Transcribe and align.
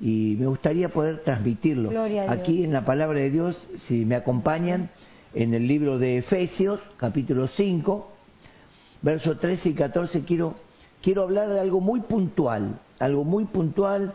y 0.00 0.36
me 0.38 0.46
gustaría 0.46 0.88
poder 0.88 1.18
transmitirlo. 1.18 1.90
Aquí 2.28 2.64
en 2.64 2.72
la 2.72 2.84
palabra 2.84 3.18
de 3.18 3.30
Dios, 3.30 3.68
si 3.86 4.04
me 4.04 4.16
acompañan, 4.16 4.90
en 5.34 5.54
el 5.54 5.66
libro 5.66 5.98
de 5.98 6.18
Efesios, 6.18 6.80
capítulo 6.96 7.48
5, 7.48 8.10
versos 9.02 9.38
13 9.40 9.68
y 9.70 9.74
14, 9.74 10.22
quiero, 10.22 10.54
quiero 11.02 11.22
hablar 11.22 11.48
de 11.48 11.60
algo 11.60 11.80
muy 11.80 12.00
puntual, 12.00 12.80
algo 12.98 13.24
muy 13.24 13.44
puntual 13.44 14.14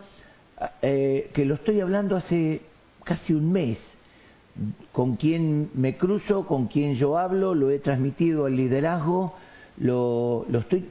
eh, 0.81 1.29
que 1.33 1.45
lo 1.45 1.55
estoy 1.55 1.81
hablando 1.81 2.15
hace 2.15 2.61
casi 3.03 3.33
un 3.33 3.51
mes. 3.51 3.77
Con 4.91 5.15
quien 5.15 5.71
me 5.73 5.97
cruzo, 5.97 6.45
con 6.45 6.67
quien 6.67 6.95
yo 6.95 7.17
hablo, 7.17 7.55
lo 7.55 7.71
he 7.71 7.79
transmitido 7.79 8.45
al 8.45 8.55
liderazgo, 8.55 9.33
lo, 9.77 10.45
lo 10.47 10.59
estoy 10.59 10.87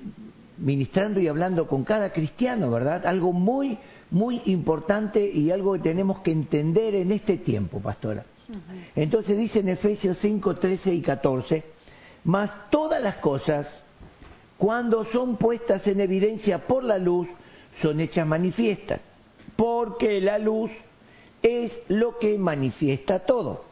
ministrando 0.58 1.20
y 1.20 1.28
hablando 1.28 1.68
con 1.68 1.84
cada 1.84 2.12
cristiano, 2.12 2.70
¿verdad? 2.70 3.06
Algo 3.06 3.32
muy, 3.32 3.78
muy 4.12 4.42
importante 4.44 5.26
y 5.28 5.50
algo 5.50 5.72
que 5.72 5.80
tenemos 5.80 6.20
que 6.20 6.30
entender 6.30 6.94
en 6.94 7.12
este 7.12 7.38
tiempo, 7.38 7.80
pastora. 7.80 8.24
Entonces 8.94 9.38
dice 9.38 9.60
en 9.60 9.70
Efesios 9.70 10.18
5, 10.20 10.56
13 10.56 10.94
y 10.94 11.00
14, 11.00 11.64
mas 12.24 12.50
todas 12.70 13.02
las 13.02 13.16
cosas, 13.16 13.66
cuando 14.58 15.06
son 15.06 15.36
puestas 15.36 15.86
en 15.86 16.00
evidencia 16.00 16.66
por 16.66 16.84
la 16.84 16.98
luz, 16.98 17.26
son 17.80 18.00
hechas 18.00 18.26
manifiestas, 18.26 19.00
porque 19.56 20.20
la 20.20 20.38
luz 20.38 20.70
es 21.42 21.72
lo 21.88 22.18
que 22.18 22.36
manifiesta 22.36 23.20
todo. 23.20 23.64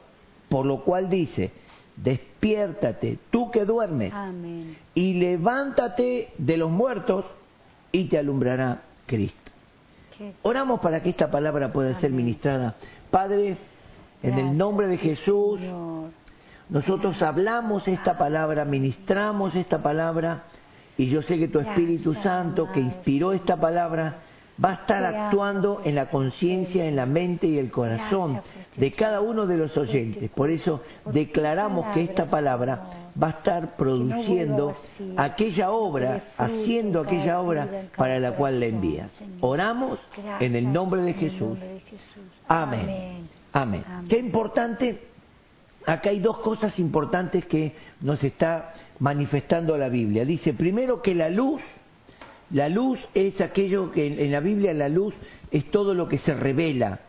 Por 0.49 0.65
lo 0.65 0.83
cual 0.83 1.11
dice, 1.11 1.53
despiértate, 1.97 3.19
tú 3.31 3.51
que 3.51 3.67
duermes, 3.67 4.13
y 4.95 5.15
levántate 5.15 6.31
de 6.39 6.57
los 6.57 6.71
muertos 6.71 7.27
y 7.93 8.07
te 8.07 8.19
alumbrará 8.19 8.83
Cristo. 9.07 9.40
Oramos 10.43 10.81
para 10.81 11.03
que 11.03 11.11
esta 11.11 11.31
palabra 11.31 11.73
pueda 11.73 11.99
ser 12.01 12.11
ministrada. 12.11 12.75
Padre, 13.11 13.57
en 14.23 14.39
el 14.39 14.57
nombre 14.57 14.87
de 14.87 14.99
Jesús, 14.99 15.61
nosotros 16.69 17.21
hablamos 17.23 17.89
esta 17.89 18.19
palabra, 18.19 18.65
ministramos 18.65 19.55
esta 19.55 19.83
palabra, 19.83 20.45
y 20.97 21.09
yo 21.09 21.23
sé 21.23 21.39
que 21.39 21.49
tu 21.49 21.59
Espíritu 21.59 22.15
Santo 22.15 22.71
que 22.71 22.81
inspiró 22.81 23.33
esta 23.33 23.57
palabra, 23.57 24.19
va 24.63 24.71
a 24.71 24.75
estar 24.75 25.05
actuando 25.05 25.81
en 25.85 25.95
la 25.95 26.11
conciencia, 26.11 26.87
en 26.87 26.97
la 26.97 27.07
mente 27.07 27.47
y 27.47 27.59
el 27.59 27.71
corazón 27.71 28.41
de 28.77 28.93
cada 28.93 29.21
uno 29.21 29.47
de 29.47 29.57
los 29.57 29.77
oyentes. 29.77 30.31
Por 30.31 30.51
eso 30.51 30.83
declaramos 31.07 31.87
que 31.95 32.03
esta 32.03 32.27
palabra 32.27 33.11
va 33.21 33.29
a 33.29 33.31
estar 33.31 33.77
produciendo 33.77 34.77
aquella 35.17 35.71
obra, 35.71 36.25
haciendo 36.37 37.01
aquella 37.01 37.41
obra 37.41 37.69
para 37.97 38.19
la 38.19 38.33
cual 38.33 38.61
la 38.61 38.67
envía. 38.67 39.09
Oramos 39.41 39.99
en 40.41 40.55
el 40.57 40.73
nombre 40.73 41.03
de 41.03 41.15
Jesús. 41.15 41.59
Amén. 42.47 43.29
Amén. 43.53 43.85
Qué 44.09 44.19
importante. 44.19 45.07
Acá 45.87 46.11
hay 46.11 46.21
dos 46.21 46.39
cosas 46.39 46.79
importantes 46.79 47.47
que 47.47 47.75
nos 48.03 48.23
está 48.23 48.75
manifestando 48.99 49.77
la 49.79 49.89
Biblia. 49.89 50.27
Dice 50.27 50.53
primero 50.53 51.01
que 51.01 51.15
la 51.15 51.31
luz 51.31 51.63
la 52.51 52.69
luz 52.69 52.99
es 53.15 53.41
aquello 53.41 53.93
que 53.93 54.25
en 54.25 54.33
la 54.33 54.41
Biblia 54.41 54.75
la 54.75 54.89
luz 54.89 55.15
es 55.51 55.71
todo 55.71 55.95
lo 55.95 56.09
que 56.09 56.19
se 56.19 56.35
revela, 56.35 57.01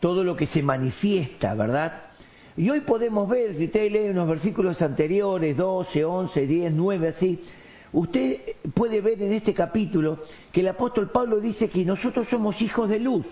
todo 0.00 0.22
lo 0.22 0.36
que 0.36 0.46
se 0.48 0.62
manifiesta, 0.62 1.54
¿verdad? 1.54 2.02
Y 2.56 2.68
hoy 2.70 2.80
podemos 2.80 3.28
ver, 3.28 3.56
si 3.56 3.64
usted 3.66 3.90
lee 3.90 4.10
unos 4.10 4.28
versículos 4.28 4.80
anteriores, 4.82 5.56
12, 5.56 6.04
11, 6.04 6.46
10, 6.46 6.72
9, 6.72 7.08
así, 7.08 7.40
usted 7.92 8.40
puede 8.74 9.00
ver 9.00 9.20
en 9.22 9.32
este 9.32 9.54
capítulo 9.54 10.20
que 10.52 10.60
el 10.60 10.68
apóstol 10.68 11.10
Pablo 11.10 11.40
dice 11.40 11.68
que 11.68 11.84
nosotros 11.84 12.26
somos 12.30 12.60
hijos 12.60 12.88
de 12.88 13.00
luz, 13.00 13.24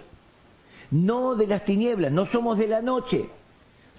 no 0.91 1.34
de 1.34 1.47
las 1.47 1.65
tinieblas, 1.65 2.12
no 2.12 2.27
somos 2.27 2.59
de 2.59 2.69
la 2.69 2.81
noche, 2.81 3.27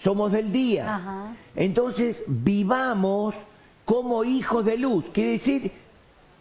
somos 0.04 0.32
del 0.32 0.52
día. 0.52 1.36
Entonces, 1.56 2.18
vivamos 2.28 3.36
como 3.84 4.24
hijos 4.24 4.66
de 4.66 4.78
luz, 4.78 5.06
quiere 5.14 5.34
decir 5.34 5.72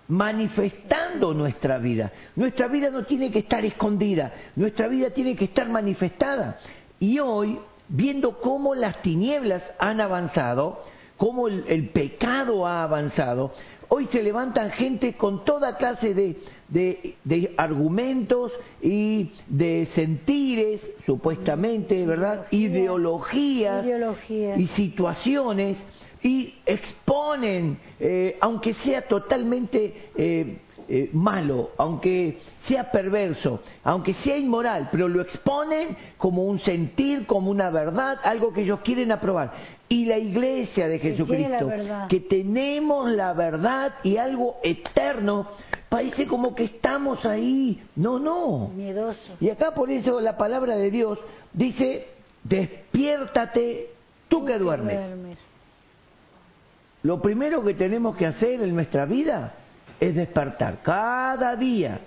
manifestando 0.08 1.32
nuestra 1.32 1.78
vida. 1.78 2.12
Nuestra 2.36 2.68
vida 2.68 2.90
no 2.90 3.04
tiene 3.04 3.30
que 3.30 3.40
estar 3.40 3.64
escondida, 3.64 4.32
nuestra 4.56 4.88
vida 4.88 5.10
tiene 5.10 5.34
que 5.36 5.46
estar 5.46 5.68
manifestada. 5.68 6.58
Y 7.00 7.18
hoy, 7.18 7.58
viendo 7.88 8.38
cómo 8.38 8.74
las 8.74 9.00
tinieblas 9.02 9.62
han 9.78 10.00
avanzado, 10.00 10.82
cómo 11.16 11.48
el, 11.48 11.88
pecado 11.90 12.66
ha 12.66 12.82
avanzado, 12.82 13.52
hoy 13.88 14.06
se 14.06 14.22
levantan 14.22 14.70
gente 14.72 15.14
con 15.14 15.44
toda 15.44 15.76
clase 15.76 16.12
de, 16.12 16.36
de, 16.68 17.54
argumentos 17.56 18.52
y 18.82 19.32
de 19.48 19.88
sentires, 19.94 20.80
supuestamente, 21.06 22.04
¿verdad? 22.06 22.46
Ideologías 22.50 23.86
y 24.58 24.66
situaciones 24.68 25.78
y 26.24 26.54
exponen, 26.64 27.78
eh, 28.00 28.38
aunque 28.40 28.72
sea 28.72 29.02
totalmente 29.02 30.08
eh, 30.16 30.56
eh, 30.88 31.10
malo, 31.12 31.72
aunque 31.76 32.38
sea 32.66 32.90
perverso, 32.90 33.60
aunque 33.82 34.14
sea 34.14 34.38
inmoral, 34.38 34.88
pero 34.90 35.06
lo 35.06 35.20
exponen 35.20 35.94
como 36.16 36.44
un 36.44 36.60
sentir, 36.60 37.26
como 37.26 37.50
una 37.50 37.68
verdad, 37.68 38.18
algo 38.24 38.54
que 38.54 38.62
ellos 38.62 38.80
quieren 38.80 39.12
aprobar. 39.12 39.52
Y 39.86 40.06
la 40.06 40.16
iglesia 40.16 40.88
de 40.88 40.98
Jesucristo, 40.98 41.70
que 42.08 42.20
tenemos 42.20 43.10
la 43.10 43.34
verdad 43.34 43.92
y 44.02 44.16
algo 44.16 44.56
eterno, 44.62 45.50
parece 45.90 46.26
como 46.26 46.54
que 46.54 46.64
estamos 46.64 47.22
ahí. 47.26 47.82
No, 47.96 48.18
no. 48.18 48.68
Miedoso. 48.74 49.36
Y 49.40 49.50
acá 49.50 49.74
por 49.74 49.90
eso 49.90 50.22
la 50.22 50.38
palabra 50.38 50.74
de 50.76 50.90
Dios 50.90 51.18
dice, 51.52 52.06
despiértate 52.44 53.90
tú 54.28 54.46
que 54.46 54.58
duermes. 54.58 54.98
Lo 57.04 57.20
primero 57.20 57.62
que 57.62 57.74
tenemos 57.74 58.16
que 58.16 58.24
hacer 58.24 58.62
en 58.62 58.74
nuestra 58.74 59.04
vida 59.04 59.52
es 60.00 60.14
despertar 60.14 60.78
cada 60.82 61.54
día. 61.54 62.00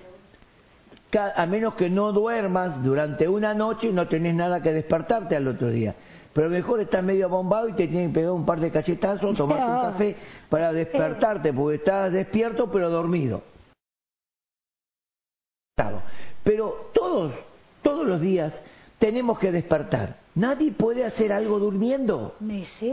a 1.36 1.46
menos 1.46 1.76
que 1.76 1.88
no 1.88 2.12
duermas 2.12 2.84
durante 2.84 3.28
una 3.28 3.54
noche 3.54 3.88
y 3.90 3.94
no 3.94 4.08
tenés 4.08 4.34
nada 4.34 4.62
que 4.62 4.74
despertarte 4.74 5.36
al 5.36 5.48
otro 5.48 5.70
día. 5.70 5.94
Pero 6.34 6.50
mejor 6.50 6.82
estar 6.82 7.04
medio 7.04 7.30
bombado 7.30 7.70
y 7.70 7.74
te 7.74 7.88
tienen 7.88 8.10
que 8.10 8.16
pegar 8.16 8.32
un 8.32 8.46
par 8.46 8.60
de 8.60 8.72
cachetazos, 8.72 9.38
tomarte 9.38 9.66
un 9.66 9.82
café 9.94 10.16
para 10.50 10.74
despertarte, 10.74 11.54
porque 11.54 11.76
estás 11.76 12.12
despierto 12.12 12.72
pero 12.72 12.90
dormido. 12.90 13.44
Pero 16.44 16.90
todos, 16.94 17.34
todos 17.84 18.08
los 18.08 18.20
días 18.20 18.52
tenemos 18.98 19.38
que 19.38 19.52
despertar. 19.52 20.18
Nadie 20.34 20.72
puede 20.72 21.06
hacer 21.06 21.32
algo 21.32 21.60
durmiendo. 21.60 22.34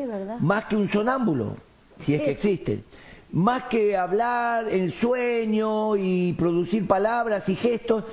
¿verdad? 0.06 0.38
Más 0.40 0.66
que 0.66 0.76
un 0.76 0.90
sonámbulo 0.90 1.56
si 2.00 2.14
es 2.14 2.22
que 2.22 2.30
existen. 2.30 2.84
Más 3.32 3.64
que 3.64 3.96
hablar 3.96 4.68
en 4.68 4.92
sueño 5.00 5.96
y 5.96 6.32
producir 6.34 6.86
palabras 6.86 7.48
y 7.48 7.56
gestos, 7.56 8.04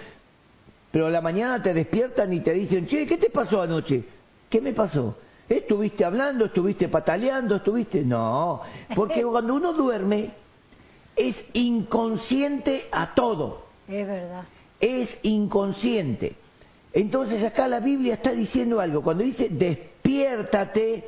pero 0.92 1.08
a 1.08 1.10
la 1.10 1.22
mañana 1.22 1.62
te 1.62 1.74
despiertan 1.74 2.34
y 2.34 2.42
te 2.42 2.54
dicen, 2.54 2.88
che, 2.88 3.06
¿qué 3.06 3.18
te 3.18 3.30
pasó 3.30 3.62
anoche? 3.62 4.04
¿Qué 4.50 4.60
me 4.60 4.74
pasó? 4.74 5.18
¿Estuviste 5.48 6.06
hablando? 6.06 6.46
¿Estuviste 6.46 6.88
pataleando? 6.88 7.58
¿Estuviste...? 7.58 8.04
No, 8.04 8.62
porque 8.96 9.24
cuando 9.26 9.56
uno 9.56 9.74
duerme 9.74 10.32
es 11.16 11.36
inconsciente 11.54 12.86
a 12.92 13.14
todo. 13.14 13.66
Es 13.88 14.08
verdad. 14.08 14.44
Es 14.80 15.10
inconsciente. 15.24 16.36
Entonces 16.94 17.44
acá 17.44 17.68
la 17.68 17.80
Biblia 17.80 18.16
está 18.16 18.32
diciendo 18.32 18.80
algo. 18.80 19.02
Cuando 19.02 19.24
dice 19.24 19.50
despiértate, 19.50 21.06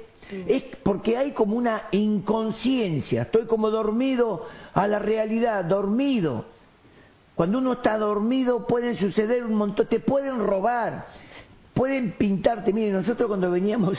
es 0.48 0.64
porque 0.84 1.18
hay 1.18 1.32
como 1.32 1.56
una 1.56 1.84
inconsciencia, 1.92 3.24
estoy 3.24 3.46
como 3.46 3.70
dormido 3.70 4.46
a 4.74 4.88
la 4.88 5.00
realidad, 5.00 5.66
dormido. 5.66 6.46
Cuando 7.36 7.58
uno 7.58 7.74
está 7.74 7.98
dormido 7.98 8.68
pueden 8.68 8.98
suceder 8.98 9.44
un 9.44 9.56
montón, 9.56 9.88
te 9.88 10.00
pueden 10.00 10.40
robar, 10.40 11.08
pueden 11.74 12.12
pintarte. 12.12 12.72
Miren, 12.74 12.94
nosotros 12.94 13.28
cuando 13.28 13.50
veníamos 13.50 13.98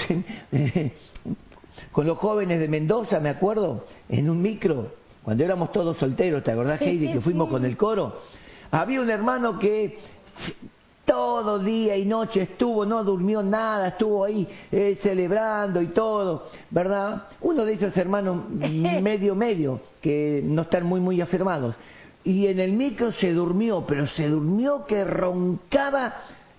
con 1.93 2.07
los 2.07 2.19
jóvenes 2.19 2.61
de 2.61 2.69
Mendoza, 2.69 3.21
me 3.21 3.31
acuerdo, 3.31 3.87
en 4.09 4.31
un 4.31 4.41
micro, 4.41 4.93
cuando 5.23 5.43
éramos 5.43 5.73
todos 5.73 5.97
solteros, 5.97 6.45
¿te 6.45 6.53
acordás, 6.53 6.81
Heidi, 6.81 7.11
que 7.13 7.21
fuimos 7.21 7.49
con 7.49 7.65
el 7.65 7.77
coro? 7.77 8.21
Había 8.71 9.01
un 9.01 9.11
hermano 9.11 9.59
que 9.59 9.99
todo 11.05 11.59
día 11.59 11.97
y 11.97 12.05
noche 12.05 12.43
estuvo, 12.43 12.85
no 12.85 13.05
durmió 13.05 13.43
nada, 13.43 13.89
estuvo 13.89 14.25
ahí 14.25 14.47
eh, 14.73 14.99
celebrando 15.03 15.83
y 15.83 15.89
todo, 15.89 16.47
¿verdad? 16.71 17.25
Uno 17.41 17.65
de 17.65 17.75
esos 17.75 17.97
hermanos 17.97 18.49
medio 18.51 19.35
medio, 19.35 19.81
que 20.01 20.43
no 20.45 20.63
están 20.63 20.87
muy 20.87 21.01
muy 21.01 21.21
afirmados. 21.21 21.75
Y 22.25 22.47
en 22.47 22.59
el 22.59 22.73
micro 22.73 23.13
se 23.13 23.33
durmió, 23.33 23.85
pero 23.87 24.07
se 24.09 24.29
durmió 24.29 24.87
que 24.87 25.05
roncaba 25.05 26.15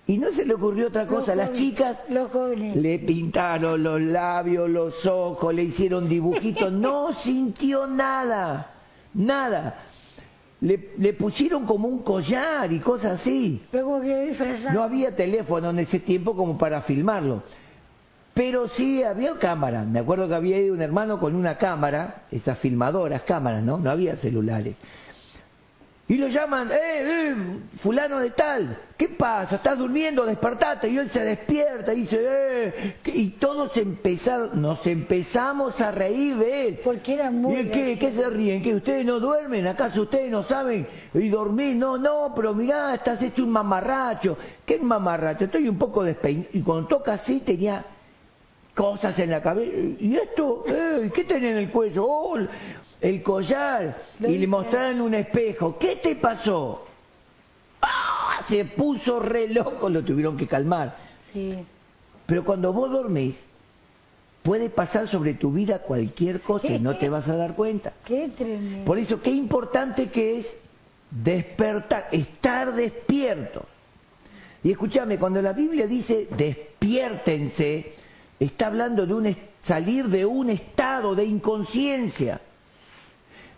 y 0.06 0.18
no 0.18 0.30
se 0.30 0.44
le 0.44 0.54
ocurrió 0.54 0.86
otra 0.88 1.06
cosa. 1.06 1.34
Las 1.34 1.52
chicas 1.54 1.98
le 2.08 2.98
pintaron 3.00 3.82
los 3.82 4.00
labios, 4.00 4.70
los 4.70 5.04
ojos, 5.04 5.52
le 5.52 5.64
hicieron 5.64 6.08
dibujitos, 6.08 6.72
no 6.72 7.12
sintió 7.24 7.88
nada, 7.88 8.70
nada. 9.14 9.82
Le, 10.60 10.90
le 10.98 11.12
pusieron 11.12 11.66
como 11.66 11.88
un 11.88 12.00
collar 12.00 12.72
y 12.72 12.80
cosas 12.80 13.20
así. 13.20 13.62
No 14.72 14.82
había 14.82 15.14
teléfono 15.14 15.70
en 15.70 15.80
ese 15.80 16.00
tiempo 16.00 16.34
como 16.34 16.56
para 16.56 16.82
filmarlo. 16.82 17.42
Pero 18.34 18.68
sí 18.68 19.02
había 19.02 19.34
cámara. 19.38 19.84
Me 19.84 20.00
acuerdo 20.00 20.28
que 20.28 20.34
había 20.34 20.58
ido 20.58 20.74
un 20.74 20.82
hermano 20.82 21.18
con 21.18 21.34
una 21.34 21.56
cámara, 21.56 22.24
esas 22.30 22.58
filmadoras, 22.58 23.22
cámaras, 23.22 23.62
¿no? 23.62 23.78
No 23.78 23.90
había 23.90 24.16
celulares. 24.16 24.76
Y 26.08 26.18
lo 26.18 26.28
llaman, 26.28 26.70
eh, 26.70 26.76
eh, 26.76 27.34
fulano 27.82 28.20
de 28.20 28.30
tal, 28.30 28.78
¿qué 28.96 29.08
pasa? 29.08 29.56
¿Estás 29.56 29.76
durmiendo? 29.76 30.24
Despertate. 30.24 30.88
Y 30.88 30.98
él 30.98 31.10
se 31.10 31.18
despierta 31.18 31.92
y 31.92 32.02
dice, 32.02 32.16
eh, 32.20 32.96
y 33.06 33.30
todos 33.38 33.76
empezaron, 33.76 34.62
nos 34.62 34.86
empezamos 34.86 35.80
a 35.80 35.90
reír 35.90 36.36
de 36.36 36.68
él. 36.68 36.80
Porque 36.84 37.14
era 37.14 37.32
muy... 37.32 37.56
¿Y 37.56 37.70
qué, 37.70 37.98
qué 37.98 38.12
se 38.12 38.30
ríen? 38.30 38.62
¿Que 38.62 38.76
ustedes 38.76 39.04
no 39.04 39.18
duermen? 39.18 39.66
¿Acaso 39.66 40.02
ustedes 40.02 40.30
no 40.30 40.44
saben 40.44 40.86
y 41.12 41.28
dormir? 41.28 41.74
No, 41.74 41.98
no, 41.98 42.32
pero 42.36 42.54
mirá, 42.54 42.94
estás 42.94 43.20
hecho 43.20 43.42
un 43.42 43.50
mamarracho. 43.50 44.38
¿Qué 44.64 44.78
mamarracho? 44.78 45.46
Estoy 45.46 45.68
un 45.68 45.78
poco 45.78 46.04
despeinado. 46.04 46.50
Y 46.52 46.62
cuando 46.62 46.86
toca 46.86 47.14
así 47.14 47.40
tenía 47.40 47.84
cosas 48.76 49.18
en 49.18 49.30
la 49.30 49.42
cabeza. 49.42 49.72
¿Y 49.98 50.14
esto? 50.14 50.62
Eh, 50.68 51.10
¿Qué 51.12 51.24
tenía 51.24 51.50
en 51.50 51.56
el 51.56 51.70
cuello? 51.70 52.04
Oh, 52.06 52.38
el 53.00 53.22
collar 53.22 53.96
y 54.20 54.38
le 54.38 54.46
mostraron 54.46 55.00
un 55.00 55.14
espejo. 55.14 55.78
¿Qué 55.78 55.96
te 55.96 56.16
pasó? 56.16 56.86
¡Ah! 57.82 58.44
Se 58.48 58.64
puso 58.64 59.20
re 59.20 59.48
loco, 59.48 59.88
lo 59.88 60.02
tuvieron 60.02 60.36
que 60.36 60.46
calmar. 60.46 60.96
Sí. 61.32 61.58
Pero 62.26 62.44
cuando 62.44 62.72
vos 62.72 62.90
dormís, 62.90 63.34
puede 64.42 64.70
pasar 64.70 65.08
sobre 65.08 65.34
tu 65.34 65.52
vida 65.52 65.80
cualquier 65.80 66.40
cosa 66.40 66.68
y 66.68 66.78
no 66.78 66.96
te 66.96 67.08
vas 67.08 67.26
a 67.28 67.36
dar 67.36 67.54
cuenta. 67.54 67.92
Qué 68.04 68.30
tremendo. 68.36 68.84
Por 68.84 68.98
eso, 68.98 69.20
qué 69.20 69.30
importante 69.30 70.08
que 70.10 70.40
es 70.40 70.46
despertar, 71.10 72.06
estar 72.12 72.74
despierto. 72.74 73.66
Y 74.62 74.70
escúchame, 74.70 75.18
cuando 75.18 75.42
la 75.42 75.52
Biblia 75.52 75.86
dice 75.86 76.28
despiértense, 76.36 77.94
está 78.38 78.68
hablando 78.68 79.06
de 79.06 79.14
un 79.14 79.36
salir 79.66 80.08
de 80.08 80.24
un 80.24 80.50
estado 80.50 81.14
de 81.14 81.24
inconsciencia. 81.24 82.40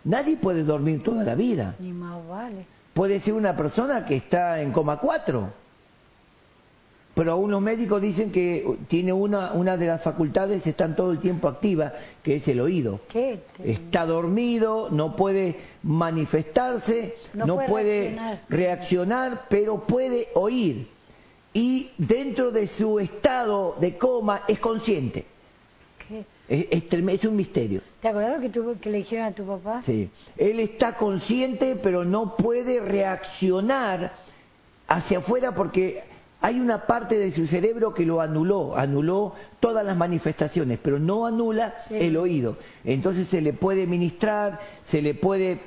Nadie 0.05 0.37
puede 0.37 0.65
dormir 0.65 1.03
toda 1.03 1.25
la 1.25 1.35
vida. 1.35 1.75
Ni 1.79 1.93
más 1.93 2.27
vale. 2.29 2.67
Puede 2.95 3.21
ser 3.21 3.35
una 3.35 3.57
persona 3.57 4.05
que 4.05 4.17
está 4.17 4.61
en 4.61 4.73
coma 4.73 4.99
4. 4.99 5.53
Pero 7.19 7.37
unos 7.37 7.61
médicos 7.61 8.01
dicen 8.01 8.31
que 8.31 8.65
tiene 8.87 9.13
una, 9.13 9.53
una 9.53 9.77
de 9.77 9.89
las 9.89 10.05
facultades 10.05 10.65
están 10.65 10.95
todo 10.95 11.11
el 11.11 11.19
tiempo 11.19 11.49
activa, 11.49 11.93
que 12.23 12.37
es 12.37 12.47
el 12.47 12.61
oído. 12.61 13.01
¿Qué? 13.09 13.41
Está 13.65 14.07
dormido, 14.07 14.89
no 14.91 15.17
puede 15.17 15.57
manifestarse, 15.83 17.17
no, 17.35 17.59
puede, 17.67 18.17
reaccionar, 18.49 19.47
pero 19.49 19.85
puede 19.85 20.29
oír. 20.35 20.87
Y 21.53 21.91
dentro 21.99 22.53
de 22.53 22.69
su 22.69 23.01
estado 23.01 23.75
de 23.81 23.99
coma 23.99 24.43
es 24.47 24.61
consciente. 24.61 25.27
Es, 26.49 26.67
es, 26.71 27.25
un 27.25 27.37
misterio. 27.37 27.83
¿Te 28.01 28.09
acuerdas 28.09 28.41
que, 28.41 28.51
que 28.81 28.91
le 28.91 28.99
dijeron 28.99 29.27
a 29.27 29.33
tu 29.33 29.45
papá? 29.45 29.83
Sí. 29.85 30.09
Él 30.37 30.61
está 30.61 30.97
consciente, 30.97 31.77
pero 31.83 32.05
no 32.05 32.37
puede 32.37 32.81
reaccionar 32.81 34.13
hacia 34.87 35.19
afuera 35.19 35.55
porque 35.55 36.03
hay 36.41 36.61
una 36.61 36.87
parte 36.87 37.19
de 37.19 37.33
su 37.33 37.47
cerebro 37.47 37.93
que 37.93 38.07
lo 38.07 38.21
anuló, 38.21 38.77
anuló 38.77 39.35
todas 39.61 39.85
las 39.85 39.97
manifestaciones, 39.97 40.79
pero 40.83 40.99
no 40.99 41.27
anula 41.27 41.85
el 41.91 42.17
oído. 42.17 42.57
Entonces 42.85 43.29
se 43.29 43.41
le 43.41 43.53
puede 43.53 43.87
ministrar, 43.87 44.59
se 44.91 45.03
le 45.03 45.15
puede 45.15 45.61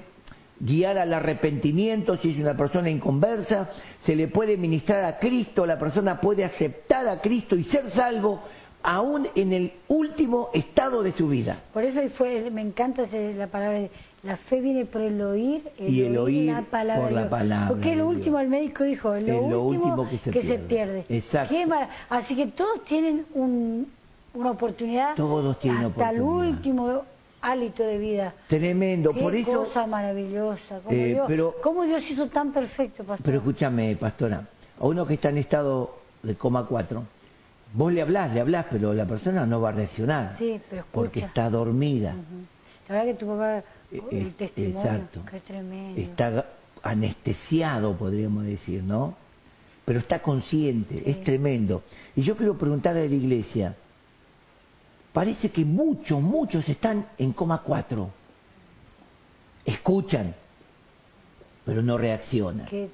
guiar 0.60 0.98
al 0.98 1.14
arrepentimiento 1.14 2.18
si 2.18 2.32
es 2.32 2.38
una 2.38 2.56
persona 2.56 2.90
inconversa, 2.90 3.70
se 4.06 4.16
le 4.16 4.28
puede 4.30 4.58
ministrar 4.58 5.04
a 5.04 5.18
Cristo, 5.18 5.66
la 5.66 5.78
persona 5.78 6.22
puede 6.22 6.46
aceptar 6.46 7.08
a 7.08 7.20
Cristo 7.20 7.56
y 7.56 7.64
ser 7.66 7.92
salvo 7.94 8.42
aún 8.84 9.28
en 9.36 9.54
el 9.54 9.74
último 9.88 10.50
estado 10.54 11.04
de 11.04 11.12
su 11.14 11.28
vida. 11.28 11.60
Por 11.74 11.84
eso 11.84 12.02
fue, 12.18 12.50
me 12.52 12.62
encanta 12.62 13.04
la 13.12 13.48
palabra, 13.48 13.88
la 14.24 14.38
fe 14.38 14.62
viene 14.62 14.86
por 14.86 15.02
el 15.02 15.22
oír, 15.22 15.64
y 15.80 16.02
el 16.02 16.18
oír 16.18 16.52
la 16.52 16.62
por 16.62 17.12
la 17.12 17.30
palabra. 17.30 17.68
Porque 17.68 17.96
lo 17.96 18.08
último, 18.08 18.40
el 18.40 18.50
médico 18.50 18.84
dijo, 18.84 19.16
lo, 19.16 19.64
último, 19.64 20.08
que 20.10 20.44
se 20.44 20.60
pierde. 20.60 21.06
Exacto. 21.10 21.56
Así 22.10 22.36
que 22.36 22.48
todos 22.48 22.84
tienen 22.86 23.26
una 23.34 24.52
oportunidad. 24.52 25.16
Todos 25.16 25.60
tienen 25.60 25.86
hasta 25.86 26.12
el 26.12 26.22
último 26.22 27.04
hálito 27.42 27.84
de 27.84 27.98
vida. 27.98 28.34
Tremendo, 28.48 29.14
por 29.14 29.36
eso. 29.36 29.66
cosa 29.66 29.88
maravillosa. 29.88 30.80
Como, 30.84 30.96
eh, 30.96 31.06
Dios, 31.08 31.26
pero, 31.28 31.56
¿Cómo 31.64 31.84
Dios 31.84 32.04
hizo 32.10 32.28
tan 32.28 32.54
perfecto, 32.54 33.04
pastor? 33.04 33.26
Pero 33.26 33.38
escúchame, 33.40 33.96
pastora, 33.96 34.48
a 34.80 34.86
uno 34.86 35.08
que 35.08 35.16
está 35.16 35.30
en 35.30 35.40
estado 35.40 35.96
de 36.22 36.36
coma 36.36 36.68
4 36.68 37.04
Vos 37.74 37.94
le 37.94 38.02
hablás, 38.02 38.34
le 38.34 38.42
hablás, 38.42 38.66
pero 38.70 38.94
la 38.94 39.06
persona 39.06 39.46
no 39.46 39.62
va 39.62 39.70
a 39.70 39.72
reaccionar. 39.72 40.36
Sí, 40.38 40.60
pero 40.70 40.86
Porque 40.92 41.22
está 41.22 41.50
dormida. 41.50 42.16
La 42.88 42.96
verdad 42.96 43.12
que 43.14 43.20
tu 43.20 43.28
papá, 43.28 43.58
eh, 43.92 44.02
el 44.12 44.28
eh, 44.28 44.34
testimonio, 44.38 44.82
Exacto. 44.82 45.22
qué 45.30 45.40
tremendo. 45.40 46.02
Está 46.02 46.46
anestesiado, 46.84 47.96
podríamos 47.96 48.46
decir, 48.46 48.84
¿no? 48.84 49.16
Pero 49.86 50.00
está 50.00 50.22
consciente, 50.22 51.10
es 51.10 51.24
tremendo. 51.24 51.84
Y 52.16 52.24
yo 52.24 52.36
quiero 52.36 52.58
preguntar 52.58 52.96
a 52.98 53.00
la 53.00 53.06
iglesia, 53.06 53.76
parece 55.14 55.50
que 55.50 55.64
muchos, 55.64 56.22
muchos 56.22 56.68
están 56.68 57.08
en 57.18 57.32
coma 57.32 57.62
cuatro. 57.62 58.10
Escuchan, 59.64 60.36
pero 61.66 61.82
no 61.82 61.98
reaccionan. 61.98 62.66
¿Qué, 62.68 62.90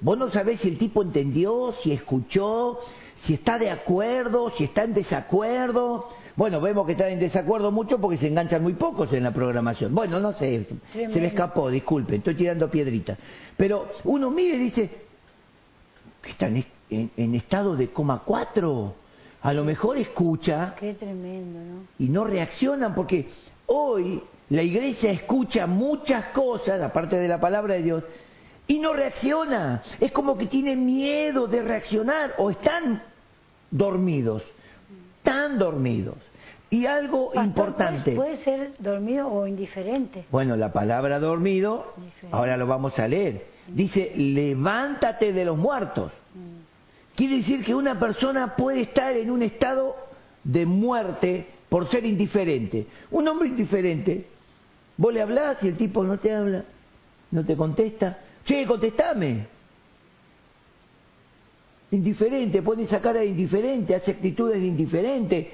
Vos 0.00 0.18
no 0.18 0.30
sabés 0.30 0.60
si 0.60 0.68
el 0.68 0.78
tipo 0.78 1.02
entendió, 1.02 1.74
si 1.82 1.92
escuchó, 1.92 2.80
si 3.24 3.34
está 3.34 3.58
de 3.58 3.70
acuerdo, 3.70 4.52
si 4.56 4.64
está 4.64 4.84
en 4.84 4.94
desacuerdo. 4.94 6.08
Bueno, 6.36 6.60
vemos 6.60 6.86
que 6.86 6.92
están 6.92 7.10
en 7.10 7.20
desacuerdo 7.20 7.70
mucho 7.70 7.98
porque 8.00 8.16
se 8.16 8.28
enganchan 8.28 8.62
muy 8.62 8.74
pocos 8.74 9.12
en 9.12 9.24
la 9.24 9.32
programación. 9.32 9.94
Bueno, 9.94 10.20
no 10.20 10.32
sé, 10.32 10.66
se 10.92 11.08
me 11.08 11.26
escapó, 11.26 11.68
disculpen, 11.68 12.16
estoy 12.16 12.34
tirando 12.34 12.70
piedritas. 12.70 13.18
Pero 13.56 13.90
uno 14.04 14.30
mire 14.30 14.56
y 14.56 14.58
dice, 14.58 14.90
que 16.22 16.30
están 16.30 16.64
en, 16.88 17.34
estado 17.34 17.76
de 17.76 17.88
coma 17.90 18.22
cuatro. 18.24 18.94
A 19.42 19.52
lo 19.52 19.64
mejor 19.64 19.96
escucha. 19.96 20.74
Qué 20.78 20.94
tremendo, 20.94 21.58
¿no? 21.60 21.86
Y 21.98 22.08
no 22.08 22.24
reaccionan 22.24 22.94
porque 22.94 23.28
hoy 23.66 24.22
la 24.50 24.62
iglesia 24.62 25.12
escucha 25.12 25.66
muchas 25.66 26.26
cosas, 26.26 26.80
aparte 26.82 27.16
de 27.16 27.28
la 27.28 27.40
palabra 27.40 27.74
de 27.74 27.82
Dios, 27.82 28.04
y 28.66 28.78
no 28.78 28.92
reacciona. 28.92 29.82
Es 29.98 30.12
como 30.12 30.36
que 30.36 30.46
tiene 30.46 30.76
miedo 30.76 31.46
de 31.46 31.62
reaccionar 31.62 32.34
o 32.38 32.50
están 32.50 33.02
dormidos, 33.70 34.42
tan 35.22 35.58
dormidos. 35.58 36.16
Y 36.72 36.86
algo 36.86 37.32
importante. 37.34 38.14
Puede 38.14 38.36
ser 38.44 38.72
dormido 38.78 39.26
o 39.28 39.46
indiferente. 39.46 40.24
Bueno, 40.30 40.56
la 40.56 40.72
palabra 40.72 41.18
dormido, 41.18 41.94
ahora 42.30 42.56
lo 42.56 42.68
vamos 42.68 42.96
a 42.98 43.08
leer. 43.08 43.44
Dice, 43.66 44.12
levántate 44.14 45.32
de 45.32 45.44
los 45.44 45.58
muertos. 45.58 46.12
Mm. 46.32 47.16
Quiere 47.16 47.38
decir 47.38 47.64
que 47.64 47.74
una 47.74 47.98
persona 47.98 48.54
puede 48.54 48.82
estar 48.82 49.16
en 49.16 49.32
un 49.32 49.42
estado 49.42 49.96
de 50.44 50.64
muerte 50.64 51.46
por 51.68 51.90
ser 51.90 52.04
indiferente. 52.04 52.86
Un 53.10 53.26
hombre 53.28 53.48
indiferente, 53.48 54.26
vos 54.96 55.12
le 55.12 55.22
hablás 55.22 55.62
y 55.62 55.68
el 55.68 55.76
tipo 55.76 56.04
no 56.04 56.18
te 56.18 56.34
habla, 56.34 56.64
no 57.30 57.44
te 57.44 57.56
contesta. 57.56 58.18
Che, 58.44 58.66
contestame. 58.66 59.46
Indiferente, 61.92 62.62
pone 62.62 62.84
esa 62.84 63.00
cara 63.00 63.20
de 63.20 63.26
indiferente, 63.26 63.94
hace 63.94 64.12
actitudes 64.12 64.60
de 64.60 64.66
indiferente. 64.66 65.50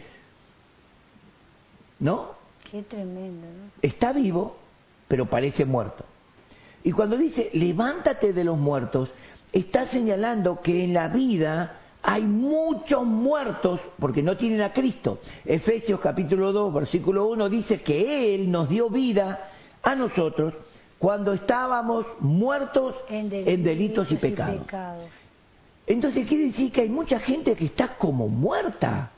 ¿No? 2.01 2.33
Qué 2.71 2.83
tremendo, 2.83 3.47
¿no? 3.47 3.71
Está 3.81 4.13
vivo, 4.13 4.57
pero 5.09 5.27
parece 5.27 5.65
muerto. 5.65 6.05
Y 6.85 6.93
cuando 6.93 7.17
dice 7.17 7.51
levántate 7.55 8.33
de 8.33 8.45
los 8.45 8.59
muertos, 8.59 9.11
está 9.53 9.91
señalando 9.91 10.61
que 10.61 10.85
en 10.85 10.93
la 10.95 11.09
vida 11.09 11.81
hay 12.03 12.23
muchos 12.23 13.05
muertos 13.05 13.81
porque 13.99 14.23
no 14.23 14.37
tienen 14.37 14.61
a 14.63 14.73
Cristo. 14.73 15.19
Efesios 15.45 15.99
capítulo 16.01 16.53
2, 16.53 16.73
versículo 16.73 17.27
1 17.29 17.49
dice 17.49 17.81
que 17.83 18.35
Él 18.35 18.51
nos 18.51 18.69
dio 18.69 18.91
vida 18.91 19.51
a 19.83 19.95
nosotros 19.97 20.55
cuando 20.99 21.33
estábamos 21.33 22.07
muertos 22.21 22.95
en 23.09 23.29
delitos, 23.29 24.11
y, 24.13 24.17
pecados. 24.17 24.67
Entonces 25.87 26.27
quiere 26.27 26.47
decir 26.47 26.73
que 26.73 26.83
hay 26.83 26.89
mucha 26.89 27.21
gente 27.21 27.55
que 27.55 27.67
está 27.67 27.97
como 27.97 28.29
muerta 28.29 29.13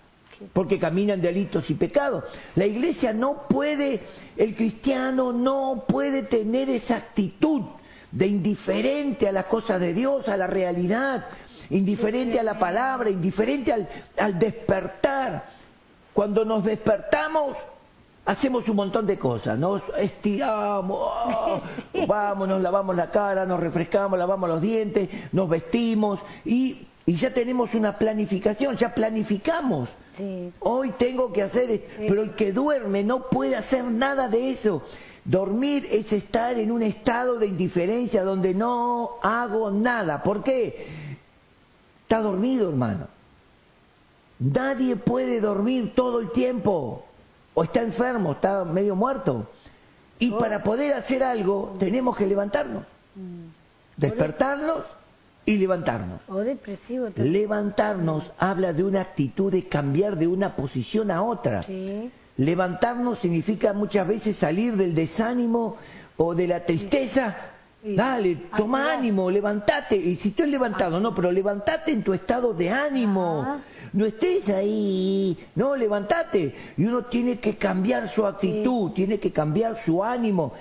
porque 0.52 0.78
caminan 0.78 1.20
delitos 1.20 1.68
y 1.68 1.75
pecados. 1.75 2.25
La 2.54 2.66
iglesia 2.66 3.12
no 3.12 3.46
puede, 3.48 4.00
el 4.37 4.54
cristiano 4.54 5.32
no 5.32 5.84
puede 5.88 6.25
tener 6.25 6.68
esa 6.70 6.96
actitud 6.96 7.62
de 8.10 8.26
indiferente 8.26 9.28
a 9.28 9.32
las 9.32 9.46
cosas 9.46 9.80
de 9.80 9.92
Dios, 9.92 10.28
a 10.28 10.37
la 10.37 10.46
realidad, 10.46 11.26
indiferente 11.70 12.38
a 12.38 12.42
la 12.42 12.58
palabra, 12.58 13.10
indiferente 13.10 13.72
al, 13.72 13.88
al 14.16 14.38
despertar. 14.38 15.58
Cuando 16.12 16.44
nos 16.44 16.64
despertamos, 16.64 17.56
hacemos 18.28 18.68
un 18.68 18.76
montón 18.76 19.06
de 19.06 19.18
cosas, 19.18 19.58
nos 19.58 19.82
estiramos, 19.97 20.99
oh, 21.00 21.61
vamos, 22.06 22.47
nos 22.47 22.61
lavamos 22.61 22.94
la 22.94 23.11
cara, 23.11 23.47
nos 23.47 23.58
refrescamos, 23.58 24.18
lavamos 24.18 24.47
los 24.50 24.61
dientes, 24.61 25.08
nos 25.32 25.49
vestimos 25.49 26.20
y, 26.44 26.87
y 27.06 27.16
ya 27.16 27.32
tenemos 27.32 27.73
una 27.73 27.97
planificación, 27.97 28.76
ya 28.76 28.92
planificamos. 28.92 29.88
Hoy 30.61 30.90
tengo 30.99 31.32
que 31.32 31.42
hacer, 31.42 31.80
pero 31.97 32.23
el 32.23 32.35
que 32.35 32.52
duerme 32.52 33.04
no 33.04 33.28
puede 33.28 33.54
hacer 33.54 33.85
nada 33.85 34.28
de 34.28 34.50
eso. 34.50 34.82
Dormir 35.25 35.87
es 35.88 36.12
estar 36.12 36.58
en 36.58 36.73
un 36.73 36.82
estado 36.82 37.38
de 37.38 37.47
indiferencia 37.47 38.25
donde 38.25 38.52
no 38.52 39.11
hago 39.23 39.70
nada. 39.70 40.23
¿Por 40.25 40.42
qué? 40.42 40.88
Está 42.02 42.20
dormido, 42.20 42.68
hermano. 42.68 43.06
Nadie 44.40 44.97
puede 44.97 45.40
dormir 45.40 45.92
todo 45.94 46.18
el 46.18 46.32
tiempo 46.32 47.04
o 47.58 47.64
está 47.64 47.82
enfermo, 47.82 48.32
está 48.32 48.64
medio 48.64 48.94
muerto. 48.94 49.48
Y 50.20 50.30
oh. 50.30 50.38
para 50.38 50.62
poder 50.62 50.94
hacer 50.94 51.24
algo 51.24 51.74
tenemos 51.80 52.16
que 52.16 52.24
levantarnos, 52.24 52.84
mm. 53.16 53.46
despertarnos 53.96 54.84
y 55.44 55.56
levantarnos. 55.56 56.20
O 56.28 56.38
depresivo. 56.38 57.08
Levantarnos 57.16 58.30
habla 58.38 58.72
de 58.72 58.84
una 58.84 59.00
actitud 59.00 59.50
de 59.50 59.66
cambiar 59.66 60.16
de 60.16 60.28
una 60.28 60.54
posición 60.54 61.10
a 61.10 61.22
otra. 61.22 61.66
Levantarnos 62.36 63.18
significa 63.18 63.72
muchas 63.72 64.06
veces 64.06 64.36
salir 64.36 64.76
del 64.76 64.94
desánimo 64.94 65.78
o 66.16 66.36
de 66.36 66.46
la 66.46 66.64
tristeza 66.64 67.34
Dale, 67.82 68.37
toma 68.56 68.92
ánimo, 68.92 69.30
levantate. 69.30 69.94
Y 69.97 70.16
si 70.16 70.30
estoy 70.30 70.50
levantado, 70.50 70.99
no, 70.99 71.14
pero 71.14 71.30
levantate 71.30 71.92
en 71.92 72.02
tu 72.02 72.12
estado 72.12 72.52
de 72.52 72.70
ánimo. 72.70 73.61
No 73.92 74.04
estés 74.04 74.49
ahí, 74.49 75.37
no, 75.54 75.76
levantate. 75.76 76.54
Y 76.76 76.85
uno 76.85 77.04
tiene 77.04 77.38
que 77.38 77.56
cambiar 77.56 78.12
su 78.14 78.26
actitud, 78.26 78.92
tiene 78.92 79.18
que 79.18 79.32
cambiar 79.32 79.85
su 79.85 80.02
ánimo. 80.02 80.52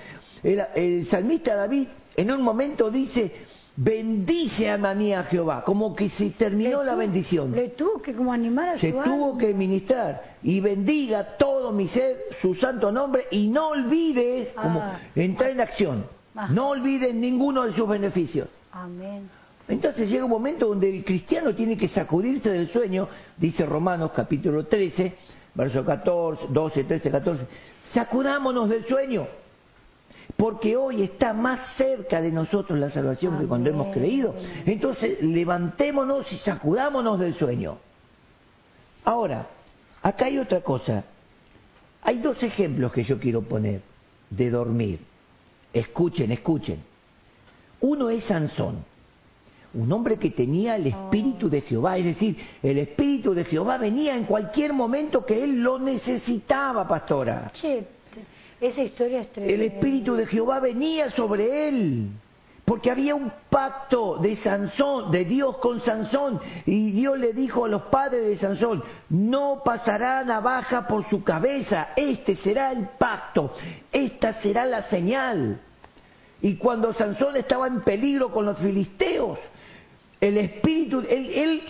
El, 0.43 1.07
salmista 1.09 1.55
David 1.55 1.87
en 2.15 2.31
un 2.31 2.41
momento 2.43 2.91
dice, 2.91 3.31
bendice 3.75 4.69
a 4.69 4.77
Manía 4.77 5.23
Jehová, 5.23 5.63
como 5.63 5.95
que 5.95 6.09
se 6.09 6.29
terminó 6.31 6.83
la 6.83 6.93
bendición. 6.93 7.51
Le 7.51 7.69
tuvo 7.69 7.99
que 7.99 8.13
como 8.13 8.31
animar 8.31 8.69
a 8.69 8.79
Se 8.79 8.91
tuvo 8.93 9.37
que 9.39 9.55
ministrar 9.55 10.37
y 10.43 10.59
bendiga 10.59 11.35
todo 11.37 11.71
mi 11.71 11.87
ser 11.89 12.15
su 12.41 12.53
santo 12.55 12.91
nombre 12.91 13.25
y 13.31 13.47
no 13.47 13.69
olvides, 13.69 14.49
como 14.53 14.79
ah. 14.79 14.99
entrar 15.15 15.49
en 15.49 15.61
acción. 15.61 16.16
No 16.49 16.69
olviden 16.69 17.19
ninguno 17.19 17.63
de 17.63 17.73
sus 17.73 17.87
beneficios. 17.87 18.49
Amén. 18.71 19.29
Entonces 19.67 20.09
llega 20.09 20.23
un 20.23 20.31
momento 20.31 20.67
donde 20.67 20.89
el 20.89 21.03
cristiano 21.03 21.53
tiene 21.53 21.77
que 21.77 21.89
sacudirse 21.89 22.49
del 22.49 22.71
sueño, 22.71 23.09
dice 23.35 23.65
Romanos 23.65 24.11
capítulo 24.15 24.65
13, 24.65 25.15
verso 25.55 25.83
14, 25.83 26.45
12, 26.49 26.83
13, 26.85 27.11
14. 27.11 27.47
Sacudámonos 27.93 28.69
del 28.69 28.85
sueño, 28.87 29.27
porque 30.37 30.77
hoy 30.77 31.01
está 31.03 31.33
más 31.33 31.75
cerca 31.75 32.21
de 32.21 32.31
nosotros 32.31 32.79
la 32.79 32.91
salvación 32.91 33.39
que 33.39 33.45
cuando 33.45 33.69
hemos 33.69 33.93
creído. 33.93 34.35
Entonces 34.65 35.21
levantémonos 35.21 36.31
y 36.31 36.37
sacudámonos 36.37 37.19
del 37.19 37.33
sueño. 37.35 37.77
Ahora, 39.03 39.47
acá 40.01 40.25
hay 40.25 40.37
otra 40.37 40.61
cosa. 40.61 41.03
Hay 42.03 42.19
dos 42.19 42.41
ejemplos 42.41 42.93
que 42.93 43.03
yo 43.03 43.19
quiero 43.19 43.41
poner 43.41 43.81
de 44.29 44.49
dormir. 44.49 44.99
Escuchen, 45.77 46.31
escuchen. 46.31 46.79
Uno 47.81 48.09
es 48.09 48.23
Sansón, 48.25 48.83
un 49.73 49.91
hombre 49.91 50.17
que 50.17 50.31
tenía 50.31 50.75
el 50.75 50.87
espíritu 50.87 51.49
de 51.49 51.61
Jehová, 51.61 51.97
es 51.97 52.05
decir, 52.05 52.35
el 52.63 52.79
espíritu 52.79 53.33
de 53.33 53.45
Jehová 53.45 53.77
venía 53.77 54.15
en 54.15 54.23
cualquier 54.23 54.73
momento 54.73 55.25
que 55.25 55.43
él 55.43 55.61
lo 55.61 55.77
necesitaba, 55.77 56.87
pastora. 56.87 57.51
esa 58.59 58.81
historia 58.81 59.21
es 59.21 59.31
tremenda. 59.31 59.53
El 59.53 59.71
espíritu 59.71 60.15
de 60.15 60.25
Jehová 60.25 60.59
venía 60.59 61.11
sobre 61.11 61.67
él. 61.67 62.09
Porque 62.65 62.91
había 62.91 63.15
un 63.15 63.31
pacto 63.49 64.17
de 64.17 64.35
Sansón, 64.43 65.09
de 65.09 65.23
Dios 65.23 65.55
con 65.59 65.79
Sansón, 65.85 66.41
y 66.65 66.91
Dios 66.91 67.17
le 67.17 67.31
dijo 67.31 67.63
a 67.63 67.69
los 67.69 67.83
padres 67.83 68.27
de 68.27 68.37
Sansón, 68.39 68.83
no 69.09 69.61
pasará 69.63 70.21
navaja 70.25 70.85
por 70.85 71.07
su 71.09 71.23
cabeza, 71.23 71.89
este 71.95 72.35
será 72.35 72.73
el 72.73 72.89
pacto, 72.97 73.53
esta 73.89 74.41
será 74.41 74.65
la 74.65 74.89
señal. 74.89 75.61
Y 76.41 76.55
cuando 76.55 76.93
Sansón 76.93 77.35
estaba 77.35 77.67
en 77.67 77.81
peligro 77.81 78.31
con 78.31 78.45
los 78.45 78.57
filisteos, 78.59 79.39
el 80.21 80.37
espíritu, 80.37 80.99
él, 80.99 81.31
él 81.33 81.61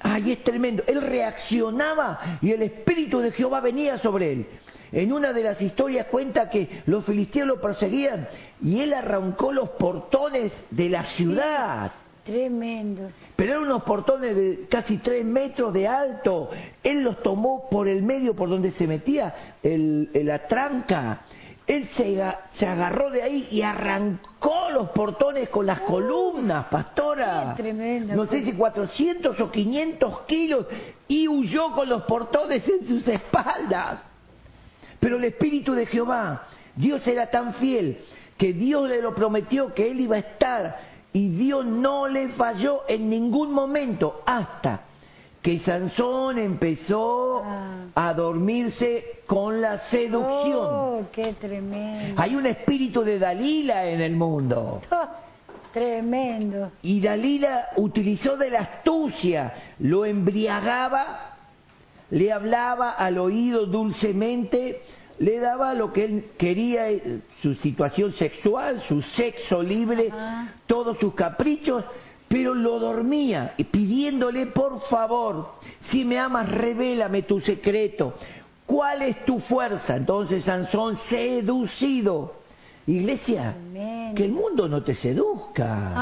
ay, 0.00 0.32
es 0.32 0.44
tremendo, 0.44 0.82
él 0.86 1.02
reaccionaba 1.02 2.38
y 2.40 2.52
el 2.52 2.62
espíritu 2.62 3.20
de 3.20 3.32
Jehová 3.32 3.60
venía 3.60 3.98
sobre 3.98 4.32
él. 4.32 4.46
En 4.92 5.12
una 5.12 5.32
de 5.32 5.44
las 5.44 5.60
historias 5.60 6.06
cuenta 6.06 6.50
que 6.50 6.82
los 6.86 7.04
filisteos 7.04 7.46
lo 7.46 7.60
perseguían 7.60 8.26
y 8.62 8.80
él 8.80 8.92
arrancó 8.92 9.52
los 9.52 9.70
portones 9.70 10.52
de 10.70 10.88
la 10.88 11.04
ciudad. 11.14 11.92
Tremendo. 12.24 13.10
Pero 13.36 13.52
eran 13.52 13.62
unos 13.64 13.82
portones 13.84 14.34
de 14.34 14.66
casi 14.68 14.98
tres 14.98 15.24
metros 15.24 15.72
de 15.72 15.86
alto. 15.86 16.50
Él 16.82 17.02
los 17.02 17.22
tomó 17.22 17.68
por 17.70 17.88
el 17.88 18.02
medio 18.02 18.34
por 18.34 18.48
donde 18.48 18.72
se 18.72 18.86
metía 18.86 19.56
la 19.62 20.46
tranca. 20.46 21.22
Él 21.70 21.88
se, 21.96 22.66
agarró 22.66 23.10
de 23.10 23.22
ahí 23.22 23.46
y 23.48 23.62
arrancó 23.62 24.70
los 24.72 24.90
portones 24.90 25.48
con 25.50 25.66
las 25.66 25.82
columnas, 25.82 26.66
pastora. 26.66 27.54
tremendo. 27.56 28.16
No 28.16 28.26
sé 28.26 28.42
si 28.42 28.54
400 28.54 29.38
o 29.38 29.52
500 29.52 30.20
kilos 30.22 30.66
y 31.06 31.28
huyó 31.28 31.70
con 31.70 31.88
los 31.88 32.02
portones 32.02 32.64
en 32.66 32.88
sus 32.88 33.06
espaldas. 33.06 34.00
Pero 34.98 35.16
el 35.16 35.22
Espíritu 35.22 35.72
de 35.72 35.86
Jehová, 35.86 36.48
Dios 36.74 37.06
era 37.06 37.30
tan 37.30 37.54
fiel 37.54 37.98
que 38.36 38.52
Dios 38.52 38.88
le 38.88 39.00
lo 39.00 39.14
prometió 39.14 39.72
que 39.72 39.92
él 39.92 40.00
iba 40.00 40.16
a 40.16 40.20
estar 40.20 40.80
y 41.12 41.28
Dios 41.28 41.64
no 41.64 42.08
le 42.08 42.30
falló 42.30 42.82
en 42.88 43.08
ningún 43.08 43.52
momento 43.52 44.22
hasta 44.26 44.86
que 45.42 45.60
Sansón 45.60 46.38
empezó 46.38 47.42
ah. 47.44 47.86
a 47.94 48.14
dormirse 48.14 49.20
con 49.26 49.60
la 49.60 49.88
seducción. 49.90 50.66
Oh, 50.70 51.06
qué 51.12 51.34
tremendo. 51.34 52.20
Hay 52.20 52.34
un 52.34 52.46
espíritu 52.46 53.02
de 53.02 53.18
Dalila 53.18 53.86
en 53.86 54.00
el 54.00 54.16
mundo. 54.16 54.82
Oh, 54.92 55.72
tremendo. 55.72 56.72
Y 56.82 57.00
Dalila 57.00 57.68
utilizó 57.76 58.36
de 58.36 58.50
la 58.50 58.58
astucia, 58.62 59.54
lo 59.78 60.04
embriagaba 60.04 61.30
le 62.10 62.32
hablaba 62.32 62.90
al 62.90 63.18
oído 63.18 63.66
dulcemente, 63.66 64.82
le 65.18 65.38
daba 65.38 65.74
lo 65.74 65.92
que 65.92 66.04
él 66.04 66.24
quería, 66.36 66.90
eh, 66.90 67.20
su 67.40 67.54
situación 67.56 68.12
sexual, 68.14 68.82
su 68.88 69.02
sexo 69.02 69.62
libre, 69.62 70.10
todos 70.66 70.98
sus 70.98 71.14
caprichos, 71.14 71.84
pero 72.30 72.54
lo 72.54 72.78
dormía 72.78 73.54
pidiéndole, 73.64 74.46
por 74.46 74.82
favor, 74.82 75.54
si 75.90 76.04
me 76.04 76.16
amas, 76.16 76.48
revélame 76.48 77.22
tu 77.22 77.40
secreto. 77.40 78.14
¿Cuál 78.66 79.02
es 79.02 79.24
tu 79.24 79.40
fuerza? 79.40 79.96
Entonces 79.96 80.44
Sansón, 80.44 80.96
seducido. 81.08 82.34
Iglesia, 82.86 83.56
que 84.14 84.24
el 84.24 84.30
mundo 84.30 84.68
no 84.68 84.80
te 84.84 84.94
seduzca. 84.94 85.92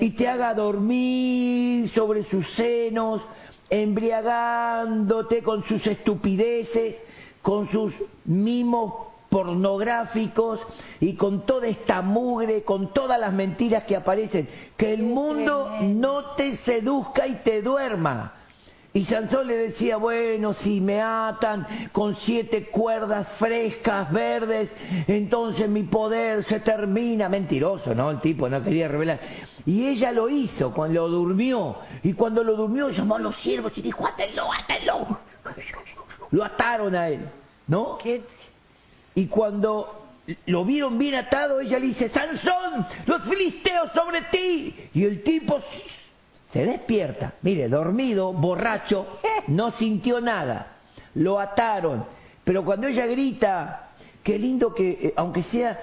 y 0.00 0.10
te 0.10 0.28
haga 0.28 0.52
dormir 0.52 1.90
sobre 1.94 2.24
sus 2.24 2.46
senos, 2.56 3.22
embriagándote 3.70 5.42
con 5.42 5.64
sus 5.64 5.86
estupideces, 5.86 6.96
con 7.40 7.70
sus 7.70 7.94
mimos 8.26 9.15
pornográficos 9.28 10.60
y 11.00 11.14
con 11.14 11.46
toda 11.46 11.66
esta 11.66 12.02
mugre, 12.02 12.62
con 12.62 12.92
todas 12.92 13.18
las 13.18 13.32
mentiras 13.32 13.84
que 13.84 13.96
aparecen. 13.96 14.48
Que 14.76 14.94
el 14.94 15.02
mundo 15.02 15.70
no 15.82 16.34
te 16.36 16.58
seduzca 16.58 17.26
y 17.26 17.36
te 17.36 17.62
duerma. 17.62 18.32
Y 18.96 19.04
Sansón 19.04 19.46
le 19.46 19.58
decía, 19.58 19.98
bueno, 19.98 20.54
si 20.54 20.80
me 20.80 21.02
atan 21.02 21.90
con 21.92 22.16
siete 22.16 22.68
cuerdas 22.68 23.28
frescas, 23.38 24.10
verdes, 24.10 24.70
entonces 25.06 25.68
mi 25.68 25.82
poder 25.82 26.44
se 26.44 26.60
termina. 26.60 27.28
Mentiroso, 27.28 27.94
¿no? 27.94 28.10
El 28.10 28.22
tipo 28.22 28.48
no 28.48 28.64
quería 28.64 28.88
revelar. 28.88 29.20
Y 29.66 29.84
ella 29.84 30.12
lo 30.12 30.30
hizo 30.30 30.72
cuando 30.72 31.06
lo 31.06 31.08
durmió. 31.08 31.76
Y 32.04 32.14
cuando 32.14 32.42
lo 32.42 32.56
durmió 32.56 32.88
llamó 32.88 33.16
a 33.16 33.18
los 33.18 33.36
siervos 33.42 33.76
y 33.76 33.82
dijo, 33.82 34.06
átenlo, 34.06 34.50
átenlo. 34.50 35.18
Lo 36.30 36.42
ataron 36.42 36.96
a 36.96 37.08
él, 37.08 37.20
¿no? 37.68 37.98
Y 39.16 39.26
cuando 39.28 40.08
lo 40.44 40.64
vieron 40.66 40.98
bien 40.98 41.14
atado, 41.14 41.58
ella 41.58 41.78
le 41.78 41.86
dice, 41.86 42.10
Sansón, 42.10 42.86
los 43.06 43.22
filisteos 43.22 43.90
sobre 43.92 44.22
ti. 44.30 44.90
Y 44.92 45.04
el 45.04 45.22
tipo 45.22 45.58
se 46.52 46.64
despierta, 46.64 47.32
mire, 47.40 47.66
dormido, 47.66 48.34
borracho, 48.34 49.20
no 49.48 49.72
sintió 49.78 50.20
nada. 50.20 50.74
Lo 51.14 51.40
ataron. 51.40 52.04
Pero 52.44 52.62
cuando 52.62 52.88
ella 52.88 53.06
grita, 53.06 53.88
qué 54.22 54.38
lindo 54.38 54.74
que, 54.74 54.90
eh, 54.90 55.14
aunque 55.16 55.44
sea 55.44 55.80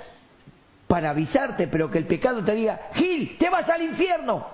para 0.85 1.09
avisarte, 1.09 1.67
pero 1.67 1.89
que 1.89 1.97
el 1.97 2.05
pecado 2.05 2.45
te 2.45 2.53
diga, 2.53 2.89
Gil, 2.93 3.35
te 3.39 3.49
vas 3.49 3.67
al 3.67 3.81
infierno. 3.81 4.45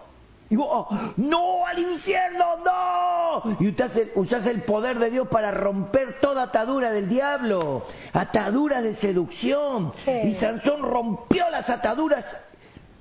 Vos, 0.55 0.67
oh, 0.69 1.13
no 1.17 1.65
al 1.65 1.77
infierno, 1.79 2.45
no. 2.65 3.57
Y 3.59 3.67
usás 4.15 4.45
el 4.47 4.63
poder 4.63 4.97
de 4.97 5.11
Dios 5.11 5.27
para 5.27 5.51
romper 5.51 6.19
toda 6.19 6.43
atadura 6.43 6.91
del 6.91 7.07
diablo, 7.07 7.85
atadura 8.13 8.81
de 8.81 8.95
seducción. 8.95 9.93
Y 10.23 10.35
Sansón 10.35 10.81
rompió 10.81 11.49
las 11.49 11.69
ataduras 11.69 12.25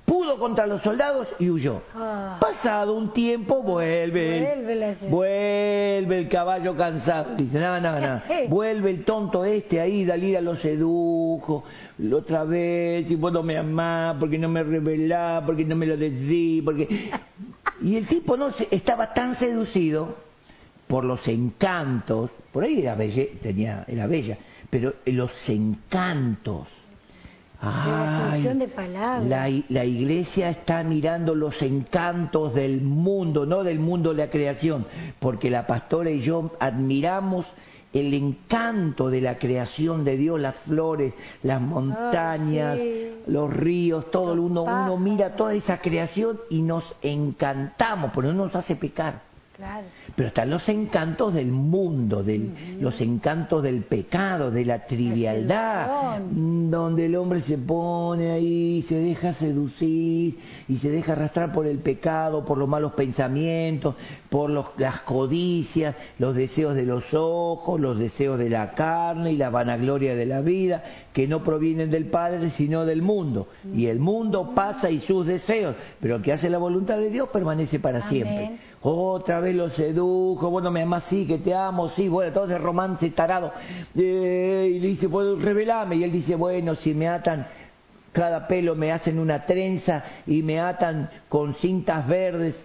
pudo 0.09 0.39
contra 0.39 0.65
los 0.65 0.81
soldados 0.81 1.27
y 1.37 1.49
huyó. 1.51 1.83
Ah. 1.95 2.37
Pasado 2.41 2.95
un 2.95 3.13
tiempo 3.13 3.61
vuelve, 3.61 4.97
vuelve, 5.07 6.17
el 6.17 6.27
caballo 6.27 6.75
cansado. 6.75 7.35
Dice, 7.35 7.59
no, 7.59 7.79
no, 7.79 7.99
no, 7.99 8.21
vuelve 8.49 8.89
el 8.89 9.05
tonto 9.05 9.45
este 9.45 9.79
ahí, 9.79 10.03
Dalila 10.03 10.41
lo 10.41 10.55
sedujo, 10.57 11.63
otra 12.11 12.43
vez, 12.43 13.09
y 13.09 13.15
vos 13.15 13.31
no 13.31 13.43
me 13.43 13.55
amás, 13.55 14.17
porque 14.19 14.39
no 14.39 14.49
me 14.49 14.63
revelás, 14.63 15.43
porque 15.45 15.63
no 15.63 15.75
me 15.75 15.85
lo 15.85 15.95
decís, 15.95 16.63
porque... 16.63 17.11
Y 17.81 17.95
el 17.95 18.07
tipo 18.07 18.35
no 18.35 18.49
estaba 18.71 19.13
tan 19.13 19.39
seducido 19.39 20.17
por 20.85 21.05
los 21.05 21.25
encantos, 21.29 22.29
por 22.51 22.65
ahí 22.65 22.81
era, 22.81 22.93
belle, 22.95 23.37
tenía, 23.41 23.85
era 23.87 24.05
bella, 24.05 24.37
pero 24.69 24.95
los 25.05 25.31
encantos 25.47 26.67
La, 29.29 29.49
la, 29.69 29.85
iglesia 29.85 30.49
está 30.49 30.83
mirando 30.83 31.35
los 31.35 31.61
encantos 31.61 32.53
del 32.53 32.81
mundo, 32.81 33.45
no 33.45 33.63
del 33.63 33.79
mundo 33.79 34.13
de 34.13 34.25
la 34.25 34.29
creación, 34.29 34.85
porque 35.19 35.49
la 35.49 35.67
pastora 35.67 36.09
y 36.09 36.21
yo 36.21 36.51
admiramos 36.59 37.45
el 37.93 38.13
encanto 38.13 39.09
de 39.09 39.21
la 39.21 39.39
creación 39.39 40.03
de 40.03 40.15
Dios, 40.17 40.39
las 40.39 40.55
flores, 40.57 41.13
las 41.41 41.59
montañas, 41.59 42.77
los 43.25 43.51
ríos, 43.51 44.11
todo 44.11 44.33
el 44.33 44.39
uno, 44.39 44.63
uno 44.63 44.97
mira 44.97 45.35
toda 45.35 45.53
esa 45.53 45.79
creación 45.79 46.39
y 46.49 46.61
nos 46.61 46.83
encantamos, 47.01 48.11
pero 48.13 48.31
no 48.33 48.45
nos 48.45 48.55
hace 48.55 48.75
pecar. 48.75 49.28
Pero 50.15 50.29
están 50.29 50.49
los 50.49 50.67
encantos 50.69 51.33
del 51.33 51.51
mundo, 51.51 52.23
del, 52.23 52.79
los 52.79 52.99
encantos 53.01 53.61
del 53.61 53.83
pecado, 53.83 54.51
de 54.51 54.63
la 54.63 54.85
trivialidad, 54.85 56.19
donde 56.19 57.05
el 57.05 57.15
hombre 57.15 57.41
se 57.41 57.57
pone 57.57 58.31
ahí, 58.31 58.81
se 58.87 58.95
deja 58.95 59.33
seducir 59.33 60.37
y 60.67 60.77
se 60.77 60.89
deja 60.89 61.13
arrastrar 61.13 61.51
por 61.51 61.67
el 61.67 61.79
pecado, 61.79 62.45
por 62.45 62.57
los 62.57 62.69
malos 62.69 62.93
pensamientos, 62.93 63.95
por 64.29 64.49
los, 64.49 64.67
las 64.77 65.01
codicias, 65.01 65.95
los 66.19 66.35
deseos 66.35 66.75
de 66.75 66.85
los 66.85 67.03
ojos, 67.13 67.79
los 67.79 67.97
deseos 67.97 68.37
de 68.37 68.49
la 68.49 68.71
carne 68.73 69.31
y 69.31 69.37
la 69.37 69.49
vanagloria 69.49 70.15
de 70.15 70.25
la 70.25 70.41
vida, 70.41 70.83
que 71.13 71.27
no 71.27 71.43
provienen 71.43 71.89
del 71.89 72.05
Padre 72.05 72.51
sino 72.55 72.85
del 72.85 73.01
mundo. 73.01 73.47
Y 73.73 73.87
el 73.87 73.99
mundo 73.99 74.51
pasa 74.53 74.89
y 74.89 74.99
sus 75.01 75.25
deseos, 75.25 75.75
pero 75.99 76.17
el 76.17 76.21
que 76.21 76.33
hace 76.33 76.49
la 76.49 76.59
voluntad 76.59 76.97
de 76.97 77.09
Dios 77.09 77.29
permanece 77.29 77.79
para 77.79 78.07
siempre. 78.09 78.57
Otra 78.81 79.39
vez 79.41 79.55
lo 79.55 79.69
sedujo, 79.69 80.49
bueno, 80.49 80.71
me 80.71 80.83
amas, 80.83 81.03
sí, 81.09 81.25
que 81.25 81.39
te 81.39 81.53
amo, 81.53 81.89
sí, 81.89 82.07
bueno, 82.07 82.31
todo 82.31 82.45
ese 82.45 82.57
romance 82.57 83.09
tarado. 83.09 83.51
Eh, 83.95 84.73
y 84.75 84.79
le 84.79 84.87
dice, 84.89 85.09
pues 85.09 85.41
revelame. 85.41 85.97
Y 85.97 86.03
él 86.03 86.11
dice, 86.11 86.35
bueno, 86.35 86.75
si 86.75 86.93
me 86.93 87.09
atan 87.09 87.47
cada 88.11 88.47
pelo, 88.47 88.75
me 88.75 88.91
hacen 88.91 89.19
una 89.19 89.45
trenza 89.45 90.03
y 90.25 90.43
me 90.43 90.59
atan 90.59 91.09
con 91.27 91.55
cintas 91.55 92.07
verdes, 92.07 92.55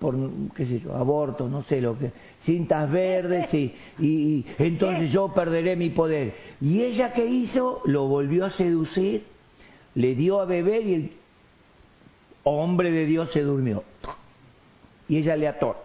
por, 0.00 0.16
qué 0.56 0.66
sé 0.66 0.80
yo, 0.80 0.96
aborto, 0.96 1.48
no 1.48 1.62
sé 1.64 1.80
lo 1.80 1.96
que, 1.96 2.10
cintas 2.44 2.90
verdes 2.90 3.52
y, 3.54 3.74
y, 3.98 4.46
entonces 4.58 5.12
yo 5.12 5.32
perderé 5.32 5.76
mi 5.76 5.90
poder. 5.90 6.34
Y 6.60 6.80
ella 6.80 7.12
que 7.12 7.26
hizo, 7.26 7.82
lo 7.84 8.08
volvió 8.08 8.46
a 8.46 8.50
seducir, 8.50 9.24
le 9.94 10.14
dio 10.14 10.40
a 10.40 10.46
beber 10.46 10.86
y 10.86 10.94
el 10.94 11.12
hombre 12.44 12.90
de 12.90 13.06
Dios 13.06 13.30
se 13.32 13.42
durmió 13.42 13.84
y 15.10 15.18
ella 15.18 15.36
le 15.36 15.48
ató. 15.48 15.76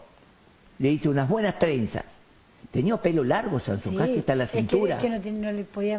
Le 0.78 0.92
hizo 0.92 1.10
unas 1.10 1.28
buenas 1.28 1.58
trenzas. 1.58 2.06
Tenía 2.72 2.96
pelo 2.98 3.24
largo 3.24 3.60
Sansón, 3.60 3.96
casi 3.96 4.20
hasta 4.20 4.36
la 4.36 4.48
cintura. 4.48 5.00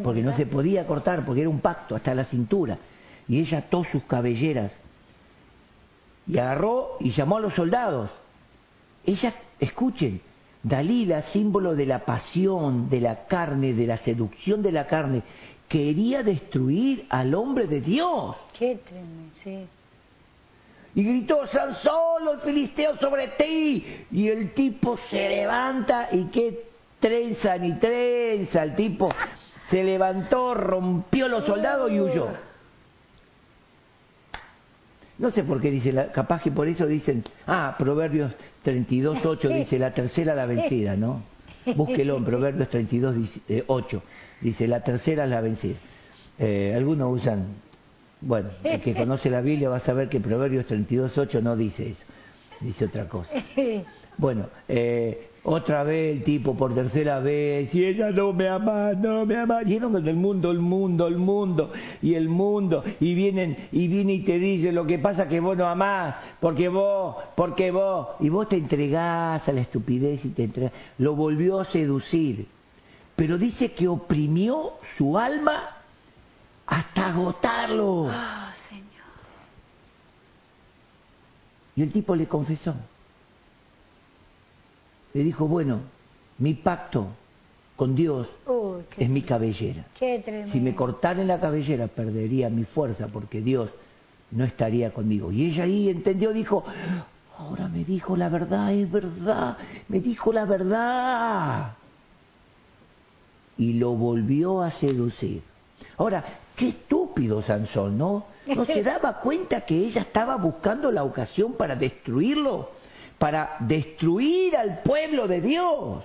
porque 0.04 0.22
no 0.22 0.36
se 0.36 0.46
podía 0.46 0.86
cortar, 0.86 1.24
porque 1.24 1.40
era 1.40 1.50
un 1.50 1.60
pacto, 1.60 1.96
hasta 1.96 2.14
la 2.14 2.24
cintura. 2.26 2.78
Y 3.26 3.40
ella 3.40 3.58
ató 3.58 3.84
sus 3.90 4.04
cabelleras. 4.04 4.72
Y 6.26 6.38
agarró 6.38 6.96
y 7.00 7.10
llamó 7.12 7.36
a 7.36 7.40
los 7.40 7.54
soldados. 7.54 8.10
Ella, 9.04 9.34
escuchen, 9.60 10.20
Dalila, 10.62 11.22
símbolo 11.32 11.74
de 11.74 11.86
la 11.86 12.00
pasión, 12.04 12.90
de 12.90 13.00
la 13.00 13.26
carne, 13.26 13.72
de 13.72 13.86
la 13.86 13.98
seducción 13.98 14.62
de 14.62 14.72
la 14.72 14.86
carne, 14.86 15.22
quería 15.68 16.22
destruir 16.22 17.06
al 17.08 17.34
hombre 17.34 17.66
de 17.66 17.80
Dios. 17.80 18.36
Qué 18.58 18.80
tremendo, 18.84 19.32
sí 19.44 19.66
y 20.96 21.04
gritó, 21.04 21.46
Sansón, 21.48 22.24
los 22.24 22.42
filisteos 22.42 22.98
sobre 22.98 23.28
ti. 23.28 24.06
Y 24.10 24.28
el 24.28 24.54
tipo 24.54 24.96
se 25.10 25.28
levanta 25.28 26.08
y 26.10 26.24
qué 26.28 26.64
trenza 26.98 27.58
ni 27.58 27.74
trenza. 27.74 28.62
El 28.62 28.74
tipo 28.74 29.10
se 29.70 29.84
levantó, 29.84 30.54
rompió 30.54 31.28
los 31.28 31.44
soldados 31.44 31.92
y 31.92 32.00
huyó. 32.00 32.28
No 35.18 35.30
sé 35.30 35.44
por 35.44 35.60
qué 35.60 35.70
dice, 35.70 35.94
capaz 36.12 36.42
que 36.42 36.50
por 36.50 36.68
eso 36.68 36.86
dicen, 36.86 37.24
ah, 37.46 37.74
Proverbios 37.78 38.32
32, 38.62 39.24
8 39.24 39.48
dice, 39.54 39.78
la 39.78 39.92
tercera 39.92 40.34
la 40.34 40.46
vencida, 40.46 40.96
¿no? 40.96 41.22
Búsquelo 41.74 42.16
en 42.16 42.24
Proverbios 42.26 42.68
32, 42.68 43.16
8, 43.66 44.02
dice, 44.40 44.68
la 44.68 44.80
tercera 44.82 45.26
la 45.26 45.40
vencida. 45.40 45.76
Eh, 46.38 46.74
algunos 46.76 47.14
usan 47.14 47.46
bueno, 48.20 48.50
el 48.64 48.80
que 48.80 48.94
conoce 48.96 49.30
la 49.30 49.40
Biblia 49.40 49.68
va 49.68 49.76
a 49.76 49.80
saber 49.80 50.08
que 50.08 50.20
Proverbios 50.20 50.66
32.8 50.66 51.42
no 51.42 51.56
dice 51.56 51.90
eso, 51.90 52.02
dice 52.60 52.86
otra 52.86 53.08
cosa. 53.08 53.30
Bueno, 54.18 54.46
eh, 54.68 55.28
otra 55.48 55.84
vez 55.84 56.16
el 56.16 56.24
tipo 56.24 56.56
por 56.56 56.74
tercera 56.74 57.20
vez, 57.20 57.72
y 57.72 57.84
ella 57.84 58.10
no 58.10 58.32
me 58.32 58.48
ama, 58.48 58.92
no 58.94 59.24
me 59.24 59.36
ama, 59.36 59.62
lleno 59.62 59.88
del 59.90 60.16
mundo, 60.16 60.50
el 60.50 60.58
mundo, 60.58 61.06
el 61.06 61.18
mundo, 61.18 61.72
y 62.02 62.14
el 62.14 62.28
mundo, 62.28 62.82
y 62.98 63.14
vienen, 63.14 63.68
y 63.70 63.86
viene 63.86 64.14
y 64.14 64.22
te 64.24 64.40
dice 64.40 64.72
lo 64.72 64.86
que 64.86 64.98
pasa 64.98 65.28
que 65.28 65.38
vos 65.38 65.56
no 65.56 65.68
amás, 65.68 66.16
porque 66.40 66.68
vos, 66.68 67.16
porque 67.36 67.70
vos, 67.70 68.08
y 68.18 68.28
vos 68.28 68.48
te 68.48 68.56
entregás 68.56 69.46
a 69.46 69.52
la 69.52 69.60
estupidez 69.60 70.24
y 70.24 70.30
te 70.30 70.44
entregás, 70.44 70.72
lo 70.98 71.14
volvió 71.14 71.60
a 71.60 71.66
seducir, 71.66 72.48
pero 73.14 73.38
dice 73.38 73.70
que 73.70 73.86
oprimió 73.86 74.72
su 74.98 75.16
alma 75.16 75.76
hasta 76.66 77.06
agotarlo. 77.06 78.06
Oh, 78.06 78.10
Señor. 78.68 79.06
Y 81.76 81.82
el 81.82 81.92
tipo 81.92 82.16
le 82.16 82.26
confesó. 82.26 82.74
Le 85.16 85.24
dijo, 85.24 85.48
bueno, 85.48 85.80
mi 86.36 86.52
pacto 86.52 87.06
con 87.74 87.96
Dios 87.96 88.28
es 88.98 89.08
mi 89.08 89.22
cabellera. 89.22 89.86
si 90.52 90.60
me 90.60 90.74
cortaran 90.74 91.26
la 91.26 91.40
cabellera 91.40 91.86
perdería 91.86 92.50
mi 92.50 92.64
fuerza 92.64 93.08
porque 93.08 93.40
Dios 93.40 93.70
no 94.30 94.44
estaría 94.44 94.90
conmigo. 94.90 95.32
Y 95.32 95.46
ella 95.46 95.64
ahí 95.64 95.88
entendió, 95.88 96.34
dijo, 96.34 96.64
ahora 97.38 97.66
me 97.66 97.82
dijo 97.82 98.14
la 98.14 98.28
verdad, 98.28 98.74
es 98.74 98.92
verdad, 98.92 99.56
me 99.88 100.00
dijo 100.00 100.34
la 100.34 100.44
verdad. 100.44 101.72
Y 103.56 103.72
lo 103.72 103.92
volvió 103.92 104.60
a 104.60 104.70
seducir. 104.72 105.40
Ahora, 105.96 106.22
qué 106.54 106.68
estúpido 106.68 107.42
Sansón, 107.42 107.96
¿no? 107.96 108.26
¿No 108.54 108.66
se 108.66 108.82
daba 108.84 109.20
cuenta 109.20 109.62
que 109.62 109.78
ella 109.78 110.02
estaba 110.02 110.36
buscando 110.36 110.92
la 110.92 111.04
ocasión 111.04 111.54
para 111.54 111.74
destruirlo? 111.74 112.76
Para 113.18 113.56
destruir 113.60 114.56
al 114.56 114.82
pueblo 114.82 115.26
de 115.26 115.40
Dios. 115.40 116.04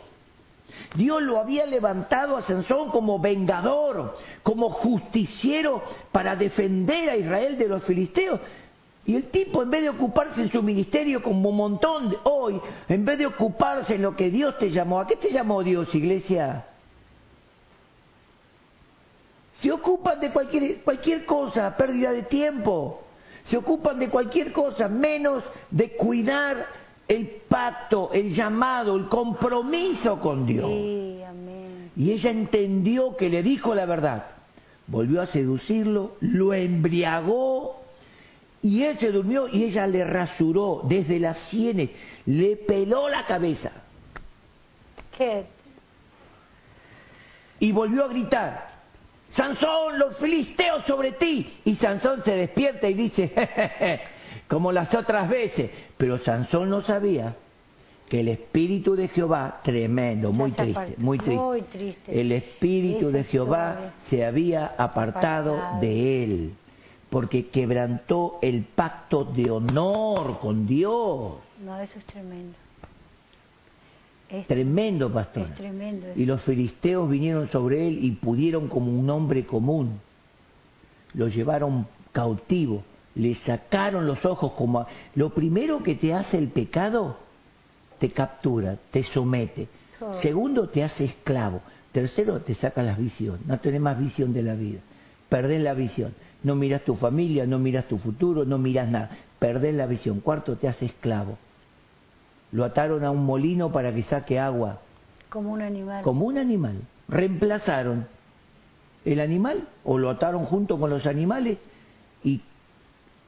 Dios 0.96 1.22
lo 1.22 1.40
había 1.40 1.66
levantado 1.66 2.38
a 2.38 2.44
Sansón 2.44 2.90
como 2.92 3.20
vengador, 3.20 4.18
como 4.44 4.70
justiciero 4.70 5.84
para 6.12 6.36
defender 6.36 7.10
a 7.10 7.16
Israel 7.16 7.58
de 7.58 7.68
los 7.68 7.84
filisteos. 7.84 8.40
Y 9.06 9.16
el 9.16 9.30
tipo, 9.30 9.64
en 9.64 9.70
vez 9.70 9.82
de 9.82 9.90
ocuparse 9.90 10.42
en 10.42 10.52
su 10.52 10.62
ministerio 10.62 11.24
como 11.24 11.50
un 11.50 11.58
montón 11.58 12.10
de 12.10 12.18
hoy, 12.24 12.62
en 12.88 13.04
vez 13.04 13.18
de 13.18 13.26
ocuparse 13.26 13.96
en 13.96 14.04
lo 14.04 14.16
que 14.16 14.30
Dios 14.30 14.58
te 14.60 14.70
llamó, 14.70 15.00
¿a 15.00 15.08
qué 15.08 15.16
te 15.16 15.32
llamó 15.32 15.64
Dios, 15.64 15.94
iglesia? 15.96 16.66
Se 19.62 19.72
ocupan 19.72 20.20
de 20.20 20.32
cualquier, 20.32 20.82
cualquier 20.82 21.26
cosa, 21.26 21.76
pérdida 21.78 22.12
de 22.12 22.24
tiempo. 22.24 23.02
Se 23.46 23.58
ocupan 23.58 23.98
de 23.98 24.10
cualquier 24.10 24.52
cosa, 24.52 24.88
menos 24.88 25.44
de 25.72 25.96
cuidar 25.96 26.66
el 27.12 27.28
pacto, 27.50 28.10
el 28.14 28.34
llamado, 28.34 28.96
el 28.96 29.10
compromiso 29.10 30.20
con 30.22 30.46
Dios. 30.46 30.70
Y 31.98 32.12
ella 32.12 32.30
entendió 32.30 33.18
que 33.18 33.30
le 33.30 33.44
dijo 33.44 33.76
la 33.76 33.86
verdad. 33.86 34.28
Volvió 34.88 35.22
a 35.22 35.28
seducirlo, 35.28 36.16
lo 36.22 36.54
embriagó 36.54 37.82
y 38.62 38.84
él 38.84 38.98
se 39.00 39.12
durmió 39.12 39.48
y 39.50 39.66
ella 39.66 39.88
le 39.88 40.06
rasuró 40.06 40.84
desde 40.86 41.20
las 41.20 41.38
sienes, 41.50 41.90
le 42.26 42.56
peló 42.56 43.10
la 43.10 43.26
cabeza. 43.26 43.72
¿Qué? 45.18 45.46
Y 47.60 47.74
volvió 47.74 48.06
a 48.06 48.08
gritar, 48.08 48.70
Sansón, 49.36 50.00
los 50.00 50.18
filisteos 50.18 50.86
sobre 50.86 51.12
ti. 51.14 51.60
Y 51.66 51.76
Sansón 51.76 52.24
se 52.24 52.32
despierta 52.32 52.88
y 52.88 52.94
dice, 52.94 53.32
como 54.52 54.74
las 54.74 54.94
otras 54.94 55.30
veces. 55.30 55.72
Pero 55.98 56.20
Sansón 56.20 56.70
no 56.70 56.82
sabía 56.82 57.38
que 58.10 58.20
el 58.20 58.28
espíritu 58.28 58.96
de 58.98 59.08
Jehová, 59.08 59.62
tremendo, 59.64 60.34
muy 60.34 60.52
triste, 60.52 60.96
muy 60.98 61.18
triste, 61.18 62.20
el 62.20 62.34
espíritu 62.34 63.10
de 63.10 63.24
Jehová 63.24 63.94
se 64.10 64.26
había 64.26 64.76
apartado 64.78 65.80
de 65.80 66.24
él, 66.26 66.54
porque 67.10 67.48
quebrantó 67.48 68.40
el 68.42 68.64
pacto 68.64 69.24
de 69.24 69.50
honor 69.50 70.40
con 70.40 70.68
Dios. 70.68 71.36
No, 71.64 71.80
eso 71.80 71.98
es 71.98 72.06
tremendo. 72.06 72.58
tremendo, 74.48 75.14
pastor. 75.14 75.48
Y 76.18 76.26
los 76.26 76.44
filisteos 76.44 77.10
vinieron 77.10 77.50
sobre 77.50 77.88
él 77.88 78.04
y 78.04 78.12
pudieron 78.12 78.68
como 78.68 78.92
un 78.92 79.10
hombre 79.10 79.46
común. 79.46 80.02
Lo 81.14 81.30
llevaron 81.30 81.88
cautivo, 82.12 82.84
le 83.16 83.36
sacaron 83.36 84.06
los 84.06 84.26
ojos 84.26 84.54
como... 84.54 84.86
Lo 85.16 85.32
primero 85.32 85.84
que 85.84 85.96
te 85.96 86.14
hace 86.14 86.38
el 86.38 86.50
pecado 86.50 87.18
te 88.00 88.12
captura, 88.12 88.78
te 88.92 89.04
somete. 89.04 89.68
Segundo, 90.22 90.70
te 90.70 90.84
hace 90.84 91.06
esclavo. 91.06 91.62
Tercero, 91.92 92.40
te 92.42 92.56
saca 92.56 92.82
la 92.82 92.96
visión. 92.96 93.40
No 93.46 93.60
tenés 93.60 93.82
más 93.82 94.00
visión 94.00 94.34
de 94.34 94.42
la 94.42 94.56
vida. 94.56 94.80
Perdés 95.30 95.62
la 95.62 95.74
visión. 95.74 96.14
No 96.44 96.56
miras 96.56 96.82
tu 96.82 96.96
familia, 96.96 97.46
no 97.46 97.60
miras 97.60 97.86
tu 97.86 98.00
futuro, 98.00 98.44
no 98.44 98.58
miras 98.58 98.90
nada. 98.90 99.12
Perdés 99.38 99.76
la 99.76 99.86
visión. 99.86 100.20
Cuarto, 100.22 100.56
te 100.56 100.68
hace 100.68 100.86
esclavo. 100.86 101.38
Lo 102.52 102.66
ataron 102.66 103.04
a 103.06 103.12
un 103.12 103.24
molino 103.24 103.72
para 103.72 103.94
que 103.94 104.04
saque 104.04 104.40
agua. 104.40 104.80
Como 105.30 105.52
un 105.52 105.62
animal. 105.62 106.04
Como 106.04 106.26
un 106.26 106.38
animal. 106.38 106.82
Reemplazaron 107.08 108.08
el 109.06 109.20
animal 109.20 109.68
o 109.84 109.98
lo 109.98 110.10
ataron 110.10 110.46
junto 110.46 110.80
con 110.80 110.90
los 110.90 111.06
animales 111.06 111.58
y 112.24 112.42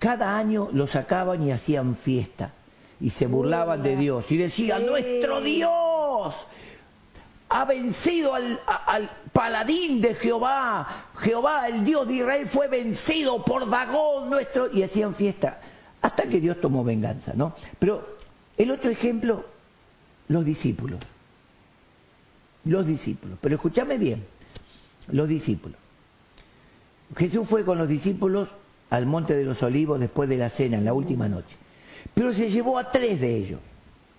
cada 0.03 0.37
año 0.37 0.67
lo 0.73 0.85
sacaban 0.87 1.41
y 1.47 1.51
hacían 1.51 1.95
fiesta. 1.95 2.51
Y 2.99 3.11
se 3.11 3.25
burlaban 3.25 3.81
de 3.81 3.95
Dios. 3.95 4.25
Y 4.29 4.35
decían, 4.35 4.85
nuestro 4.85 5.39
Dios 5.39 6.35
ha 7.47 7.63
vencido 7.63 8.33
al, 8.33 8.59
paladín 9.31 10.01
de 10.01 10.15
Jehová, 10.15 11.05
Jehová, 11.19 11.69
el 11.69 11.85
Dios 11.85 12.05
de 12.05 12.15
Israel, 12.15 12.49
fue 12.51 12.67
vencido 12.67 13.45
por 13.45 13.69
Dagón 13.69 14.29
nuestro, 14.29 14.69
y 14.73 14.83
hacían 14.83 15.15
fiesta, 15.15 15.61
hasta 16.01 16.23
que 16.23 16.41
Dios 16.41 16.59
tomó 16.59 16.83
venganza, 16.83 17.31
¿no? 17.33 17.55
Pero 17.79 18.17
el 18.57 18.71
otro 18.71 18.89
ejemplo, 18.89 19.45
los 20.27 20.43
discípulos, 20.43 20.99
los 22.65 22.85
discípulos, 22.85 23.37
pero 23.39 23.55
escúchame 23.55 23.97
bien, 23.97 24.25
los 25.09 25.29
discípulos. 25.29 25.77
Jesús 27.15 27.47
fue 27.47 27.63
con 27.63 27.77
los 27.77 27.87
discípulos 27.87 28.49
al 28.89 29.06
monte 29.06 29.36
de 29.36 29.43
los 29.43 29.62
olivos 29.63 30.00
después 30.00 30.30
de 30.30 30.38
la 30.38 30.50
cena, 30.52 30.78
en 30.78 30.86
la 30.86 30.93
última 30.93 31.28
noche. 31.28 31.56
Pero 32.13 32.34
se 32.34 32.50
llevó 32.50 32.78
a 32.78 32.91
tres 32.91 33.19
de 33.19 33.36
ellos, 33.36 33.60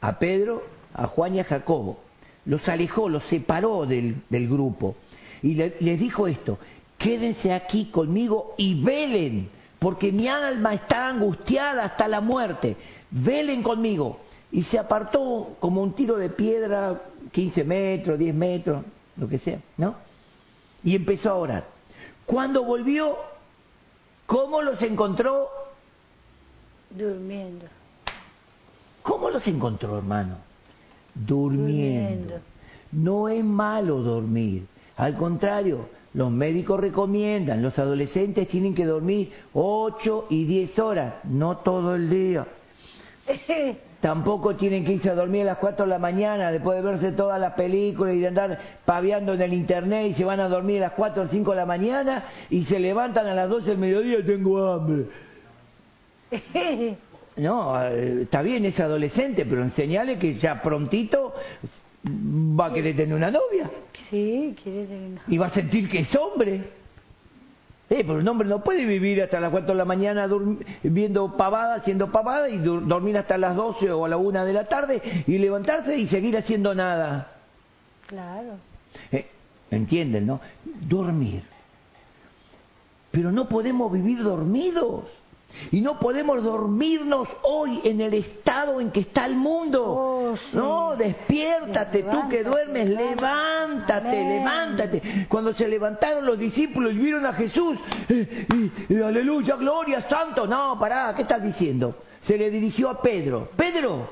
a 0.00 0.18
Pedro, 0.18 0.62
a 0.94 1.07
Juan 1.07 1.35
y 1.35 1.40
a 1.40 1.44
Jacobo. 1.44 2.00
Los 2.46 2.68
alejó, 2.68 3.09
los 3.09 3.24
separó 3.24 3.87
del, 3.87 4.22
grupo 4.31 4.96
y 5.42 5.55
les 5.55 6.00
dijo 6.00 6.27
esto, 6.27 6.59
quédense 6.98 7.53
aquí 7.53 7.87
conmigo 7.87 8.55
y 8.57 8.83
velen, 8.83 9.48
porque 9.79 10.12
mi 10.12 10.29
alma 10.29 10.74
está 10.74 11.09
angustiada 11.09 11.85
hasta 11.85 12.09
la 12.09 12.20
muerte, 12.20 12.77
velen 13.11 13.62
conmigo. 13.62 14.20
Y 14.50 14.62
se 14.64 14.79
apartó 14.79 15.57
como 15.61 15.83
un 15.83 15.94
tiro 15.94 16.16
de 16.16 16.31
piedra, 16.31 17.00
15 17.33 17.64
metros, 17.64 18.18
10 18.18 18.35
metros, 18.35 18.85
lo 19.16 19.29
que 19.29 19.38
sea, 19.38 19.59
¿no? 19.77 19.96
Y 20.83 20.94
empezó 20.94 21.31
a 21.31 21.35
orar. 21.35 21.64
Cuando 22.24 22.64
volvió, 22.64 23.16
¿cómo 24.26 24.62
los 24.62 24.80
encontró? 24.82 25.48
Durmiendo. 26.90 27.66
¿Cómo 29.02 29.30
los 29.30 29.46
encontró, 29.46 29.98
hermano? 29.98 30.37
Durmiendo. 31.14 32.40
No 32.92 33.28
es 33.28 33.44
malo 33.44 33.98
dormir. 33.98 34.66
Al 34.96 35.16
contrario, 35.16 35.88
los 36.14 36.30
médicos 36.30 36.80
recomiendan, 36.80 37.60
los 37.62 37.78
adolescentes 37.78 38.48
tienen 38.48 38.74
que 38.74 38.84
dormir 38.84 39.32
8 39.52 40.26
y 40.30 40.44
10 40.44 40.78
horas, 40.78 41.14
no 41.24 41.58
todo 41.58 41.96
el 41.96 42.08
día. 42.08 42.46
Tampoco 44.04 44.54
tienen 44.54 44.84
que 44.84 44.92
irse 44.92 45.08
a 45.08 45.14
dormir 45.14 45.40
a 45.44 45.44
las 45.46 45.56
4 45.56 45.86
de 45.86 45.90
la 45.90 45.98
mañana 45.98 46.52
después 46.52 46.76
de 46.76 46.82
verse 46.82 47.12
todas 47.12 47.40
las 47.40 47.54
películas 47.54 48.14
y 48.14 48.18
de 48.18 48.26
andar 48.28 48.58
paviando 48.84 49.32
en 49.32 49.40
el 49.40 49.54
internet 49.54 50.08
y 50.10 50.14
se 50.14 50.24
van 50.24 50.40
a 50.40 50.48
dormir 50.50 50.76
a 50.82 50.88
las 50.88 50.92
4 50.92 51.22
o 51.22 51.26
5 51.26 51.50
de 51.52 51.56
la 51.56 51.64
mañana 51.64 52.24
y 52.50 52.66
se 52.66 52.78
levantan 52.78 53.26
a 53.26 53.32
las 53.32 53.48
12 53.48 53.70
del 53.70 53.78
mediodía 53.78 54.18
y 54.18 54.22
tengo 54.24 54.70
hambre. 54.70 55.06
No, 57.36 57.82
eh, 57.82 58.20
está 58.22 58.42
bien, 58.42 58.64
es 58.64 58.78
adolescente, 58.78 59.44
pero 59.44 59.62
enseñale 59.62 60.20
que 60.20 60.34
ya 60.34 60.62
prontito 60.62 61.34
va 62.06 62.66
a 62.66 62.72
querer 62.72 62.94
tener 62.94 63.12
una 63.12 63.30
novia. 63.30 63.68
Sí, 64.08 64.54
quiere 64.62 64.84
tener 64.84 65.10
una 65.12 65.22
Y 65.26 65.38
va 65.38 65.46
a 65.46 65.50
sentir 65.50 65.90
que 65.90 66.00
es 66.00 66.14
hombre. 66.14 66.62
Eh, 67.90 68.02
pero 68.06 68.14
un 68.14 68.28
hombre 68.28 68.48
no 68.48 68.64
puede 68.64 68.86
vivir 68.86 69.22
hasta 69.22 69.38
las 69.40 69.50
4 69.50 69.68
de 69.68 69.74
la 69.74 69.84
mañana 69.84 70.26
viendo 70.82 71.36
pavada, 71.36 71.74
haciendo 71.74 72.10
pavada 72.10 72.48
y 72.48 72.58
dormir 72.58 73.18
hasta 73.18 73.36
las 73.36 73.54
12 73.54 73.92
o 73.92 74.06
a 74.06 74.08
la 74.08 74.16
1 74.16 74.44
de 74.46 74.52
la 74.52 74.64
tarde 74.64 75.24
y 75.26 75.36
levantarse 75.36 75.96
y 75.96 76.08
seguir 76.08 76.36
haciendo 76.36 76.74
nada. 76.74 77.32
Claro. 78.06 78.56
Eh, 79.12 79.26
¿Entienden, 79.70 80.26
no? 80.26 80.40
Dormir. 80.64 81.42
Pero 83.10 83.30
no 83.30 83.48
podemos 83.48 83.92
vivir 83.92 84.22
dormidos. 84.22 85.04
Y 85.70 85.80
no 85.80 85.98
podemos 85.98 86.42
dormirnos 86.42 87.28
hoy 87.42 87.80
en 87.84 88.00
el 88.00 88.14
estado 88.14 88.80
en 88.80 88.90
que 88.90 89.00
está 89.00 89.26
el 89.26 89.36
mundo. 89.36 89.84
Oh, 89.84 90.34
no, 90.52 90.96
despiértate, 90.96 92.02
tú 92.02 92.28
que 92.28 92.42
duermes, 92.42 92.88
levántate, 92.88 94.24
levántate. 94.24 95.26
Cuando 95.28 95.54
se 95.54 95.68
levantaron 95.68 96.26
los 96.26 96.38
discípulos 96.38 96.92
y 96.92 96.96
vieron 96.96 97.26
a 97.26 97.32
Jesús, 97.34 97.78
eh, 98.08 99.02
aleluya, 99.04 99.56
gloria, 99.56 100.08
santo. 100.08 100.46
No, 100.46 100.78
pará, 100.78 101.14
¿qué 101.14 101.22
estás 101.22 101.42
diciendo? 101.42 101.96
Se 102.22 102.36
le 102.36 102.50
dirigió 102.50 102.90
a 102.90 103.02
Pedro. 103.02 103.50
Pedro, 103.56 104.08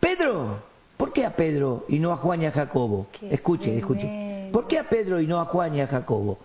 Pedro, 0.00 0.62
¿por 0.96 1.12
qué 1.12 1.24
a 1.24 1.34
Pedro 1.34 1.84
y 1.88 1.98
no 1.98 2.12
a 2.12 2.16
Juan 2.16 2.42
y 2.42 2.46
a 2.46 2.52
Jacobo? 2.52 3.08
Escuche, 3.30 3.76
escuche. 3.76 4.50
¿Por 4.52 4.66
qué 4.66 4.78
a 4.78 4.88
Pedro 4.88 5.20
y 5.20 5.26
no 5.26 5.40
a 5.40 5.46
Juan 5.46 5.74
y 5.74 5.80
a 5.80 5.86
Jacobo? 5.86 6.38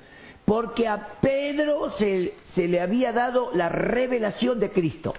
Porque 0.48 0.88
a 0.88 1.20
Pedro 1.20 1.92
se, 1.98 2.32
le 2.56 2.80
había 2.80 3.12
dado 3.12 3.50
la 3.54 3.68
revelación 3.68 4.62
de 4.62 4.72
Cristo. 4.72 5.14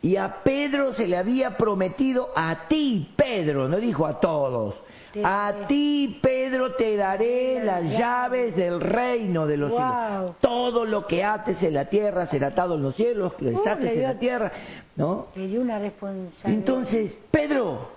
Y 0.00 0.16
a 0.16 0.42
Pedro 0.42 0.94
se 0.94 1.06
le 1.06 1.18
había 1.18 1.58
prometido 1.58 2.30
a 2.34 2.66
ti, 2.66 3.12
Pedro, 3.14 3.68
no 3.68 3.76
dijo 3.76 4.06
a 4.06 4.18
todos. 4.20 4.74
A 5.22 5.66
ti, 5.68 6.18
Pedro, 6.22 6.76
te 6.76 6.96
daré 6.96 7.62
las 7.62 7.84
llaves 7.84 8.56
del 8.56 8.80
reino 8.80 9.46
de 9.46 9.58
los 9.58 9.70
cielos. 9.70 10.32
Todo 10.40 10.86
lo 10.86 11.06
que 11.06 11.22
ates 11.22 11.62
en 11.62 11.74
la 11.74 11.84
tierra 11.84 12.26
será 12.28 12.46
atado 12.48 12.76
en 12.76 12.84
los 12.84 12.96
cielos, 12.96 13.34
lo 13.40 13.50
uh, 13.50 13.58
desates 13.58 13.92
en 13.92 14.02
la 14.02 14.18
tierra. 14.18 14.50
¿no? 14.96 15.26
Le 15.36 15.46
dio 15.46 15.60
una 15.60 15.78
responsabilidad. 15.78 16.58
Entonces, 16.58 17.18
Pedro, 17.30 17.90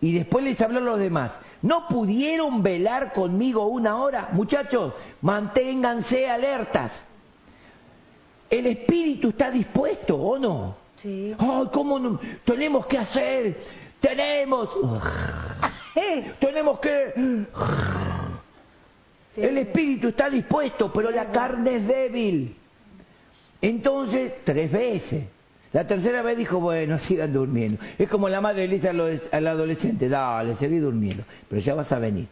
y 0.00 0.14
después 0.14 0.42
les 0.42 0.58
habló 0.62 0.78
a 0.78 0.82
los 0.82 0.98
demás. 0.98 1.32
¿No 1.62 1.88
pudieron 1.88 2.62
velar 2.62 3.12
conmigo 3.12 3.66
una 3.66 3.96
hora? 3.96 4.28
Muchachos, 4.32 4.94
manténganse 5.22 6.28
alertas. 6.28 6.92
El 8.48 8.66
espíritu 8.66 9.30
está 9.30 9.50
dispuesto, 9.50 10.16
¿o 10.16 10.38
no? 10.38 10.76
Sí. 11.02 11.34
Ay, 11.38 11.68
¿cómo 11.72 11.98
no? 11.98 12.20
Tenemos 12.44 12.86
que 12.86 12.98
hacer, 12.98 13.58
tenemos, 14.00 14.70
tenemos 16.40 16.78
que... 16.80 17.46
El 19.36 19.58
espíritu 19.58 20.08
está 20.08 20.28
dispuesto, 20.28 20.92
pero 20.92 21.10
la 21.10 21.30
carne 21.30 21.76
es 21.76 21.86
débil. 21.86 22.56
Entonces, 23.60 24.34
tres 24.44 24.70
veces. 24.70 25.24
La 25.72 25.86
tercera 25.86 26.22
vez 26.22 26.36
dijo, 26.36 26.60
bueno, 26.60 26.98
sigan 27.08 27.32
durmiendo. 27.32 27.82
Es 27.98 28.08
como 28.08 28.28
la 28.28 28.40
madre 28.40 28.66
le 28.68 28.76
dice 28.76 28.88
al 28.88 29.46
adolescente, 29.46 30.08
dale, 30.08 30.56
seguí 30.56 30.78
durmiendo, 30.78 31.24
pero 31.48 31.60
ya 31.60 31.74
vas 31.74 31.90
a 31.92 31.98
venir. 31.98 32.28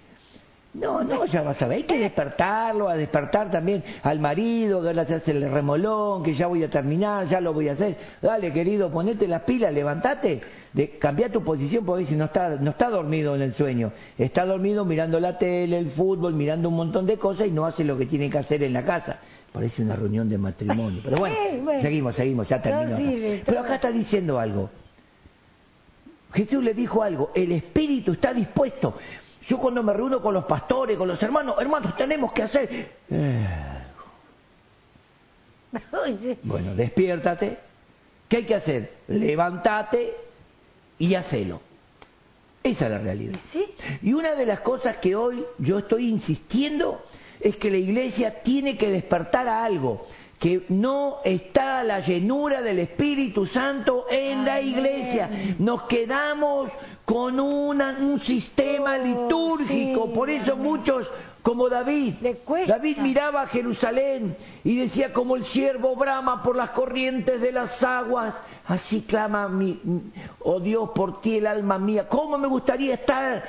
No, 0.79 1.03
no, 1.03 1.25
ya 1.25 1.41
vas 1.41 1.61
a 1.63 1.67
ver, 1.67 1.79
hay 1.79 1.83
que 1.85 1.99
despertarlo, 1.99 2.87
a 2.87 2.97
despertar 2.97 3.51
también 3.51 3.83
al 4.03 4.21
marido, 4.21 4.83
que 4.83 4.89
ahora 4.89 5.07
se 5.07 5.31
el 5.31 5.51
remolón, 5.51 6.23
que 6.23 6.35
ya 6.35 6.49
voy 6.49 6.63
a 6.65 6.69
terminar, 6.69 7.27
ya 7.29 7.41
lo 7.41 7.55
voy 7.55 7.71
a 7.71 7.73
hacer. 7.73 7.97
Dale, 8.21 8.53
querido, 8.53 8.91
ponete 8.91 9.27
las 9.27 9.43
pilas, 9.43 9.73
levantate, 9.73 10.43
de, 10.75 10.99
cambia 10.99 11.33
tu 11.33 11.43
posición, 11.43 11.87
porque 11.87 12.05
si 12.05 12.15
no 12.15 12.27
está, 12.27 12.57
no 12.57 12.73
está 12.73 12.91
dormido 12.91 13.35
en 13.35 13.41
el 13.41 13.55
sueño, 13.55 13.91
está 14.19 14.45
dormido 14.45 14.85
mirando 14.85 15.19
la 15.19 15.39
tele, 15.39 15.79
el 15.79 15.93
fútbol, 15.93 16.35
mirando 16.35 16.69
un 16.69 16.77
montón 16.77 17.07
de 17.07 17.17
cosas 17.17 17.47
y 17.47 17.53
no 17.53 17.65
hace 17.65 17.83
lo 17.83 17.97
que 17.97 18.05
tiene 18.05 18.29
que 18.29 18.37
hacer 18.37 18.63
en 18.63 18.75
la 18.75 18.85
casa. 18.85 19.21
Parece 19.57 19.81
una 19.81 19.97
reunión 19.97 20.29
de 20.29 20.37
matrimonio. 20.37 21.01
Pero 21.03 21.17
bueno, 21.17 21.35
seguimos, 21.81 22.15
seguimos, 22.15 22.47
ya 22.47 22.61
terminó. 22.61 22.99
Pero 23.47 23.61
acá 23.61 23.77
está 23.77 23.91
diciendo 23.91 24.39
algo. 24.39 24.69
Jesús 26.35 26.63
le 26.63 26.75
dijo 26.75 27.03
algo, 27.03 27.31
el 27.35 27.53
espíritu 27.53 28.13
está 28.13 28.35
dispuesto. 28.35 28.99
Yo 29.49 29.57
cuando 29.57 29.83
me 29.83 29.95
reúno 29.95 30.21
con 30.21 30.35
los 30.35 30.45
pastores, 30.45 30.99
con 30.99 31.09
los 31.09 31.23
hermanos, 31.23 31.55
hermanos, 31.59 31.97
tenemos 31.97 32.35
que 32.35 32.43
hacer... 32.43 32.91
Eh. 33.09 33.47
Bueno, 36.43 36.75
despiértate, 36.75 37.59
¿Qué 38.29 38.37
hay 38.37 38.45
que 38.45 38.57
hacer? 38.57 38.93
Levántate 39.09 40.17
y 40.99 41.15
hacelo. 41.15 41.63
Esa 42.63 42.85
es 42.85 42.91
la 42.91 42.99
realidad. 42.99 43.39
Y 44.03 44.13
una 44.13 44.35
de 44.35 44.45
las 44.45 44.61
cosas 44.61 44.99
que 44.99 45.17
hoy 45.17 45.43
yo 45.59 45.79
estoy 45.79 46.11
insistiendo 46.11 47.03
es 47.41 47.57
que 47.57 47.71
la 47.71 47.79
iglesia 47.79 48.43
tiene 48.43 48.77
que 48.77 48.91
despertar 48.91 49.49
a 49.49 49.65
algo, 49.65 50.07
que 50.39 50.65
no 50.69 51.19
está 51.25 51.83
la 51.83 52.01
llenura 52.01 52.61
del 52.61 52.81
Espíritu 52.81 53.47
Santo 53.47 54.07
en 54.11 54.45
la 54.45 54.61
iglesia. 54.61 55.57
Nos 55.59 55.85
quedamos 55.85 56.71
con 57.05 57.39
un 57.41 58.21
sistema 58.21 58.97
oh, 58.97 59.05
litúrgico, 59.05 60.13
por 60.13 60.29
eso 60.29 60.57
muchos 60.57 61.07
como 61.47 61.69
David. 61.69 62.17
David 62.67 62.99
miraba 62.99 63.43
a 63.43 63.47
Jerusalén 63.47 64.37
y 64.65 64.77
decía, 64.77 65.13
como 65.13 65.37
el 65.37 65.45
siervo 65.47 65.95
brama 65.95 66.43
por 66.43 66.57
las 66.57 66.71
corrientes 66.71 67.41
de 67.41 67.53
las 67.53 67.81
aguas, 67.81 68.35
así 68.67 69.03
clama 69.03 69.49
mi, 69.49 69.81
oh 70.41 70.59
Dios, 70.59 70.91
por 70.93 71.21
ti 71.21 71.37
el 71.37 71.47
alma 71.47 71.79
mía. 71.79 72.09
¿Cómo 72.09 72.37
me 72.37 72.49
gustaría 72.49 72.95
estar, 72.95 73.45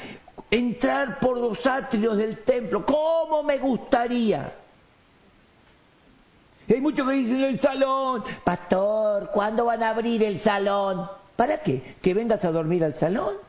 entrar 0.50 1.20
por 1.20 1.38
los 1.38 1.66
atrios 1.66 2.18
del 2.18 2.44
templo? 2.44 2.86
¿Cómo 2.86 3.44
me 3.44 3.58
gustaría? 3.58 4.54
hay 6.70 6.82
muchos 6.82 7.08
que 7.08 7.14
dicen 7.14 7.44
el 7.44 7.62
salón, 7.62 8.24
pastor, 8.44 9.30
¿cuándo 9.34 9.66
van 9.66 9.84
a 9.84 9.90
abrir 9.90 10.22
el 10.22 10.42
salón? 10.42 11.10
¿Para 11.38 11.62
qué? 11.62 11.96
¿Que 12.02 12.14
vengas 12.14 12.44
a 12.44 12.52
dormir 12.52 12.84
al 12.84 13.00
salón? 13.00 13.47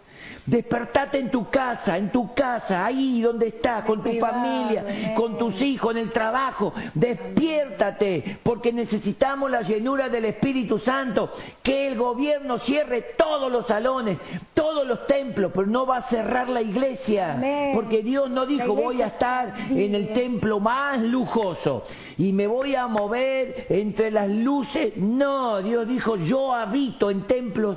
Despertate 0.48 1.18
en 1.18 1.30
tu 1.30 1.50
casa, 1.50 1.98
en 1.98 2.10
tu 2.10 2.32
casa, 2.32 2.86
ahí 2.86 3.20
donde 3.20 3.48
estás, 3.48 3.84
con 3.84 4.02
tu 4.02 4.12
familia, 4.14 5.14
con 5.14 5.36
tus 5.36 5.60
hijos, 5.60 5.94
en 5.94 5.98
el 5.98 6.10
trabajo. 6.10 6.72
Despiértate, 6.94 8.38
porque 8.42 8.72
necesitamos 8.72 9.50
la 9.50 9.60
llenura 9.60 10.08
del 10.08 10.24
Espíritu 10.24 10.78
Santo. 10.78 11.30
Que 11.62 11.88
el 11.88 11.98
gobierno 11.98 12.60
cierre 12.60 13.14
todos 13.18 13.52
los 13.52 13.66
salones, 13.66 14.16
todos 14.54 14.86
los 14.86 15.06
templos, 15.06 15.52
pero 15.54 15.66
no 15.66 15.84
va 15.84 15.98
a 15.98 16.08
cerrar 16.08 16.48
la 16.48 16.62
iglesia. 16.62 17.38
Porque 17.74 18.02
Dios 18.02 18.30
no 18.30 18.46
dijo 18.46 18.74
voy 18.74 19.02
a 19.02 19.08
estar 19.08 19.52
en 19.70 19.94
el 19.94 20.14
templo 20.14 20.60
más 20.60 20.98
lujoso 21.00 21.84
y 22.16 22.32
me 22.32 22.46
voy 22.46 22.74
a 22.74 22.86
mover 22.86 23.66
entre 23.68 24.10
las 24.10 24.30
luces. 24.30 24.96
No, 24.96 25.60
Dios 25.60 25.86
dijo 25.86 26.16
yo 26.16 26.54
habito 26.54 27.10
en 27.10 27.26
templos 27.26 27.76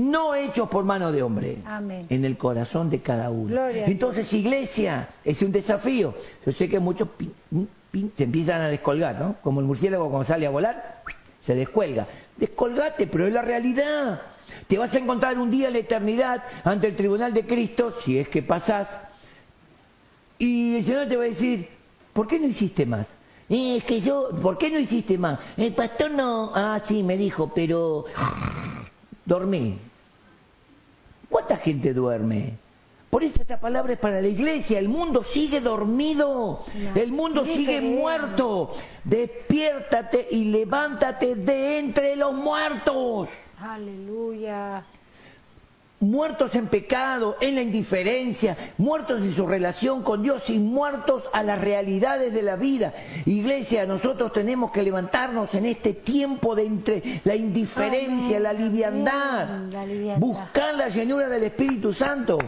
no 0.00 0.34
hechos 0.34 0.68
por 0.68 0.84
mano 0.84 1.12
de 1.12 1.22
hombre, 1.22 1.58
en 2.08 2.24
el 2.24 2.36
corazón 2.36 2.90
de 2.90 3.00
cada 3.00 3.30
uno. 3.30 3.68
Entonces, 3.68 4.32
iglesia, 4.32 5.08
es 5.24 5.40
un 5.42 5.52
desafío. 5.52 6.14
Yo 6.44 6.52
sé 6.52 6.68
que 6.68 6.78
muchos 6.78 7.08
se 8.16 8.24
empiezan 8.24 8.62
a 8.62 8.68
descolgar, 8.68 9.18
¿no? 9.18 9.36
Como 9.42 9.60
el 9.60 9.66
murciélago 9.66 10.08
cuando 10.10 10.26
sale 10.26 10.46
a 10.46 10.50
volar, 10.50 11.02
se 11.42 11.54
descuelga. 11.54 12.06
Descolgate, 12.36 13.06
pero 13.06 13.26
es 13.26 13.32
la 13.32 13.42
realidad. 13.42 14.22
Te 14.68 14.78
vas 14.78 14.92
a 14.92 14.98
encontrar 14.98 15.38
un 15.38 15.50
día 15.50 15.68
en 15.68 15.74
la 15.74 15.80
eternidad 15.80 16.42
ante 16.64 16.88
el 16.88 16.96
tribunal 16.96 17.32
de 17.32 17.46
Cristo, 17.46 17.94
si 18.04 18.18
es 18.18 18.28
que 18.28 18.42
pasás, 18.42 18.88
y 20.38 20.76
el 20.76 20.84
Señor 20.86 21.06
te 21.06 21.16
va 21.16 21.24
a 21.24 21.26
decir, 21.26 21.68
¿por 22.14 22.26
qué 22.26 22.40
no 22.40 22.46
hiciste 22.46 22.86
más? 22.86 23.06
es 23.50 23.84
que 23.84 24.00
yo, 24.00 24.30
¿por 24.40 24.56
qué 24.56 24.70
no 24.70 24.78
hiciste 24.78 25.18
más? 25.18 25.38
El 25.56 25.74
pastor 25.74 26.12
no, 26.12 26.52
ah, 26.54 26.80
sí, 26.86 27.02
me 27.02 27.16
dijo, 27.16 27.52
pero 27.54 28.04
dormí. 29.26 29.78
¿Cuánta 31.30 31.56
gente 31.58 31.94
duerme? 31.94 32.58
Por 33.08 33.24
eso 33.24 33.40
esta 33.40 33.58
palabra 33.58 33.94
es 33.94 33.98
para 33.98 34.20
la 34.20 34.28
iglesia. 34.28 34.78
El 34.78 34.88
mundo 34.88 35.24
sigue 35.32 35.60
dormido. 35.60 36.64
el 36.94 37.12
mundo 37.12 37.44
sigue 37.44 37.80
muerto. 37.80 38.72
Despiértate 39.04 40.28
y 40.30 40.44
levántate 40.44 41.34
de 41.36 41.78
entre 41.78 42.16
los 42.16 42.34
muertos. 42.34 43.28
Aleluya 43.58 44.84
muertos 46.00 46.54
en 46.54 46.68
pecado, 46.68 47.36
en 47.40 47.54
la 47.54 47.62
indiferencia, 47.62 48.72
muertos 48.78 49.20
en 49.20 49.36
su 49.36 49.46
relación 49.46 50.02
con 50.02 50.22
Dios 50.22 50.42
y 50.48 50.58
muertos 50.58 51.24
a 51.32 51.42
las 51.42 51.60
realidades 51.60 52.32
de 52.32 52.42
la 52.42 52.56
vida. 52.56 52.92
Iglesia, 53.26 53.84
nosotros 53.84 54.32
tenemos 54.32 54.72
que 54.72 54.82
levantarnos 54.82 55.52
en 55.54 55.66
este 55.66 55.92
tiempo 55.94 56.54
de 56.54 56.64
entre 56.64 57.20
la 57.24 57.36
indiferencia, 57.36 58.40
la, 58.40 58.52
liviandad, 58.54 60.18
buscar 60.18 60.74
la 60.74 60.88
llenura 60.88 61.28
del 61.28 61.44
Espíritu 61.44 61.92
Santo. 61.92 62.38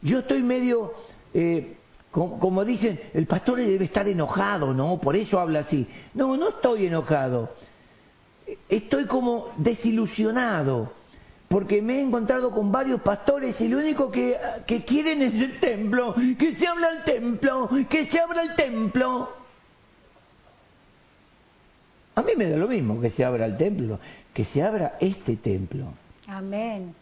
Yo 0.00 0.20
estoy 0.20 0.42
medio, 0.42 0.94
eh, 1.34 1.76
como, 2.10 2.64
dicen, 2.64 2.98
el 3.12 3.26
pastor 3.26 3.58
debe 3.58 3.84
estar 3.84 4.08
enojado, 4.08 4.72
¿no? 4.72 4.98
Por 4.98 5.16
eso 5.16 5.38
habla 5.38 5.60
así. 5.60 5.86
No, 6.14 6.34
no 6.38 6.48
estoy 6.48 6.86
enojado. 6.86 7.50
Estoy 8.68 9.04
como 9.04 9.50
desilusionado 9.58 11.01
porque 11.52 11.82
me 11.82 11.98
he 11.98 12.00
encontrado 12.00 12.50
con 12.50 12.72
varios 12.72 13.02
pastores 13.02 13.60
y 13.60 13.68
lo 13.68 13.76
único 13.76 14.10
que, 14.10 14.34
quieren 14.86 15.20
es 15.20 15.34
el 15.34 15.60
templo, 15.60 16.14
que 16.38 16.56
se 16.56 16.66
abra 16.66 16.88
el 16.88 17.04
templo, 17.04 17.68
que 17.90 18.06
se 18.06 18.18
abra 18.18 18.42
el 18.42 18.56
templo. 18.56 19.28
A 22.14 22.22
mí 22.22 22.32
me 22.38 22.48
da 22.48 22.56
lo 22.56 22.68
mismo 22.68 22.98
que 23.02 23.10
se 23.10 23.22
abra 23.22 23.44
el 23.44 23.58
templo, 23.58 24.00
que 24.32 24.46
se 24.46 24.62
abra 24.62 24.96
este 24.98 25.36
templo. 25.36 25.92
Amén. 26.26 26.94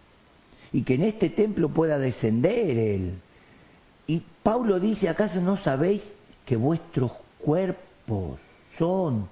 Y 0.73 0.83
que 0.83 0.95
en 0.95 1.05
este 1.05 1.31
templo 1.31 1.69
pueda 1.69 2.01
descender 2.01 2.77
Él. 2.77 3.13
Y 4.09 4.25
Pablo 4.43 4.81
dice, 4.81 5.09
¿acaso 5.09 5.41
no 5.41 5.59
sabéis 5.59 6.03
que 6.45 6.57
vuestros 6.57 7.13
cuerpos 7.39 8.41
son 8.81 9.29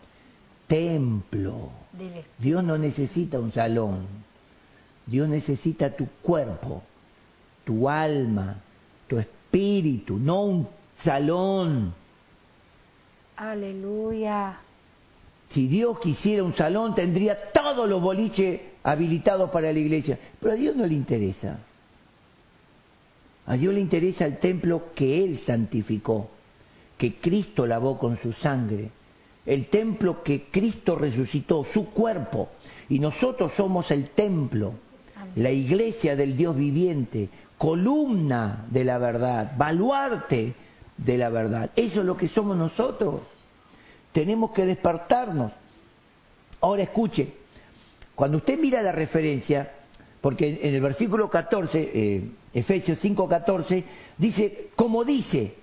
templo? 0.68 1.70
Dios 2.38 2.62
no 2.62 2.78
necesita 2.78 3.40
un 3.40 3.50
salón. 3.50 4.27
Dios 5.08 5.26
necesita 5.28 5.96
tu 5.96 6.06
cuerpo, 6.20 6.82
tu 7.64 7.88
alma, 7.88 8.56
tu 9.06 9.18
espíritu, 9.18 10.18
no 10.18 10.42
un 10.42 10.68
salón. 11.02 11.94
Aleluya. 13.36 14.58
Si 15.50 15.66
Dios 15.66 15.98
quisiera 16.00 16.44
un 16.44 16.54
salón, 16.54 16.94
tendría 16.94 17.52
todos 17.52 17.88
los 17.88 18.02
boliches 18.02 18.60
habilitados 18.82 19.50
para 19.50 19.72
la 19.72 19.78
iglesia. 19.78 20.18
Pero 20.38 20.52
a 20.52 20.56
Dios 20.56 20.76
no 20.76 20.84
le 20.84 20.94
interesa. 20.94 21.58
A 23.46 23.56
Dios 23.56 23.72
le 23.72 23.80
interesa 23.80 24.26
el 24.26 24.38
templo 24.38 24.92
que 24.94 25.24
Él 25.24 25.40
santificó, 25.46 26.28
que 26.98 27.14
Cristo 27.14 27.66
lavó 27.66 27.98
con 27.98 28.20
su 28.20 28.34
sangre, 28.34 28.90
el 29.46 29.68
templo 29.68 30.22
que 30.22 30.50
Cristo 30.50 30.96
resucitó, 30.96 31.64
su 31.72 31.86
cuerpo, 31.86 32.50
y 32.90 32.98
nosotros 32.98 33.52
somos 33.56 33.90
el 33.90 34.10
templo 34.10 34.74
la 35.36 35.50
iglesia 35.50 36.16
del 36.16 36.36
Dios 36.36 36.56
viviente, 36.56 37.28
columna 37.56 38.66
de 38.70 38.84
la 38.84 38.98
verdad, 38.98 39.52
baluarte 39.56 40.54
de 40.96 41.18
la 41.18 41.28
verdad. 41.28 41.70
Eso 41.76 42.00
es 42.00 42.06
lo 42.06 42.16
que 42.16 42.28
somos 42.28 42.56
nosotros. 42.56 43.22
Tenemos 44.12 44.52
que 44.52 44.66
despertarnos. 44.66 45.52
Ahora 46.60 46.82
escuche, 46.82 47.28
cuando 48.14 48.38
usted 48.38 48.58
mira 48.58 48.82
la 48.82 48.92
referencia, 48.92 49.72
porque 50.20 50.58
en 50.62 50.74
el 50.74 50.80
versículo 50.80 51.30
14, 51.30 51.90
eh, 51.94 52.30
Efesios 52.52 52.98
5:14, 53.00 53.84
dice, 54.16 54.70
como 54.74 55.04
dice, 55.04 55.54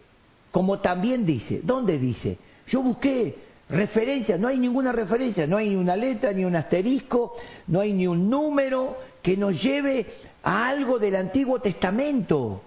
como 0.52 0.80
también 0.80 1.26
dice. 1.26 1.60
¿Dónde 1.64 2.00
dice? 2.00 2.38
Yo 2.68 2.82
busqué 2.82 3.36
referencia, 3.68 4.38
no 4.38 4.48
hay 4.48 4.58
ninguna 4.58 4.92
referencia, 4.92 5.46
no 5.48 5.58
hay 5.58 5.70
ni 5.70 5.76
una 5.76 5.96
letra, 5.96 6.32
ni 6.32 6.46
un 6.46 6.56
asterisco, 6.56 7.36
no 7.68 7.82
hay 7.82 7.94
ni 7.94 8.08
un 8.08 8.30
número, 8.30 8.96
que 9.26 9.36
nos 9.36 9.60
lleve 9.60 10.06
a 10.44 10.68
algo 10.68 11.00
del 11.00 11.16
Antiguo 11.16 11.60
Testamento. 11.60 12.62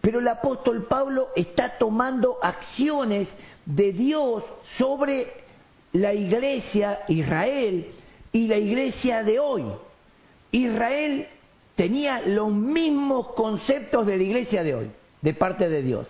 Pero 0.00 0.20
el 0.20 0.28
apóstol 0.28 0.86
Pablo 0.88 1.30
está 1.34 1.76
tomando 1.76 2.38
acciones 2.40 3.26
de 3.66 3.92
Dios 3.92 4.44
sobre 4.78 5.26
la 5.92 6.14
iglesia 6.14 7.00
Israel 7.08 7.88
y 8.30 8.46
la 8.46 8.58
iglesia 8.58 9.24
de 9.24 9.40
hoy. 9.40 9.64
Israel 10.52 11.26
tenía 11.74 12.20
los 12.24 12.52
mismos 12.52 13.32
conceptos 13.34 14.06
de 14.06 14.18
la 14.18 14.22
iglesia 14.22 14.62
de 14.62 14.76
hoy, 14.76 14.90
de 15.20 15.34
parte 15.34 15.68
de 15.68 15.82
Dios. 15.82 16.06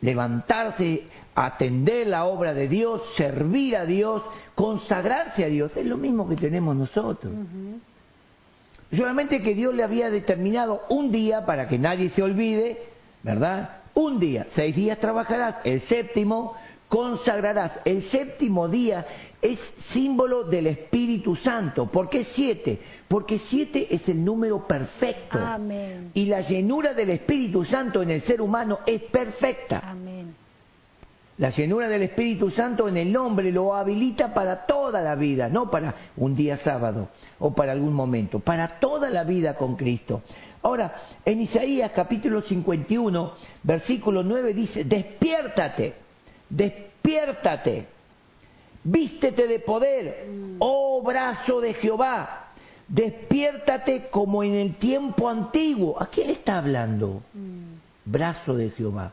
Levantarse, 0.00 1.04
atender 1.36 2.08
la 2.08 2.24
obra 2.24 2.52
de 2.52 2.66
Dios, 2.66 3.00
servir 3.16 3.76
a 3.76 3.86
Dios, 3.86 4.22
consagrarse 4.56 5.44
a 5.44 5.48
Dios, 5.48 5.70
es 5.76 5.86
lo 5.86 5.98
mismo 5.98 6.28
que 6.28 6.34
tenemos 6.34 6.74
nosotros. 6.74 7.32
Solamente 8.92 9.42
que 9.42 9.54
Dios 9.54 9.74
le 9.74 9.82
había 9.82 10.10
determinado 10.10 10.82
un 10.88 11.10
día 11.10 11.44
para 11.44 11.68
que 11.68 11.78
nadie 11.78 12.10
se 12.10 12.22
olvide, 12.22 12.78
¿verdad? 13.22 13.82
Un 13.94 14.18
día, 14.18 14.46
seis 14.54 14.74
días 14.74 14.98
trabajarás, 14.98 15.56
el 15.64 15.80
séptimo 15.82 16.54
consagrarás. 16.88 17.72
El 17.84 18.08
séptimo 18.10 18.68
día 18.68 19.04
es 19.42 19.58
símbolo 19.92 20.44
del 20.44 20.68
Espíritu 20.68 21.34
Santo. 21.36 21.86
¿Por 21.86 22.08
qué 22.08 22.26
siete? 22.34 22.78
Porque 23.08 23.40
siete 23.50 23.92
es 23.94 24.08
el 24.08 24.24
número 24.24 24.66
perfecto. 24.66 25.38
Amén. 25.38 26.10
Y 26.14 26.26
la 26.26 26.42
llenura 26.42 26.94
del 26.94 27.10
Espíritu 27.10 27.64
Santo 27.64 28.00
en 28.00 28.12
el 28.12 28.22
ser 28.22 28.40
humano 28.40 28.78
es 28.86 29.02
perfecta. 29.02 29.80
Amén. 29.84 30.03
La 31.38 31.50
llenura 31.50 31.88
del 31.88 32.02
Espíritu 32.02 32.50
Santo 32.50 32.88
en 32.88 32.96
el 32.96 33.12
nombre 33.12 33.50
lo 33.50 33.74
habilita 33.74 34.32
para 34.32 34.66
toda 34.66 35.00
la 35.00 35.16
vida, 35.16 35.48
no 35.48 35.68
para 35.68 35.94
un 36.16 36.36
día 36.36 36.58
sábado 36.58 37.08
o 37.40 37.52
para 37.52 37.72
algún 37.72 37.92
momento, 37.92 38.38
para 38.38 38.78
toda 38.78 39.10
la 39.10 39.24
vida 39.24 39.56
con 39.56 39.74
Cristo. 39.74 40.22
Ahora, 40.62 40.94
en 41.24 41.40
Isaías 41.40 41.90
capítulo 41.92 42.40
51, 42.42 43.32
versículo 43.64 44.22
9 44.22 44.54
dice, 44.54 44.84
despiértate, 44.84 45.94
despiértate, 46.48 47.86
vístete 48.84 49.48
de 49.48 49.58
poder, 49.58 50.28
oh 50.60 51.02
brazo 51.02 51.60
de 51.60 51.74
Jehová, 51.74 52.52
despiértate 52.86 54.08
como 54.08 54.44
en 54.44 54.54
el 54.54 54.76
tiempo 54.76 55.28
antiguo. 55.28 56.00
¿A 56.00 56.06
quién 56.06 56.28
le 56.28 56.34
está 56.34 56.58
hablando? 56.58 57.22
Mm. 57.34 58.10
Brazo 58.10 58.54
de 58.54 58.70
Jehová. 58.70 59.12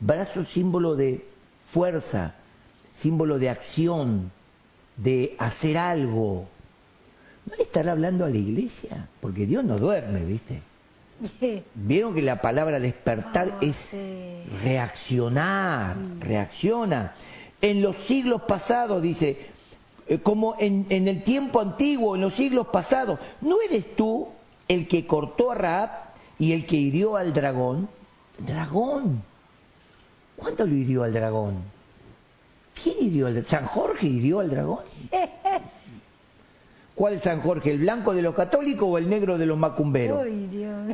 Brazo 0.00 0.46
símbolo 0.46 0.96
de 0.96 1.31
fuerza, 1.72 2.34
símbolo 3.00 3.38
de 3.38 3.50
acción, 3.50 4.30
de 4.96 5.34
hacer 5.38 5.76
algo. 5.76 6.46
¿No 7.46 7.56
le 7.56 7.64
estará 7.64 7.92
hablando 7.92 8.24
a 8.24 8.30
la 8.30 8.36
iglesia? 8.36 9.08
Porque 9.20 9.46
Dios 9.46 9.64
no 9.64 9.78
duerme, 9.78 10.24
¿viste? 10.24 10.62
Vieron 11.74 12.14
que 12.14 12.22
la 12.22 12.40
palabra 12.40 12.78
despertar 12.78 13.54
ah, 13.54 13.58
es 13.60 13.76
reaccionar, 14.62 15.96
mm. 15.96 16.20
reacciona. 16.20 17.14
En 17.60 17.82
los 17.82 17.96
siglos 18.06 18.42
pasados, 18.42 19.02
dice, 19.02 19.38
eh, 20.06 20.18
como 20.18 20.56
en, 20.58 20.86
en, 20.88 21.08
el 21.08 21.22
tiempo 21.22 21.60
antiguo, 21.60 22.14
en 22.14 22.22
los 22.22 22.34
siglos 22.34 22.68
pasados, 22.68 23.18
¿no 23.40 23.56
eres 23.60 23.94
tú 23.96 24.28
el 24.68 24.88
que 24.88 25.06
cortó 25.06 25.52
a 25.52 25.54
Raab 25.54 25.90
y 26.38 26.52
el 26.52 26.66
que 26.66 26.76
hirió 26.76 27.16
al 27.16 27.32
dragón? 27.32 27.88
Dragón. 28.38 29.22
¿Cuánto 30.42 30.66
lo 30.66 30.74
hirió 30.74 31.04
al 31.04 31.12
dragón? 31.12 31.62
¿Quién 32.82 32.96
hirió 33.00 33.28
al 33.28 33.34
dragón? 33.34 33.50
¿San 33.50 33.66
Jorge 33.66 34.06
hirió 34.06 34.40
al 34.40 34.50
dragón? 34.50 34.80
¿Cuál 36.94 37.14
es 37.14 37.22
San 37.22 37.40
Jorge? 37.40 37.70
¿El 37.70 37.78
blanco 37.78 38.12
de 38.12 38.22
los 38.22 38.34
católicos 38.34 38.86
o 38.90 38.98
el 38.98 39.08
negro 39.08 39.38
de 39.38 39.46
los 39.46 39.56
macumberos? 39.56 40.26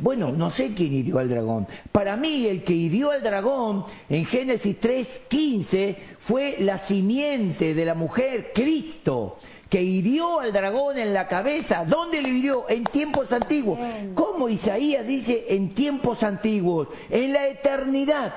bueno, 0.01 0.31
no 0.31 0.51
sé 0.51 0.73
quién 0.73 0.93
hirió 0.93 1.19
al 1.19 1.27
dragón. 1.27 1.67
Para 1.91 2.15
mí, 2.15 2.45
el 2.45 2.63
que 2.63 2.73
hirió 2.73 3.11
al 3.11 3.21
dragón 3.21 3.85
en 4.07 4.25
Génesis 4.25 4.79
3.15 4.79 5.95
fue 6.21 6.57
la 6.59 6.87
simiente 6.87 7.73
de 7.73 7.85
la 7.85 7.95
mujer, 7.95 8.51
Cristo, 8.53 9.39
que 9.69 9.81
hirió 9.81 10.39
al 10.39 10.53
dragón 10.53 10.97
en 10.97 11.13
la 11.13 11.27
cabeza. 11.27 11.83
¿Dónde 11.85 12.21
lo 12.21 12.29
hirió? 12.29 12.69
En 12.69 12.85
tiempos 12.85 13.29
antiguos. 13.31 13.77
¿Cómo 14.15 14.47
Isaías 14.47 15.05
dice 15.05 15.47
en 15.49 15.73
tiempos 15.73 16.23
antiguos? 16.23 16.87
En 17.09 17.33
la 17.33 17.47
eternidad. 17.47 18.33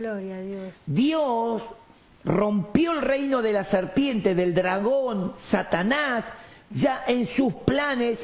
Gloria 0.00 0.36
a 0.36 0.40
Dios. 0.40 0.74
Dios 0.86 1.62
rompió 2.24 2.92
el 2.92 3.02
reino 3.02 3.42
de 3.42 3.52
la 3.52 3.64
serpiente, 3.64 4.34
del 4.34 4.54
dragón, 4.54 5.34
Satanás, 5.50 6.24
ya 6.70 7.04
en 7.06 7.28
sus 7.36 7.52
planes 7.66 8.18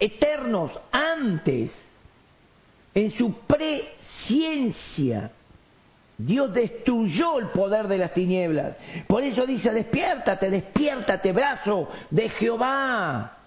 eternos, 0.00 0.72
antes, 0.90 1.70
en 2.92 3.12
su 3.12 3.32
presciencia. 3.46 5.30
Dios 6.16 6.52
destruyó 6.52 7.38
el 7.38 7.46
poder 7.50 7.86
de 7.86 7.98
las 7.98 8.12
tinieblas. 8.12 8.74
Por 9.06 9.22
eso 9.22 9.46
dice, 9.46 9.70
despiértate, 9.70 10.50
despiértate, 10.50 11.30
brazo 11.30 11.88
de 12.10 12.28
Jehová. 12.30 13.38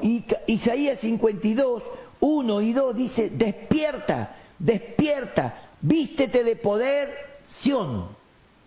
Y 0.00 0.24
Isaías 0.46 1.00
52, 1.00 1.82
1 2.20 2.60
y 2.60 2.72
2 2.72 2.96
dice, 2.96 3.30
despierta, 3.30 4.36
despierta, 4.58 5.70
vístete 5.80 6.44
de 6.44 6.56
poder, 6.56 7.08
Sión. 7.62 8.08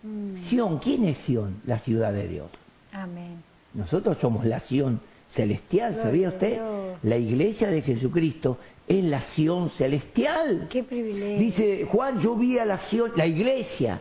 Mm. 0.02 0.48
Sión, 0.48 0.78
¿quién 0.78 1.04
es 1.06 1.18
Sión? 1.18 1.60
La 1.66 1.78
ciudad 1.78 2.12
de 2.12 2.28
Dios. 2.28 2.48
Amén. 2.92 3.42
Nosotros 3.74 4.18
somos 4.20 4.44
la 4.44 4.60
Sión 4.60 5.00
celestial, 5.34 5.98
¿sabía 6.02 6.28
usted? 6.28 6.60
La 7.02 7.16
iglesia 7.16 7.68
de 7.68 7.82
Jesucristo 7.82 8.58
es 8.88 9.04
la 9.04 9.22
Sión 9.34 9.70
celestial. 9.70 10.66
Qué 10.70 10.82
privilegio. 10.82 11.38
Dice 11.38 11.86
Juan, 11.90 12.20
yo 12.20 12.34
vi 12.34 12.58
a 12.58 12.64
la 12.64 12.88
Sión, 12.88 13.12
la 13.14 13.26
iglesia, 13.26 14.00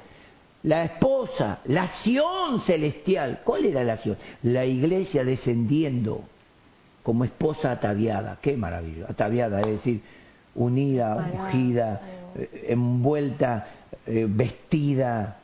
la 0.63 0.85
esposa, 0.85 1.59
la 1.65 1.91
Sión 2.03 2.61
celestial. 2.65 3.41
¿Cuál 3.43 3.65
era 3.65 3.83
la 3.83 3.97
Sión? 3.97 4.17
La 4.43 4.65
iglesia 4.65 5.23
descendiendo 5.23 6.23
como 7.03 7.23
esposa 7.23 7.71
ataviada. 7.71 8.39
Qué 8.41 8.57
maravilla. 8.57 9.05
Ataviada, 9.07 9.61
es 9.61 9.67
decir, 9.67 10.01
unida, 10.59 11.31
ungida, 11.33 12.01
eh, 12.35 12.67
envuelta, 12.69 13.67
eh, 14.05 14.27
vestida. 14.29 15.37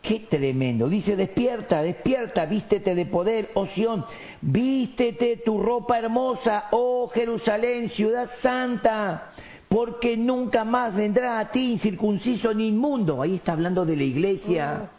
Qué 0.00 0.20
tremendo. 0.30 0.88
Dice, 0.88 1.16
despierta, 1.16 1.82
despierta, 1.82 2.46
vístete 2.46 2.94
de 2.94 3.06
poder, 3.06 3.50
oh 3.54 3.66
Sión, 3.66 4.04
vístete 4.40 5.38
tu 5.44 5.60
ropa 5.60 5.98
hermosa, 5.98 6.68
oh 6.70 7.10
Jerusalén, 7.12 7.90
ciudad 7.90 8.30
santa, 8.40 9.32
porque 9.68 10.16
nunca 10.16 10.64
más 10.64 10.94
vendrá 10.94 11.38
a 11.38 11.50
ti 11.50 11.72
incircunciso 11.72 12.54
ni 12.54 12.68
inmundo. 12.68 13.20
Ahí 13.20 13.36
está 13.36 13.52
hablando 13.52 13.84
de 13.84 13.96
la 13.96 14.04
iglesia. 14.04 14.90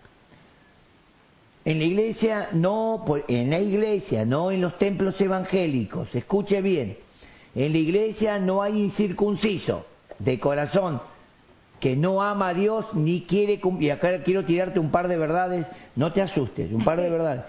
En 1.63 1.79
la 1.79 1.85
iglesia, 1.85 2.49
no, 2.53 3.03
en 3.27 3.49
la 3.49 3.59
iglesia, 3.59 4.25
no 4.25 4.51
en 4.51 4.61
los 4.61 4.77
templos 4.79 5.19
evangélicos, 5.21 6.13
escuche 6.15 6.61
bien, 6.61 6.97
en 7.55 7.71
la 7.71 7.77
iglesia 7.77 8.39
no 8.39 8.61
hay 8.61 8.79
incircunciso 8.79 9.85
de 10.19 10.39
corazón 10.39 11.01
que 11.79 11.95
no 11.95 12.21
ama 12.21 12.49
a 12.49 12.53
Dios 12.53 12.85
ni 12.93 13.21
quiere 13.21 13.59
y 13.79 13.89
acá 13.89 14.21
quiero 14.23 14.45
tirarte 14.45 14.79
un 14.79 14.91
par 14.91 15.07
de 15.07 15.17
verdades, 15.17 15.65
no 15.95 16.13
te 16.13 16.21
asustes, 16.21 16.71
un 16.71 16.85
par 16.85 17.01
de 17.01 17.09
verdades, 17.09 17.43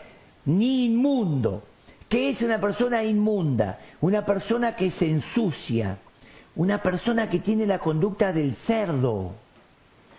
ni 0.46 0.86
inmundo. 0.86 1.62
¿Qué 2.08 2.30
es 2.30 2.42
una 2.42 2.60
persona 2.60 3.04
inmunda? 3.04 3.78
Una 4.00 4.24
persona 4.24 4.74
que 4.74 4.90
se 4.92 5.08
ensucia, 5.08 5.98
una 6.56 6.82
persona 6.82 7.28
que 7.30 7.38
tiene 7.38 7.66
la 7.66 7.78
conducta 7.78 8.32
del 8.32 8.56
cerdo, 8.66 9.32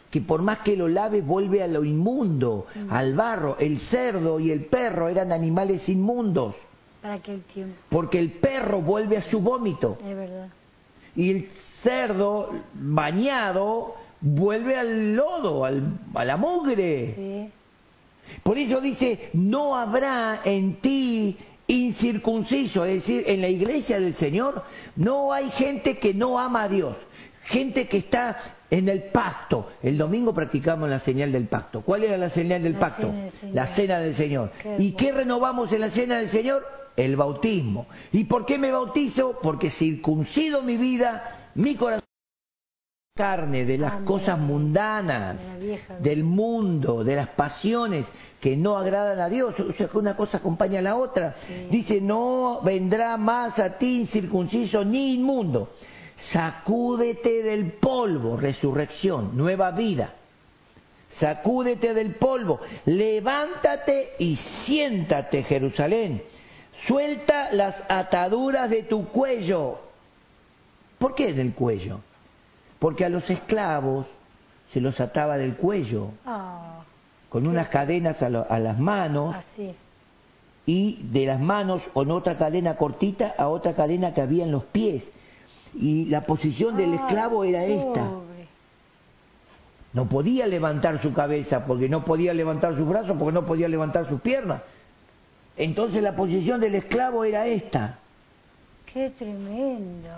que 0.09 0.21
por 0.21 0.43
más 0.43 0.59
que 0.59 0.75
lo 0.75 0.87
lave 0.87 1.21
vuelve 1.21 1.63
a 1.63 1.67
lo 1.67 1.83
inmundo, 1.83 2.67
mm. 2.73 2.91
al 2.91 3.15
barro. 3.15 3.57
El 3.59 3.79
cerdo 3.89 4.39
y 4.39 4.51
el 4.51 4.65
perro 4.65 5.09
eran 5.09 5.31
animales 5.31 5.87
inmundos. 5.89 6.55
Para 7.03 7.15
aquel 7.15 7.41
tiempo. 7.41 7.75
Porque 7.89 8.17
el 8.17 8.31
perro 8.31 8.81
vuelve 8.81 9.17
a 9.17 9.29
su 9.29 9.41
vómito. 9.41 9.97
Es 10.01 10.15
verdad. 10.15 10.47
Y 11.17 11.29
el 11.29 11.49
cerdo 11.83 12.49
bañado 12.73 13.95
vuelve 14.21 14.77
al 14.77 15.13
lodo, 15.13 15.65
al, 15.65 15.83
a 16.15 16.23
la 16.25 16.37
mugre. 16.37 17.51
Por 18.41 18.57
eso 18.57 18.79
dice, 18.79 19.29
no 19.33 19.75
habrá 19.75 20.39
en 20.45 20.75
ti 20.75 21.37
incircunciso, 21.67 22.85
es 22.85 23.01
decir, 23.01 23.23
en 23.27 23.41
la 23.41 23.49
iglesia 23.49 23.99
del 23.99 24.15
Señor 24.15 24.63
no 24.95 25.31
hay 25.31 25.49
gente 25.51 25.97
que 25.97 26.13
no 26.13 26.39
ama 26.39 26.63
a 26.63 26.69
Dios, 26.69 26.95
gente 27.45 27.87
que 27.87 27.97
está 27.97 28.55
en 28.69 28.89
el 28.89 29.03
pacto. 29.03 29.71
El 29.83 29.97
domingo 29.97 30.33
practicamos 30.33 30.89
la 30.89 30.99
señal 31.01 31.31
del 31.31 31.47
pacto. 31.47 31.81
¿Cuál 31.81 32.05
era 32.05 32.17
la 32.17 32.29
señal 32.29 32.63
del 32.63 32.75
pacto? 32.75 33.13
la 33.51 33.75
cena 33.75 33.99
del 33.99 34.15
Señor. 34.15 34.51
¿Y 34.77 34.93
qué 34.93 35.11
renovamos 35.11 35.71
en 35.73 35.81
la 35.81 35.91
cena 35.91 36.17
del 36.19 36.31
Señor? 36.31 36.82
El 36.95 37.15
bautismo. 37.15 37.87
¿Y 38.11 38.25
por 38.25 38.45
qué 38.45 38.57
me 38.57 38.71
bautizo? 38.71 39.39
Porque 39.41 39.71
circuncido 39.71 40.61
mi 40.61 40.77
vida, 40.77 41.49
mi 41.55 41.75
corazón 41.75 42.03
carne, 43.15 43.63
de 43.63 43.77
las 43.77 44.01
cosas 44.01 44.39
mundanas, 44.39 45.37
del 45.99 46.23
mundo, 46.23 47.03
de 47.03 47.15
las 47.15 47.29
pasiones 47.29 48.07
que 48.41 48.57
no 48.57 48.75
agradan 48.75 49.19
a 49.19 49.29
Dios. 49.29 49.53
O 49.59 49.71
sea, 49.73 49.87
que 49.87 49.97
una 49.99 50.15
cosa 50.15 50.37
acompaña 50.37 50.79
a 50.79 50.81
la 50.81 50.95
otra. 50.95 51.35
Dice, 51.69 52.01
no 52.01 52.61
vendrá 52.63 53.15
más 53.17 53.59
a 53.59 53.77
ti 53.77 54.01
incircunciso 54.01 54.83
ni 54.83 55.13
inmundo. 55.13 55.73
Sacúdete 56.31 57.43
del 57.43 57.73
polvo, 57.73 58.35
resurrección, 58.35 59.37
nueva 59.37 59.69
vida. 59.69 60.15
Sacúdete 61.19 61.93
del 61.93 62.15
polvo, 62.15 62.61
levántate 62.85 64.13
y 64.17 64.39
siéntate, 64.65 65.43
Jerusalén. 65.43 66.23
Suelta 66.87 67.51
las 67.51 67.75
ataduras 67.87 68.69
de 68.69 68.83
tu 68.83 69.07
cuello. 69.09 69.79
¿Por 70.99 71.15
qué 71.15 71.33
del 71.33 71.53
cuello? 71.53 71.99
porque 72.83 73.05
a 73.05 73.09
los 73.09 73.29
esclavos 73.29 74.05
se 74.73 74.81
los 74.81 74.99
ataba 74.99 75.37
del 75.37 75.55
cuello, 75.55 76.09
ah, 76.25 76.81
con 77.29 77.47
unas 77.47 77.69
cadenas 77.69 78.21
a, 78.21 78.29
las 78.29 78.77
manos, 78.77 79.33
y 80.65 81.01
de 81.03 81.25
las 81.25 81.39
manos 81.39 81.81
con 81.93 82.11
otra 82.11 82.37
cadena 82.37 82.75
cortita 82.75 83.35
a 83.37 83.47
otra 83.47 83.73
cadena 83.73 84.13
que 84.13 84.19
había 84.19 84.43
en 84.43 84.51
los 84.51 84.65
pies. 84.65 85.01
Y 85.73 86.07
la 86.07 86.25
posición 86.25 86.75
del 86.75 86.93
esclavo 86.93 87.45
era 87.45 87.63
esta. 87.63 88.05
No 89.93 90.09
podía 90.09 90.45
levantar 90.45 91.01
su 91.01 91.13
cabeza 91.13 91.65
porque 91.65 91.87
no 91.87 92.03
podía 92.03 92.33
levantar 92.33 92.75
sus 92.75 92.85
brazos, 92.85 93.15
porque 93.17 93.33
no 93.33 93.45
podía 93.45 93.69
levantar 93.69 94.09
sus 94.09 94.19
piernas. 94.19 94.61
Entonces 95.57 96.01
la 96.01 96.15
posición 96.15 96.59
del 96.59 96.75
esclavo 96.75 97.23
era 97.23 97.45
esta. 97.45 97.99
Qué 98.91 99.11
tremendo. 99.11 100.09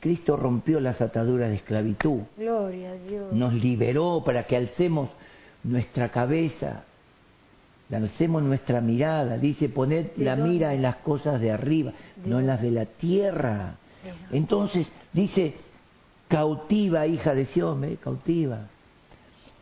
Cristo 0.00 0.36
rompió 0.36 0.80
las 0.80 1.00
ataduras 1.00 1.48
de 1.48 1.56
esclavitud. 1.56 2.20
Gloria 2.36 2.90
a 2.90 2.94
Dios. 2.94 3.32
Nos 3.32 3.54
liberó 3.54 4.22
para 4.24 4.44
que 4.44 4.56
alcemos 4.56 5.08
nuestra 5.62 6.10
cabeza, 6.10 6.84
alcemos 7.90 8.42
nuestra 8.42 8.80
mirada. 8.80 9.38
Dice, 9.38 9.68
poned 9.68 10.08
la 10.16 10.36
mira 10.36 10.74
en 10.74 10.82
las 10.82 10.96
cosas 10.96 11.40
de 11.40 11.50
arriba, 11.50 11.92
no 12.24 12.40
en 12.40 12.46
las 12.46 12.60
de 12.60 12.70
la 12.70 12.86
tierra. 12.86 13.76
Entonces, 14.30 14.86
dice, 15.12 15.54
cautiva, 16.28 17.06
hija 17.06 17.34
de 17.34 17.46
Sión, 17.46 17.98
cautiva. 18.02 18.68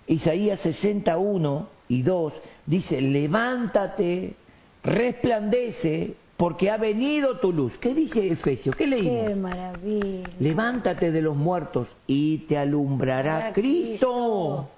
Isaías 0.06 0.60
61 0.60 1.68
y 1.88 2.02
2 2.02 2.32
dice, 2.66 3.00
levántate, 3.00 4.34
resplandece, 4.82 6.14
porque 6.36 6.70
ha 6.70 6.76
venido 6.76 7.38
tu 7.38 7.52
luz. 7.52 7.72
¿Qué 7.80 7.94
dice 7.94 8.32
Efesios? 8.32 8.74
¿Qué 8.74 8.86
leímos? 8.86 9.28
Qué 9.28 9.34
maravilla. 9.36 10.28
Levántate 10.40 11.12
de 11.12 11.22
los 11.22 11.36
muertos 11.36 11.88
y 12.06 12.38
te 12.48 12.58
alumbrará 12.58 13.52
Cristo. 13.52 14.68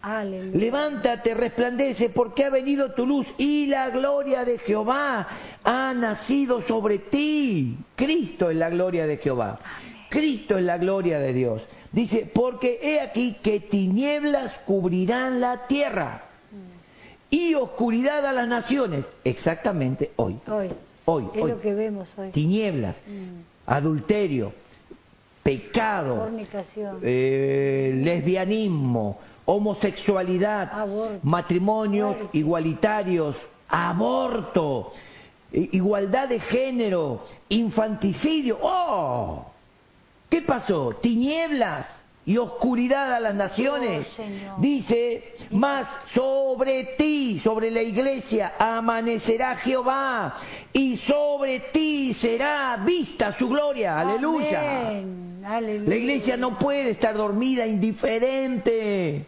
Aleluya. 0.00 0.58
Levántate, 0.58 1.34
resplandece, 1.34 2.10
porque 2.10 2.44
ha 2.44 2.50
venido 2.50 2.92
tu 2.92 3.04
luz 3.04 3.26
y 3.36 3.66
la 3.66 3.90
gloria 3.90 4.44
de 4.44 4.58
Jehová 4.58 5.26
ha 5.64 5.92
nacido 5.94 6.62
sobre 6.68 6.98
ti. 6.98 7.76
Cristo 7.96 8.50
es 8.50 8.56
la 8.56 8.70
gloria 8.70 9.06
de 9.06 9.18
Jehová. 9.18 9.58
Cristo 10.08 10.56
es 10.56 10.64
la 10.64 10.78
gloria 10.78 11.18
de 11.18 11.32
Dios. 11.32 11.62
Dice, 11.92 12.30
porque 12.32 12.78
he 12.80 13.00
aquí 13.00 13.36
que 13.42 13.60
tinieblas 13.60 14.52
cubrirán 14.66 15.40
la 15.40 15.66
tierra 15.66 16.27
y 17.30 17.54
oscuridad 17.54 18.24
a 18.26 18.32
las 18.32 18.48
naciones. 18.48 19.04
Exactamente 19.24 20.12
hoy. 20.16 20.38
Hoy. 20.46 20.70
Hoy. 21.04 21.24
Es 21.34 21.44
lo 21.44 21.60
que 21.60 21.74
vemos 21.74 22.08
hoy. 22.16 22.30
Tinieblas, 22.30 22.96
Mm. 23.06 23.40
adulterio, 23.66 24.52
pecado, 25.42 26.16
Fornicación. 26.16 26.98
eh, 27.02 27.92
lesbianismo, 28.04 29.18
homosexualidad, 29.46 30.70
Aborto. 30.72 31.20
matrimonios 31.22 32.14
Aborto. 32.16 32.30
igualitarios, 32.36 33.36
aborto, 33.68 34.92
igualdad 35.52 36.28
de 36.28 36.40
género, 36.40 37.24
infanticidio. 37.48 38.58
¡Oh! 38.60 39.46
¿Qué 40.28 40.42
pasó? 40.42 40.94
Tinieblas 41.00 41.86
y 42.28 42.36
oscuridad 42.36 43.14
a 43.14 43.20
las 43.20 43.34
naciones. 43.34 44.06
Oh. 44.18 44.60
Dice, 44.60 45.34
más 45.50 45.88
sobre 46.14 46.94
ti, 46.98 47.40
sobre 47.42 47.70
la 47.70 47.80
iglesia, 47.80 48.52
amanecerá 48.58 49.56
Jehová 49.56 50.36
y 50.70 50.98
sobre 50.98 51.60
ti 51.72 52.12
será 52.20 52.82
vista 52.84 53.34
su 53.38 53.48
gloria. 53.48 53.98
Aleluya. 53.98 54.88
Amén. 54.88 55.42
Aleluya. 55.42 55.88
La 55.88 55.96
iglesia 55.96 56.36
no 56.36 56.58
puede 56.58 56.90
estar 56.90 57.16
dormida, 57.16 57.66
indiferente. 57.66 59.24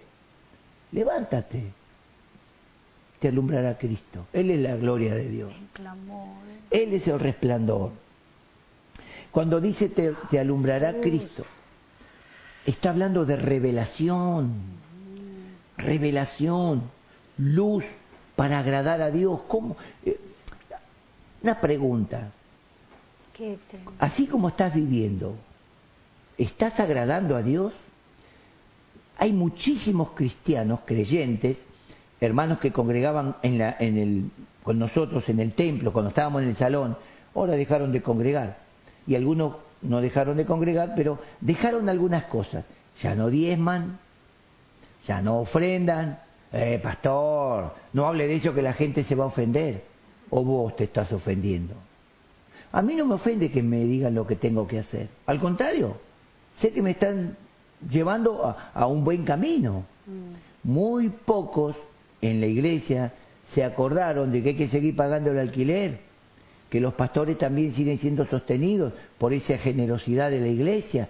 Levántate. 0.92 1.72
Te 3.18 3.28
alumbrará 3.28 3.78
Cristo. 3.78 4.26
Él 4.34 4.50
es 4.50 4.60
la 4.60 4.76
gloria 4.76 5.14
de 5.14 5.26
Dios. 5.26 5.52
Él 6.70 6.92
es 6.92 7.06
el 7.06 7.18
resplandor. 7.18 7.92
Cuando 9.30 9.58
dice 9.58 9.88
te, 9.88 10.12
te 10.30 10.38
alumbrará 10.38 11.00
Cristo, 11.00 11.46
está 12.66 12.90
hablando 12.90 13.24
de 13.24 13.36
revelación. 13.36 14.52
Revelación. 15.76 16.82
Luz 17.38 17.84
para 18.36 18.58
agradar 18.58 19.00
a 19.02 19.10
Dios. 19.10 19.40
¿Cómo? 19.48 19.76
Eh, 20.04 20.18
Una 21.42 21.60
pregunta. 21.60 22.32
Así 23.98 24.26
como 24.26 24.48
estás 24.48 24.74
viviendo, 24.74 25.36
¿estás 26.36 26.78
agradando 26.78 27.36
a 27.36 27.42
Dios? 27.42 27.72
Hay 29.16 29.32
muchísimos 29.32 30.10
cristianos 30.10 30.80
creyentes, 30.84 31.56
hermanos 32.20 32.58
que 32.58 32.72
congregaban 32.72 33.36
en 33.42 33.58
la, 33.58 33.76
en 33.78 33.96
el, 33.96 34.30
con 34.62 34.78
nosotros 34.78 35.26
en 35.28 35.40
el 35.40 35.52
templo, 35.54 35.92
cuando 35.92 36.10
estábamos 36.10 36.42
en 36.42 36.48
el 36.48 36.56
salón, 36.56 36.96
ahora 37.34 37.54
dejaron 37.54 37.92
de 37.92 38.02
congregar. 38.02 38.58
Y 39.06 39.14
algunos 39.14 39.56
no 39.82 40.00
dejaron 40.00 40.36
de 40.36 40.46
congregar, 40.46 40.92
pero 40.96 41.18
dejaron 41.40 41.88
algunas 41.88 42.24
cosas. 42.24 42.64
Ya 43.02 43.14
no 43.14 43.28
diezman, 43.28 43.98
ya 45.06 45.22
no 45.22 45.40
ofrendan. 45.40 46.18
Eh, 46.52 46.80
pastor, 46.82 47.74
no 47.92 48.06
hable 48.06 48.26
de 48.26 48.36
eso 48.36 48.54
que 48.54 48.62
la 48.62 48.72
gente 48.72 49.04
se 49.04 49.14
va 49.14 49.24
a 49.24 49.28
ofender. 49.28 49.84
O 50.30 50.44
vos 50.44 50.76
te 50.76 50.84
estás 50.84 51.12
ofendiendo. 51.12 51.74
A 52.72 52.82
mí 52.82 52.94
no 52.94 53.04
me 53.04 53.14
ofende 53.14 53.50
que 53.50 53.62
me 53.62 53.84
digan 53.84 54.14
lo 54.14 54.26
que 54.26 54.36
tengo 54.36 54.66
que 54.66 54.78
hacer. 54.78 55.08
Al 55.26 55.40
contrario, 55.40 55.96
sé 56.60 56.72
que 56.72 56.82
me 56.82 56.92
están 56.92 57.36
llevando 57.90 58.46
a, 58.46 58.70
a 58.74 58.86
un 58.86 59.02
buen 59.02 59.24
camino. 59.24 59.84
Mm. 60.06 60.70
Muy 60.70 61.08
pocos 61.08 61.74
en 62.20 62.40
la 62.40 62.46
iglesia 62.46 63.12
se 63.54 63.64
acordaron 63.64 64.30
de 64.30 64.42
que 64.42 64.50
hay 64.50 64.56
que 64.56 64.68
seguir 64.68 64.94
pagando 64.94 65.32
el 65.32 65.38
alquiler, 65.38 66.00
que 66.70 66.80
los 66.80 66.94
pastores 66.94 67.36
también 67.36 67.74
siguen 67.74 67.98
siendo 67.98 68.24
sostenidos 68.26 68.92
por 69.18 69.32
esa 69.32 69.58
generosidad 69.58 70.30
de 70.30 70.40
la 70.40 70.48
iglesia. 70.48 71.08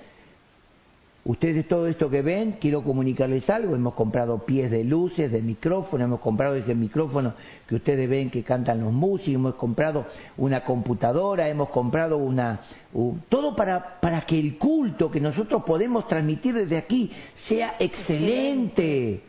Ustedes 1.22 1.68
todo 1.68 1.86
esto 1.86 2.08
que 2.08 2.22
ven, 2.22 2.56
quiero 2.58 2.82
comunicarles 2.82 3.48
algo, 3.50 3.74
hemos 3.74 3.92
comprado 3.92 4.38
pies 4.46 4.70
de 4.70 4.84
luces, 4.84 5.30
de 5.30 5.42
micrófono, 5.42 6.02
hemos 6.02 6.20
comprado 6.20 6.54
ese 6.54 6.74
micrófono 6.74 7.34
que 7.68 7.74
ustedes 7.74 8.08
ven 8.08 8.30
que 8.30 8.42
cantan 8.42 8.80
los 8.80 8.90
músicos, 8.90 9.34
hemos 9.34 9.54
comprado 9.56 10.06
una 10.38 10.64
computadora, 10.64 11.46
hemos 11.46 11.68
comprado 11.68 12.16
una... 12.16 12.62
todo 13.28 13.54
para, 13.54 14.00
para 14.00 14.22
que 14.22 14.40
el 14.40 14.56
culto 14.56 15.10
que 15.10 15.20
nosotros 15.20 15.62
podemos 15.64 16.08
transmitir 16.08 16.54
desde 16.54 16.78
aquí 16.78 17.12
sea 17.46 17.74
excelente. 17.78 19.22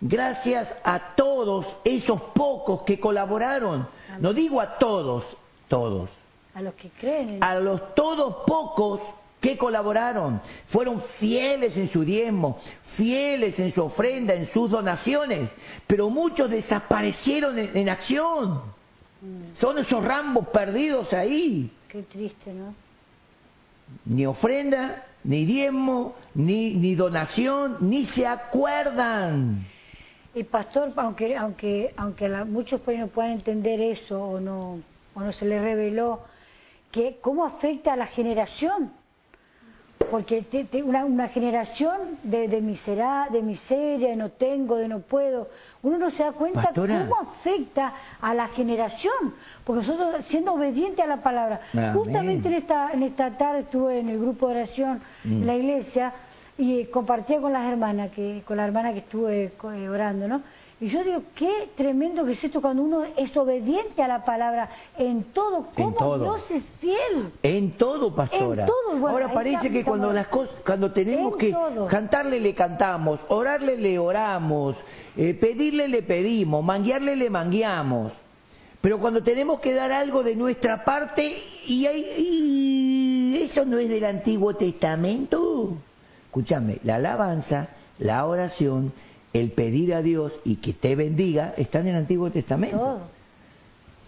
Gracias 0.00 0.66
a 0.82 1.14
todos 1.14 1.66
esos 1.84 2.20
pocos 2.34 2.82
que 2.84 2.98
colaboraron. 2.98 3.86
No 4.18 4.32
digo 4.32 4.62
a 4.62 4.78
todos, 4.78 5.24
todos 5.68 6.08
A 6.54 6.62
los 6.62 6.74
que 6.74 6.88
creen 6.90 7.28
en 7.36 7.44
a 7.44 7.54
los 7.60 7.94
todos 7.94 8.44
pocos 8.46 9.00
que 9.40 9.58
colaboraron, 9.58 10.40
fueron 10.68 11.02
fieles 11.18 11.76
en 11.76 11.90
su 11.92 12.02
diezmo, 12.02 12.58
fieles 12.96 13.58
en 13.58 13.74
su 13.74 13.82
ofrenda, 13.84 14.32
en 14.32 14.50
sus 14.52 14.70
donaciones, 14.70 15.50
pero 15.86 16.08
muchos 16.08 16.48
desaparecieron 16.48 17.58
en, 17.58 17.76
en 17.76 17.88
acción. 17.90 18.62
Son 19.60 19.78
esos 19.78 20.02
rambos 20.02 20.48
perdidos 20.48 21.12
ahí. 21.12 21.70
Qué 21.88 22.02
triste, 22.04 22.52
¿no? 22.54 22.74
Ni 24.06 24.24
ofrenda, 24.24 25.04
ni 25.24 25.44
diezmo, 25.44 26.14
ni, 26.34 26.74
ni 26.76 26.94
donación, 26.94 27.76
ni 27.80 28.06
se 28.08 28.26
acuerdan. 28.26 29.66
Y 30.34 30.42
pastor, 30.44 30.92
aunque 30.96 31.36
aunque 31.36 31.92
aunque 31.98 32.28
la- 32.28 32.44
muchos 32.46 32.80
pues 32.80 32.98
no 32.98 33.08
puedan 33.08 33.32
entender 33.32 33.78
eso 33.80 34.22
o 34.22 34.40
no 34.40 34.80
o 35.14 35.20
no 35.20 35.32
se 35.32 35.44
les 35.44 35.62
reveló 35.62 36.20
que 36.90 37.18
cómo 37.20 37.44
afecta 37.44 37.92
a 37.92 37.96
la 37.96 38.06
generación, 38.06 38.92
porque 40.10 40.42
te- 40.42 40.64
te- 40.64 40.82
una, 40.82 41.04
una 41.04 41.28
generación 41.28 42.18
de, 42.22 42.46
de, 42.48 42.60
misera- 42.60 43.28
de 43.30 43.42
miseria, 43.42 44.10
de 44.10 44.16
no 44.16 44.28
tengo, 44.30 44.76
de 44.76 44.86
no 44.88 45.00
puedo, 45.00 45.48
uno 45.82 45.98
no 45.98 46.10
se 46.10 46.22
da 46.22 46.32
cuenta 46.32 46.62
Pastora. 46.62 47.06
cómo 47.08 47.30
afecta 47.30 47.92
a 48.20 48.34
la 48.34 48.48
generación, 48.48 49.34
porque 49.64 49.86
nosotros 49.86 50.24
siendo 50.28 50.52
obedientes 50.54 51.04
a 51.04 51.08
la 51.08 51.22
palabra, 51.22 51.60
Amén. 51.72 51.94
justamente 51.94 52.48
en 52.48 52.54
esta 52.54 52.92
en 52.92 53.02
esta 53.02 53.30
tarde 53.38 53.60
estuve 53.60 53.98
en 54.00 54.08
el 54.08 54.18
grupo 54.20 54.48
de 54.48 54.54
oración 54.62 55.00
Mm. 55.24 55.32
en 55.32 55.46
la 55.46 55.54
iglesia 55.56 56.12
y 56.58 56.84
compartía 56.86 57.40
con 57.40 57.52
las 57.52 57.64
hermanas 57.70 58.10
que 58.12 58.42
con 58.46 58.56
la 58.58 58.66
hermana 58.66 58.92
que 58.92 58.98
estuve 59.00 59.52
eh, 59.74 59.88
orando 59.88 60.28
no 60.28 60.42
y 60.80 60.88
yo 60.88 61.04
digo 61.04 61.22
qué 61.36 61.68
tremendo 61.76 62.24
que 62.24 62.32
es 62.32 62.42
esto 62.44 62.60
cuando 62.60 62.82
uno 62.82 63.04
es 63.16 63.36
obediente 63.36 64.02
a 64.02 64.08
la 64.08 64.24
palabra 64.24 64.68
en 64.98 65.22
todo 65.32 65.68
En 65.76 65.84
cómo 65.84 65.96
todo. 65.96 66.18
Dios 66.18 66.50
es 66.50 66.62
fiel 66.80 67.32
En 67.42 67.72
todo, 67.72 68.14
pastora. 68.14 68.62
En 68.62 68.68
todo, 68.68 68.98
bueno, 68.98 69.08
Ahora 69.08 69.32
parece 69.32 69.70
que 69.70 69.84
cuando 69.84 70.12
las 70.12 70.26
cosas, 70.26 70.54
cuando 70.66 70.92
tenemos 70.92 71.34
En 71.34 71.38
que 71.38 71.52
todo. 71.52 71.86
cantarle 71.86 72.40
le 72.40 72.54
cantamos, 72.54 73.20
orarle 73.28 73.76
le 73.76 73.98
oramos, 73.98 74.76
eh, 75.16 75.34
pedirle 75.34 75.86
le 75.88 76.02
pedimos, 76.02 76.64
manguearle 76.64 77.14
le 77.16 77.30
mangueamos. 77.30 78.12
Pero 78.80 78.98
cuando 78.98 79.22
tenemos 79.22 79.60
que 79.60 79.72
dar 79.72 79.92
algo 79.92 80.22
de 80.22 80.36
nuestra 80.36 80.84
parte 80.84 81.38
y, 81.66 81.86
hay, 81.86 82.04
y 82.18 83.42
eso 83.42 83.64
no 83.64 83.78
es 83.78 83.88
del 83.88 84.04
Antiguo 84.04 84.54
Testamento. 84.54 85.72
Escúchame, 86.26 86.80
la 86.82 86.96
alabanza, 86.96 87.68
la 87.98 88.26
oración, 88.26 88.92
el 89.34 89.50
pedir 89.50 89.92
a 89.92 90.00
Dios 90.00 90.32
y 90.44 90.56
que 90.56 90.72
te 90.72 90.94
bendiga 90.94 91.52
están 91.58 91.82
en 91.82 91.88
el 91.88 91.96
Antiguo 91.96 92.30
Testamento. 92.30 92.78
todo 92.78 93.00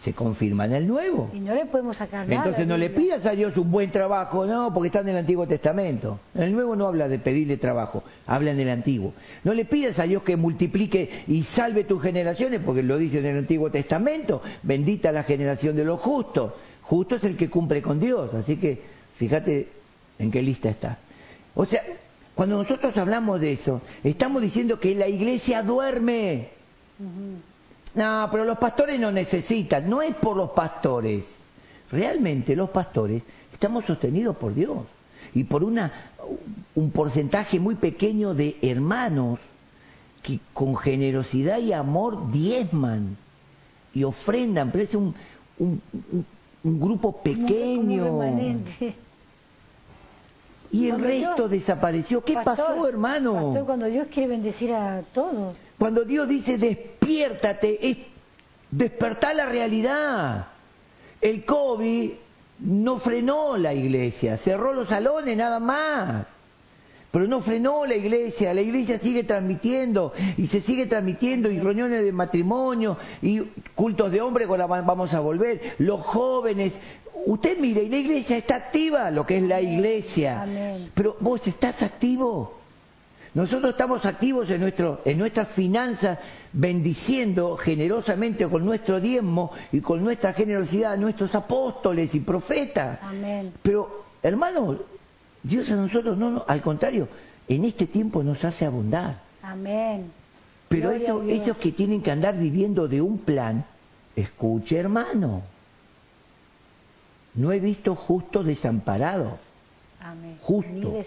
Se 0.03 0.15
confirma 0.15 0.65
en 0.65 0.73
el 0.73 0.87
Nuevo. 0.87 1.31
y 1.35 1.41
no 1.41 1.55
le 1.55 1.67
podemos 1.67 1.99
sacar 1.99 2.27
nada 2.27 2.43
Entonces 2.43 2.67
no 2.67 2.79
le 2.79 2.89
pidas 2.89 3.27
a 3.27 3.33
Dios 3.33 3.55
un 3.59 3.71
buen 3.71 3.91
trabajo, 3.91 4.47
no, 4.47 4.73
porque 4.73 4.87
está 4.87 5.01
en 5.01 5.09
el 5.11 5.17
Antiguo 5.19 5.47
Testamento. 5.47 6.21
En 6.35 6.45
el 6.45 6.53
Nuevo 6.53 6.77
no 6.77 6.87
habla 6.87 7.09
de 7.09 7.19
pedirle 7.19 7.59
trabajo, 7.59 8.03
habla 8.27 8.53
en 8.53 8.61
el 8.61 8.71
Antiguo. 8.71 9.13
No 9.45 9.53
le 9.53 9.67
pidas 9.67 9.99
a 9.99 10.05
Dios 10.05 10.23
que 10.23 10.37
multiplique 10.37 11.25
y 11.27 11.43
salve 11.55 11.85
tus 11.85 12.01
generaciones, 12.01 12.63
porque 12.65 12.83
lo 12.83 12.97
dice 12.97 13.19
en 13.19 13.27
el 13.27 13.39
Antiguo 13.39 13.71
Testamento. 13.71 14.41
Bendita 14.63 15.13
la 15.13 15.25
generación 15.25 15.77
de 15.77 15.85
los 15.85 16.01
justos. 16.01 16.55
Justo 16.83 17.17
es 17.17 17.25
el 17.25 17.37
que 17.37 17.51
cumple 17.51 17.83
con 17.83 18.01
Dios. 18.01 18.33
Así 18.33 18.57
que, 18.57 18.81
fíjate 19.17 19.77
¿En 20.19 20.31
qué 20.31 20.43
lista 20.43 20.69
estás? 20.69 20.99
O 21.55 21.67
sea, 21.67 21.83
cuando 22.37 22.63
nosotros 22.63 22.95
hablamos 22.99 23.41
de 23.41 23.55
eso, 23.55 23.81
estamos 24.05 24.43
diciendo 24.43 24.79
que 24.79 24.95
la 24.95 25.09
iglesia 25.09 25.63
duerme. 25.63 26.51
No, 27.95 28.29
pero 28.31 28.45
los 28.45 28.59
pastores 28.59 29.01
no 29.01 29.11
necesitan, 29.11 29.89
no 29.89 30.03
es 30.03 30.15
por 30.17 30.37
los 30.37 30.51
pastores. 30.51 31.25
Realmente 31.91 32.55
los 32.55 32.69
pastores 32.69 33.23
estamos 33.55 33.87
sostenidos 33.87 34.37
por 34.37 34.53
Dios 34.55 34.81
y 35.33 35.45
por 35.45 35.65
una, 35.65 36.11
un 36.75 36.91
porcentaje 36.91 37.59
muy 37.59 37.77
pequeño 37.77 38.35
de 38.35 38.59
hermanos 38.61 39.39
que 40.23 40.39
con 40.53 40.77
generosidad 40.77 41.57
y 41.59 41.73
amor 41.73 42.31
diezman 42.33 43.17
y 43.95 44.05
ofrendan, 44.05 44.71
pero 44.71 44.85
es 44.85 44.95
un, 44.95 45.15
un, 45.59 45.81
un, 46.63 46.81
grupo 46.81 47.23
pequeño. 47.23 48.21
Y 50.71 50.89
el 50.89 51.01
resto 51.01 51.49
desapareció. 51.49 52.23
¿Qué 52.23 52.35
pasó, 52.45 52.87
hermano? 52.87 53.35
Pastor, 53.35 53.67
cuando 53.67 53.87
Dios 53.87 54.09
quiere 54.13 54.29
bendecir 54.29 54.73
a 54.73 55.03
todos. 55.13 55.57
Cuando 55.79 56.05
Dios 56.05 56.29
dice 56.29 56.59
despiértate, 56.59 57.91
es 57.91 57.99
despertar 58.71 59.37
la 59.37 59.47
realidad. 59.47 60.47
El 61.21 61.45
COVID 61.45 62.13
no 62.61 62.99
frenó 62.99 63.57
la 63.57 63.75
iglesia, 63.75 64.39
cerró 64.39 64.73
los 64.73 64.89
salones 64.89 65.37
nada 65.37 65.59
más. 65.59 66.27
Pero 67.17 67.29
no 67.29 67.41
frenó 67.41 67.87
la 67.87 67.95
iglesia, 67.95 68.53
la 68.53 68.61
iglesia 68.61 68.99
sigue 68.99 69.25
transmitiendo 69.25 70.13
y 70.37 70.49
se 70.49 70.61
sigue 70.61 70.85
transmitiendo 70.85 71.51
y 71.51 71.59
reuniones 71.59 72.05
de 72.05 72.13
matrimonio 72.13 72.99
y 73.23 73.41
cultos 73.75 74.13
de 74.13 74.21
hombre 74.21 74.47
cuando 74.47 74.69
vamos 74.69 75.15
a 75.15 75.21
volver, 75.21 75.77
los 75.79 76.05
jóvenes. 76.05 76.75
Usted 77.25 77.57
mire, 77.59 77.85
y 77.85 77.89
la 77.89 77.97
iglesia 77.97 78.37
está 78.37 78.57
activa, 78.57 79.11
lo 79.11 79.25
que 79.25 79.39
es 79.39 79.45
la 79.45 79.63
iglesia. 79.63 80.47
Pero 80.93 81.17
vos 81.21 81.41
estás 81.47 81.81
activo. 81.81 82.59
Nosotros 83.33 83.71
estamos 83.71 84.05
activos 84.05 84.51
en, 84.51 84.61
nuestro, 84.61 85.01
en 85.07 85.17
nuestras 85.17 85.49
finanzas, 85.53 86.19
bendiciendo 86.53 87.57
generosamente 87.57 88.47
con 88.47 88.63
nuestro 88.63 89.01
diezmo 89.01 89.53
y 89.73 89.81
con 89.81 90.05
nuestra 90.05 90.35
generosidad 90.35 90.93
a 90.93 90.97
nuestros 90.99 91.35
apóstoles 91.35 92.15
y 92.15 92.21
profetas. 92.21 92.99
Pero, 93.63 94.05
hermano, 94.23 94.77
Dios 95.43 95.71
a 95.71 95.77
nosotros 95.77 96.19
no, 96.19 96.31
no, 96.31 96.45
al 96.47 96.63
contrario, 96.63 97.09
en 97.49 97.65
este 97.65 97.87
tiempo 97.87 98.23
nos 98.23 98.45
hace 98.45 98.65
abundar. 98.65 99.23
Amén. 99.43 100.11
Pero 100.69 100.91
eso, 100.91 101.23
esos 101.23 101.57
que 101.59 101.73
tienen 101.73 102.03
que 102.03 102.11
andar 102.11 102.37
viviendo 102.37 102.89
de 102.89 103.01
un 103.01 103.19
plan, 103.19 103.65
escuche 104.17 104.77
hermano, 104.77 105.43
no 107.35 107.53
he 107.53 107.61
visto 107.61 107.95
justo 107.95 108.43
desamparado 108.43 109.39
Justo. 110.43 111.05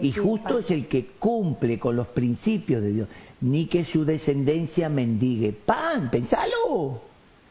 Y 0.00 0.12
justo 0.12 0.58
es 0.60 0.70
el 0.70 0.86
que 0.86 1.06
cumple 1.18 1.78
con 1.78 1.96
los 1.96 2.08
principios 2.08 2.82
de 2.82 2.92
Dios, 2.92 3.08
ni 3.40 3.66
que 3.66 3.84
su 3.86 4.04
descendencia 4.04 4.88
mendigue 4.88 5.52
pan, 5.52 6.10
pensalo. 6.10 7.02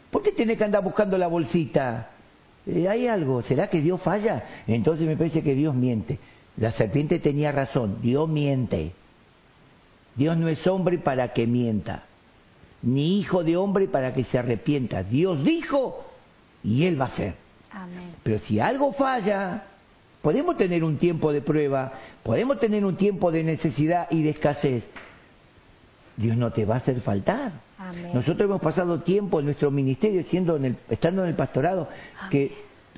¿Por 0.09 0.23
qué 0.23 0.31
tiene 0.31 0.55
que 0.55 0.63
andar 0.63 0.83
buscando 0.83 1.17
la 1.17 1.27
bolsita? 1.27 2.11
Eh, 2.65 2.87
hay 2.87 3.07
algo, 3.07 3.41
¿será 3.43 3.69
que 3.69 3.81
Dios 3.81 4.01
falla? 4.01 4.63
Entonces 4.67 5.07
me 5.07 5.17
parece 5.17 5.41
que 5.41 5.55
Dios 5.55 5.75
miente. 5.75 6.19
La 6.57 6.71
serpiente 6.73 7.19
tenía 7.19 7.51
razón, 7.51 7.99
Dios 8.01 8.27
miente. 8.27 8.91
Dios 10.15 10.37
no 10.37 10.47
es 10.49 10.65
hombre 10.67 10.97
para 10.97 11.33
que 11.33 11.47
mienta, 11.47 12.03
ni 12.81 13.19
hijo 13.19 13.43
de 13.43 13.55
hombre 13.55 13.87
para 13.87 14.13
que 14.13 14.25
se 14.25 14.37
arrepienta. 14.37 15.03
Dios 15.03 15.43
dijo 15.43 16.03
y 16.63 16.85
Él 16.85 16.99
va 16.99 17.05
a 17.05 17.09
hacer. 17.09 17.35
Pero 18.23 18.39
si 18.39 18.59
algo 18.59 18.91
falla, 18.93 19.63
Podemos 20.21 20.57
tener 20.57 20.83
un 20.83 20.97
tiempo 20.97 21.31
de 21.31 21.41
prueba, 21.41 21.93
podemos 22.23 22.59
tener 22.59 22.85
un 22.85 22.97
tiempo 22.97 23.31
de 23.31 23.43
necesidad 23.43 24.07
y 24.09 24.21
de 24.21 24.31
escasez. 24.31 24.83
Dios 26.17 26.35
no 26.35 26.51
te 26.51 26.65
va 26.65 26.75
a 26.75 26.77
hacer 26.79 26.99
faltar. 27.01 27.53
Nosotros 28.13 28.41
hemos 28.41 28.61
pasado 28.61 28.99
tiempo 28.99 29.39
en 29.39 29.45
nuestro 29.45 29.71
ministerio, 29.71 30.23
siendo 30.23 30.57
en 30.57 30.65
el, 30.65 30.75
estando 30.89 31.23
en 31.23 31.29
el 31.29 31.35
pastorado, 31.35 31.87
que 32.29 32.51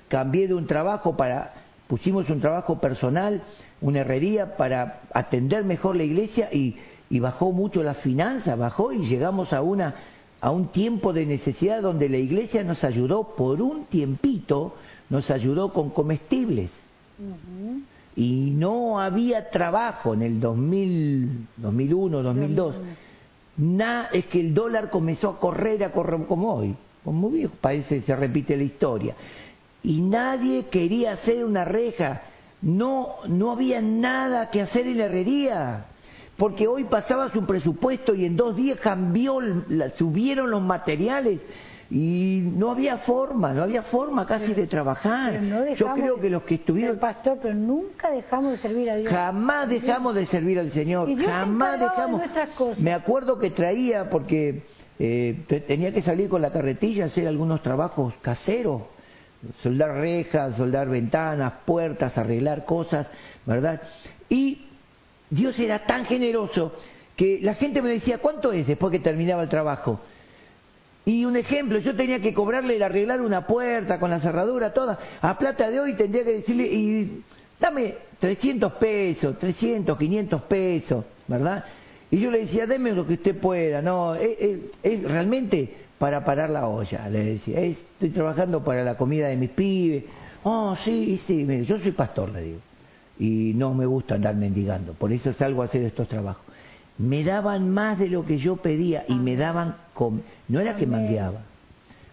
cambié 0.07 0.47
de 0.47 0.55
un 0.55 0.65
trabajo 0.65 1.15
para, 1.15 1.53
pusimos 1.87 2.29
un 2.29 2.41
trabajo 2.41 2.79
personal, 2.79 3.43
una 3.79 3.99
herrería 3.99 4.57
para 4.57 5.01
atender 5.13 5.63
mejor 5.63 5.95
la 5.95 6.03
iglesia 6.03 6.49
y, 6.51 6.77
y 7.09 7.19
bajó 7.19 7.51
mucho 7.51 7.83
la 7.83 7.95
finanza, 7.95 8.55
bajó 8.55 8.91
y 8.91 9.07
llegamos 9.07 9.53
a 9.53 9.61
una 9.61 9.95
a 10.41 10.49
un 10.49 10.69
tiempo 10.69 11.13
de 11.13 11.27
necesidad 11.27 11.83
donde 11.83 12.09
la 12.09 12.17
iglesia 12.17 12.63
nos 12.63 12.83
ayudó 12.83 13.35
por 13.35 13.61
un 13.61 13.85
tiempito, 13.85 14.73
nos 15.09 15.29
ayudó 15.29 15.71
con 15.71 15.91
comestibles. 15.91 16.71
Y 18.15 18.51
no 18.55 18.99
había 18.99 19.51
trabajo 19.51 20.15
en 20.15 20.23
el 20.23 20.39
2000, 20.39 21.47
2001, 21.57 22.23
2002. 22.23 22.75
Nada, 23.57 24.09
es 24.13 24.25
que 24.27 24.39
el 24.39 24.53
dólar 24.53 24.89
comenzó 24.89 25.29
a 25.29 25.39
correr, 25.39 25.83
a 25.83 25.91
correr 25.91 26.25
como 26.25 26.53
hoy, 26.53 26.75
como 27.03 27.29
viejo, 27.29 27.53
parece 27.59 28.01
se 28.01 28.15
repite 28.15 28.55
la 28.55 28.63
historia. 28.63 29.15
Y 29.83 30.01
nadie 30.01 30.67
quería 30.67 31.13
hacer 31.13 31.43
una 31.43 31.65
reja, 31.65 32.21
no, 32.61 33.15
no 33.27 33.51
había 33.51 33.81
nada 33.81 34.49
que 34.49 34.61
hacer 34.61 34.87
en 34.87 34.99
la 34.99 35.05
herrería, 35.05 35.85
porque 36.37 36.67
hoy 36.67 36.85
pasabas 36.85 37.35
un 37.35 37.45
presupuesto 37.45 38.15
y 38.15 38.25
en 38.25 38.35
dos 38.35 38.55
días 38.55 38.79
cambió, 38.79 39.39
subieron 39.97 40.49
los 40.49 40.61
materiales 40.61 41.39
y 41.93 42.53
no 42.55 42.71
había 42.71 42.99
forma, 42.99 43.53
no 43.53 43.63
había 43.63 43.83
forma 43.83 44.25
casi 44.25 44.53
de 44.53 44.65
trabajar. 44.65 45.41
Yo 45.75 45.91
creo 45.93 46.21
que 46.21 46.29
los 46.29 46.43
que 46.43 46.55
estuvieron... 46.55 46.97
pastor, 46.97 47.39
pero 47.41 47.53
nunca 47.53 48.09
dejamos 48.09 48.53
de 48.53 48.57
servir 48.59 48.89
a 48.89 48.95
Dios. 48.95 49.11
Jamás 49.11 49.67
dejamos 49.67 50.15
de 50.15 50.25
servir 50.27 50.57
al 50.57 50.71
Señor, 50.71 51.13
jamás 51.21 51.81
dejamos... 51.81 52.21
Me 52.77 52.93
acuerdo 52.93 53.37
que 53.37 53.49
traía, 53.49 54.09
porque 54.09 54.63
eh, 54.99 55.43
tenía 55.67 55.93
que 55.93 56.01
salir 56.01 56.29
con 56.29 56.41
la 56.41 56.49
carretilla 56.49 57.03
a 57.03 57.07
hacer 57.07 57.27
algunos 57.27 57.61
trabajos 57.61 58.13
caseros, 58.21 58.83
soldar 59.61 59.95
rejas, 59.95 60.55
soldar 60.55 60.87
ventanas, 60.87 61.53
puertas, 61.65 62.17
arreglar 62.17 62.63
cosas, 62.63 63.07
¿verdad? 63.45 63.81
Y 64.29 64.65
Dios 65.29 65.59
era 65.59 65.85
tan 65.85 66.05
generoso 66.05 66.71
que 67.17 67.39
la 67.41 67.55
gente 67.55 67.81
me 67.81 67.89
decía, 67.89 68.19
¿cuánto 68.19 68.53
es 68.53 68.65
después 68.65 68.93
que 68.93 68.99
terminaba 68.99 69.43
el 69.43 69.49
trabajo? 69.49 69.99
Y 71.05 71.25
un 71.25 71.35
ejemplo, 71.35 71.79
yo 71.79 71.95
tenía 71.95 72.19
que 72.19 72.33
cobrarle 72.33 72.75
el 72.75 72.83
arreglar 72.83 73.21
una 73.21 73.47
puerta 73.47 73.99
con 73.99 74.11
la 74.11 74.19
cerradura 74.19 74.71
toda. 74.71 74.99
A 75.21 75.37
plata 75.37 75.69
de 75.69 75.79
hoy 75.79 75.95
tendría 75.95 76.23
que 76.23 76.33
decirle, 76.33 76.65
y 76.65 77.23
dame 77.59 77.95
300 78.19 78.73
pesos, 78.73 79.39
300, 79.39 79.97
500 79.97 80.41
pesos, 80.43 81.05
¿verdad? 81.27 81.65
Y 82.11 82.19
yo 82.19 82.29
le 82.29 82.45
decía, 82.45 82.67
deme 82.67 82.91
lo 82.91 83.07
que 83.07 83.13
usted 83.13 83.35
pueda, 83.39 83.81
no, 83.81 84.13
es, 84.13 84.59
realmente 85.03 85.73
para 85.97 86.23
parar 86.23 86.49
la 86.49 86.67
olla, 86.67 87.07
le 87.09 87.25
decía, 87.25 87.61
estoy 87.61 88.09
trabajando 88.09 88.63
para 88.63 88.83
la 88.83 88.95
comida 88.95 89.27
de 89.27 89.37
mis 89.37 89.51
pibes. 89.51 90.03
Oh, 90.43 90.75
sí, 90.83 91.19
sí, 91.25 91.45
mire, 91.45 91.65
yo 91.65 91.79
soy 91.79 91.91
pastor, 91.91 92.29
le 92.29 92.41
digo, 92.41 92.59
y 93.17 93.53
no 93.55 93.73
me 93.73 93.85
gusta 93.85 94.15
andar 94.15 94.35
mendigando, 94.35 94.93
por 94.93 95.11
eso 95.11 95.33
salgo 95.33 95.61
a 95.61 95.65
hacer 95.65 95.83
estos 95.83 96.07
trabajos 96.07 96.51
me 97.01 97.23
daban 97.23 97.69
más 97.71 97.97
de 97.97 98.09
lo 98.09 98.25
que 98.25 98.37
yo 98.37 98.57
pedía 98.57 99.05
y 99.07 99.15
me 99.15 99.35
daban, 99.35 99.75
no 100.47 100.59
era 100.59 100.75
que 100.75 100.87
mangueaba, 100.87 101.41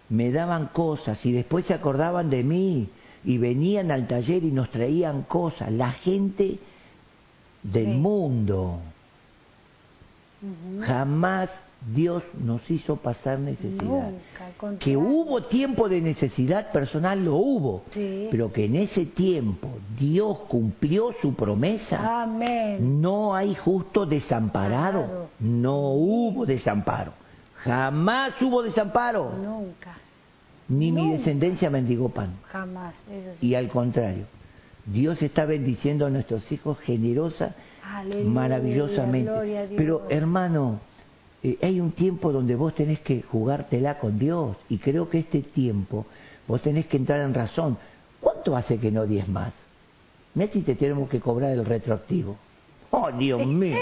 me 0.09 0.31
daban 0.31 0.67
cosas 0.67 1.23
y 1.25 1.31
después 1.31 1.65
se 1.65 1.73
acordaban 1.73 2.29
de 2.29 2.43
mí 2.43 2.89
y 3.23 3.37
venían 3.37 3.91
al 3.91 4.07
taller 4.07 4.43
y 4.43 4.51
nos 4.51 4.71
traían 4.71 5.23
cosas, 5.23 5.71
la 5.71 5.91
gente 5.91 6.59
del 7.63 7.87
mundo. 7.97 8.79
Jamás 10.81 11.49
Dios 11.93 12.23
nos 12.41 12.69
hizo 12.69 12.97
pasar 12.97 13.39
necesidad. 13.39 14.11
que 14.79 14.97
hubo 14.97 15.43
tiempo 15.43 15.87
de 15.87 16.01
necesidad 16.01 16.71
personal, 16.71 17.23
lo 17.23 17.35
hubo. 17.35 17.83
Pero 17.93 18.51
que 18.51 18.65
en 18.65 18.75
ese 18.75 19.05
tiempo 19.05 19.69
Dios 19.97 20.39
cumplió 20.47 21.13
su 21.21 21.33
promesa. 21.35 21.97
No 22.81 23.35
hay 23.35 23.55
justo 23.55 24.05
desamparado. 24.05 25.29
No 25.39 25.91
hubo 25.91 26.45
desamparo. 26.45 27.13
Jamás 27.63 28.33
hubo 28.41 28.63
desamparo. 28.63 29.31
Nunca. 29.37 29.97
Ni 30.67 30.91
mi 30.91 31.11
descendencia 31.11 31.69
mendigó 31.69 32.09
pan. 32.09 32.35
Jamás. 32.51 32.93
Y 33.41 33.55
al 33.55 33.69
contrario, 33.69 34.25
Dios 34.85 35.21
está 35.21 35.45
bendiciendo 35.45 36.05
a 36.05 36.09
nuestros 36.09 36.51
hijos 36.51 36.77
generosa, 36.79 37.55
maravillosamente. 38.25 39.31
Pero 39.75 40.05
hermano, 40.09 40.79
eh, 41.41 41.57
hay 41.61 41.79
un 41.79 41.91
tiempo 41.91 42.31
donde 42.31 42.55
vos 42.55 42.75
tenés 42.75 42.99
que 42.99 43.23
jugártela 43.23 43.97
con 43.97 44.19
Dios 44.19 44.57
y 44.69 44.77
creo 44.77 45.09
que 45.09 45.19
este 45.19 45.41
tiempo 45.41 46.05
vos 46.47 46.61
tenés 46.61 46.85
que 46.85 46.97
entrar 46.97 47.21
en 47.21 47.33
razón. 47.33 47.77
¿Cuánto 48.19 48.55
hace 48.55 48.77
que 48.77 48.91
no 48.91 49.05
diez 49.05 49.27
más? 49.27 49.53
Si 50.53 50.61
te 50.61 50.75
tenemos 50.75 51.09
que 51.09 51.19
cobrar 51.19 51.51
el 51.51 51.65
retroactivo. 51.65 52.37
Oh, 52.91 53.11
Dios 53.11 53.45
mío, 53.45 53.77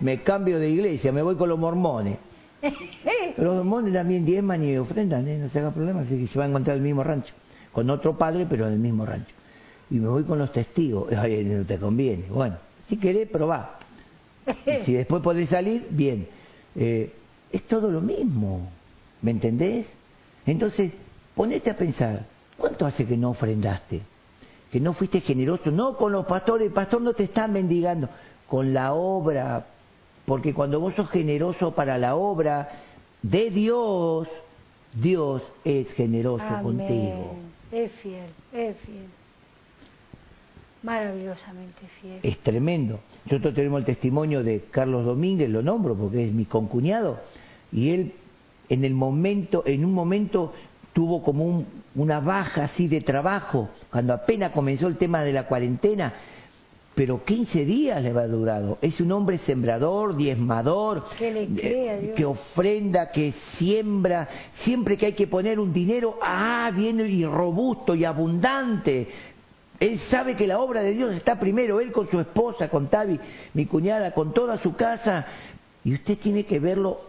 me 0.00 0.22
cambio 0.22 0.58
de 0.58 0.68
iglesia, 0.68 1.12
me 1.12 1.22
voy 1.22 1.36
con 1.36 1.48
los 1.48 1.58
mormones. 1.58 2.18
Los 3.36 3.56
mormones 3.56 3.94
también 3.94 4.24
diezman 4.24 4.62
y 4.64 4.76
ofrendan, 4.76 5.26
¿eh? 5.28 5.38
no 5.38 5.48
se 5.48 5.58
haga 5.58 5.70
problema, 5.70 6.00
así 6.00 6.18
que 6.18 6.26
se 6.26 6.38
va 6.38 6.44
a 6.44 6.48
encontrar 6.48 6.76
el 6.76 6.82
mismo 6.82 7.02
rancho, 7.02 7.32
con 7.72 7.88
otro 7.90 8.16
padre, 8.16 8.46
pero 8.48 8.66
en 8.66 8.74
el 8.74 8.78
mismo 8.78 9.06
rancho. 9.06 9.34
y 9.90 9.94
me 9.94 10.08
voy 10.08 10.24
con 10.24 10.38
los 10.38 10.52
testigos. 10.52 11.12
Ay, 11.16 11.44
no 11.44 11.64
te 11.64 11.78
conviene. 11.78 12.24
Bueno, 12.28 12.56
si 12.88 12.96
querés, 12.96 13.28
probá. 13.28 13.78
si 14.84 14.92
después 14.92 15.22
podés 15.22 15.48
salir, 15.48 15.86
bien. 15.90 16.26
Eh, 16.76 17.12
es 17.52 17.62
todo 17.66 17.90
lo 17.90 18.00
mismo, 18.00 18.68
¿me 19.22 19.32
entendés? 19.32 19.86
Entonces, 20.46 20.92
ponete 21.34 21.70
a 21.70 21.76
pensar, 21.76 22.24
¿cuánto 22.56 22.86
hace 22.86 23.06
que 23.06 23.16
no 23.16 23.30
ofrendaste? 23.30 24.02
Que 24.70 24.78
no 24.78 24.94
fuiste 24.94 25.20
generoso, 25.20 25.70
no 25.70 25.96
con 25.96 26.12
los 26.12 26.26
pastores, 26.26 26.68
el 26.68 26.72
pastor 26.72 27.02
no 27.02 27.12
te 27.12 27.24
está 27.24 27.48
mendigando, 27.48 28.08
con 28.46 28.72
la 28.72 28.92
obra, 28.92 29.66
porque 30.26 30.54
cuando 30.54 30.80
vos 30.80 30.94
sos 30.94 31.10
generoso 31.10 31.72
para 31.74 31.98
la 31.98 32.16
obra 32.16 32.68
de 33.22 33.50
Dios, 33.50 34.28
Dios 34.94 35.42
es 35.64 35.90
generoso 35.92 36.44
contigo. 36.62 37.34
Es 37.72 37.92
fiel, 38.02 38.26
es 38.52 38.76
fiel. 38.78 39.06
Maravillosamente 40.82 41.82
fiel. 42.00 42.20
Es 42.22 42.38
tremendo. 42.38 43.00
Nosotros 43.26 43.54
tenemos 43.54 43.80
el 43.80 43.86
testimonio 43.86 44.42
de 44.42 44.64
Carlos 44.70 45.04
Domínguez, 45.04 45.50
lo 45.50 45.62
nombro 45.62 45.94
porque 45.94 46.26
es 46.26 46.32
mi 46.32 46.46
concuñado, 46.46 47.18
y 47.70 47.90
él 47.90 48.12
en 48.68 48.84
el 48.84 48.94
momento, 48.94 49.64
en 49.66 49.84
un 49.84 49.92
momento 49.92 50.54
tuvo 50.92 51.22
como 51.22 51.64
una 51.94 52.20
baja 52.20 52.64
así 52.64 52.88
de 52.88 53.00
trabajo, 53.00 53.68
cuando 53.90 54.14
apenas 54.14 54.52
comenzó 54.52 54.86
el 54.86 54.96
tema 54.96 55.22
de 55.22 55.32
la 55.32 55.46
cuarentena, 55.46 56.14
pero 57.00 57.24
15 57.24 57.64
días 57.64 58.02
le 58.02 58.12
va 58.12 58.26
durado. 58.26 58.76
Es 58.82 59.00
un 59.00 59.10
hombre 59.12 59.38
sembrador, 59.46 60.14
diezmador, 60.14 61.06
eh, 61.18 62.12
que 62.14 62.26
ofrenda, 62.26 63.10
que 63.10 63.32
siembra, 63.56 64.28
siempre 64.64 64.98
que 64.98 65.06
hay 65.06 65.12
que 65.14 65.26
poner 65.26 65.58
un 65.58 65.72
dinero, 65.72 66.18
ah, 66.20 66.70
viene 66.76 67.04
y 67.04 67.24
robusto 67.24 67.94
y 67.94 68.04
abundante. 68.04 69.08
Él 69.78 69.98
sabe 70.10 70.36
que 70.36 70.46
la 70.46 70.60
obra 70.60 70.82
de 70.82 70.92
Dios 70.92 71.14
está 71.14 71.40
primero, 71.40 71.80
él 71.80 71.90
con 71.90 72.06
su 72.10 72.20
esposa, 72.20 72.68
con 72.68 72.88
Tavi, 72.88 73.18
mi 73.54 73.64
cuñada, 73.64 74.12
con 74.12 74.34
toda 74.34 74.62
su 74.62 74.76
casa, 74.76 75.24
y 75.82 75.94
usted 75.94 76.18
tiene 76.18 76.44
que 76.44 76.60
verlo 76.60 77.00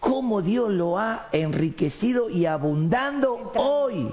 cómo 0.00 0.42
Dios 0.42 0.70
lo 0.70 0.98
ha 0.98 1.28
enriquecido 1.32 2.30
y 2.30 2.46
abundando 2.46 3.52
hoy. 3.54 4.08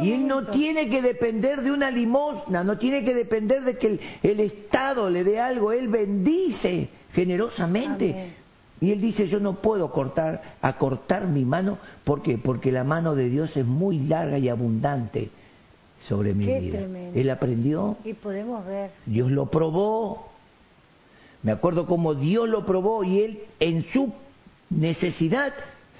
Y 0.00 0.12
él 0.12 0.26
no 0.26 0.46
tiene 0.46 0.88
que 0.88 1.02
depender 1.02 1.62
de 1.62 1.70
una 1.70 1.90
limosna, 1.90 2.64
no 2.64 2.78
tiene 2.78 3.04
que 3.04 3.14
depender 3.14 3.62
de 3.62 3.76
que 3.76 3.98
el, 4.22 4.40
Estado 4.40 5.08
le 5.08 5.24
dé 5.24 5.40
algo, 5.40 5.72
él 5.72 5.88
bendice 5.88 6.88
generosamente. 7.12 8.34
Y 8.80 8.90
él 8.90 9.00
dice, 9.00 9.28
yo 9.28 9.38
no 9.38 9.54
puedo 9.54 9.92
cortar, 9.92 10.56
acortar 10.60 11.28
mi 11.28 11.44
mano, 11.44 11.78
¿por 12.02 12.22
qué? 12.22 12.36
Porque 12.36 12.72
la 12.72 12.82
mano 12.82 13.14
de 13.14 13.28
Dios 13.28 13.56
es 13.56 13.64
muy 13.64 14.00
larga 14.00 14.38
y 14.38 14.48
abundante 14.48 15.30
sobre 16.08 16.34
mi 16.34 16.46
vida. 16.46 16.80
Él 17.14 17.30
aprendió. 17.30 17.96
Y 18.04 18.14
podemos 18.14 18.66
ver. 18.66 18.90
Dios 19.06 19.30
lo 19.30 19.46
probó. 19.46 20.32
Me 21.44 21.52
acuerdo 21.52 21.86
cómo 21.86 22.14
Dios 22.14 22.48
lo 22.48 22.64
probó 22.66 23.04
y 23.04 23.20
él 23.20 23.38
en 23.60 23.84
su 23.92 24.12
necesidad, 24.76 25.52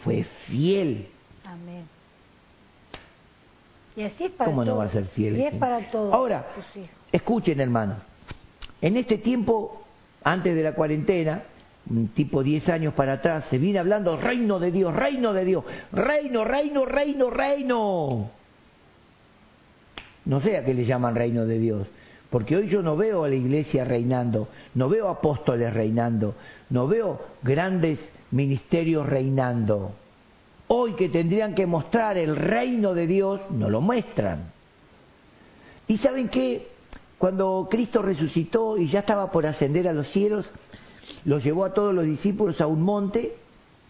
fue 0.04 0.24
fiel. 0.46 1.08
Amén. 1.44 1.84
Y 3.96 4.02
así 4.02 4.24
es 4.24 4.30
para 4.32 4.50
¿Cómo 4.50 4.64
no 4.64 4.76
va 4.76 4.84
a 4.84 4.90
ser 4.90 5.06
fiel? 5.06 5.36
Y 5.36 5.42
es 5.42 5.54
para 5.54 5.90
todos. 5.90 6.12
Ahora, 6.12 6.46
escuchen 7.10 7.60
hermanos, 7.60 7.98
en 8.80 8.96
este 8.96 9.18
tiempo, 9.18 9.84
antes 10.24 10.54
de 10.54 10.62
la 10.62 10.74
cuarentena, 10.74 11.42
un 11.90 12.08
tipo 12.08 12.42
10 12.42 12.68
años 12.68 12.94
para 12.94 13.14
atrás, 13.14 13.44
se 13.50 13.58
viene 13.58 13.78
hablando 13.78 14.16
reino 14.16 14.58
de 14.58 14.70
Dios, 14.70 14.94
reino 14.94 15.32
de 15.32 15.44
Dios, 15.44 15.64
reino, 15.92 16.44
reino, 16.44 16.84
reino, 16.84 17.30
reino. 17.30 18.30
No 20.24 20.40
sé 20.40 20.56
a 20.56 20.64
qué 20.64 20.72
le 20.72 20.84
llaman 20.84 21.14
reino 21.14 21.44
de 21.44 21.58
Dios, 21.58 21.86
porque 22.30 22.56
hoy 22.56 22.68
yo 22.68 22.82
no 22.82 22.96
veo 22.96 23.24
a 23.24 23.28
la 23.28 23.34
iglesia 23.34 23.84
reinando, 23.84 24.48
no 24.74 24.88
veo 24.88 25.08
apóstoles 25.08 25.72
reinando, 25.72 26.34
no 26.70 26.86
veo 26.86 27.20
grandes 27.42 27.98
ministerio 28.32 29.04
reinando. 29.04 29.92
Hoy 30.68 30.94
que 30.94 31.08
tendrían 31.08 31.54
que 31.54 31.66
mostrar 31.66 32.16
el 32.16 32.34
reino 32.34 32.94
de 32.94 33.06
Dios, 33.06 33.40
no 33.50 33.70
lo 33.70 33.80
muestran. 33.80 34.52
Y 35.86 35.98
saben 35.98 36.28
que 36.28 36.68
cuando 37.18 37.68
Cristo 37.70 38.02
resucitó 38.02 38.78
y 38.78 38.88
ya 38.88 39.00
estaba 39.00 39.30
por 39.30 39.46
ascender 39.46 39.86
a 39.86 39.92
los 39.92 40.08
cielos, 40.08 40.46
los 41.24 41.44
llevó 41.44 41.64
a 41.64 41.74
todos 41.74 41.94
los 41.94 42.04
discípulos 42.04 42.60
a 42.60 42.66
un 42.66 42.82
monte, 42.82 43.36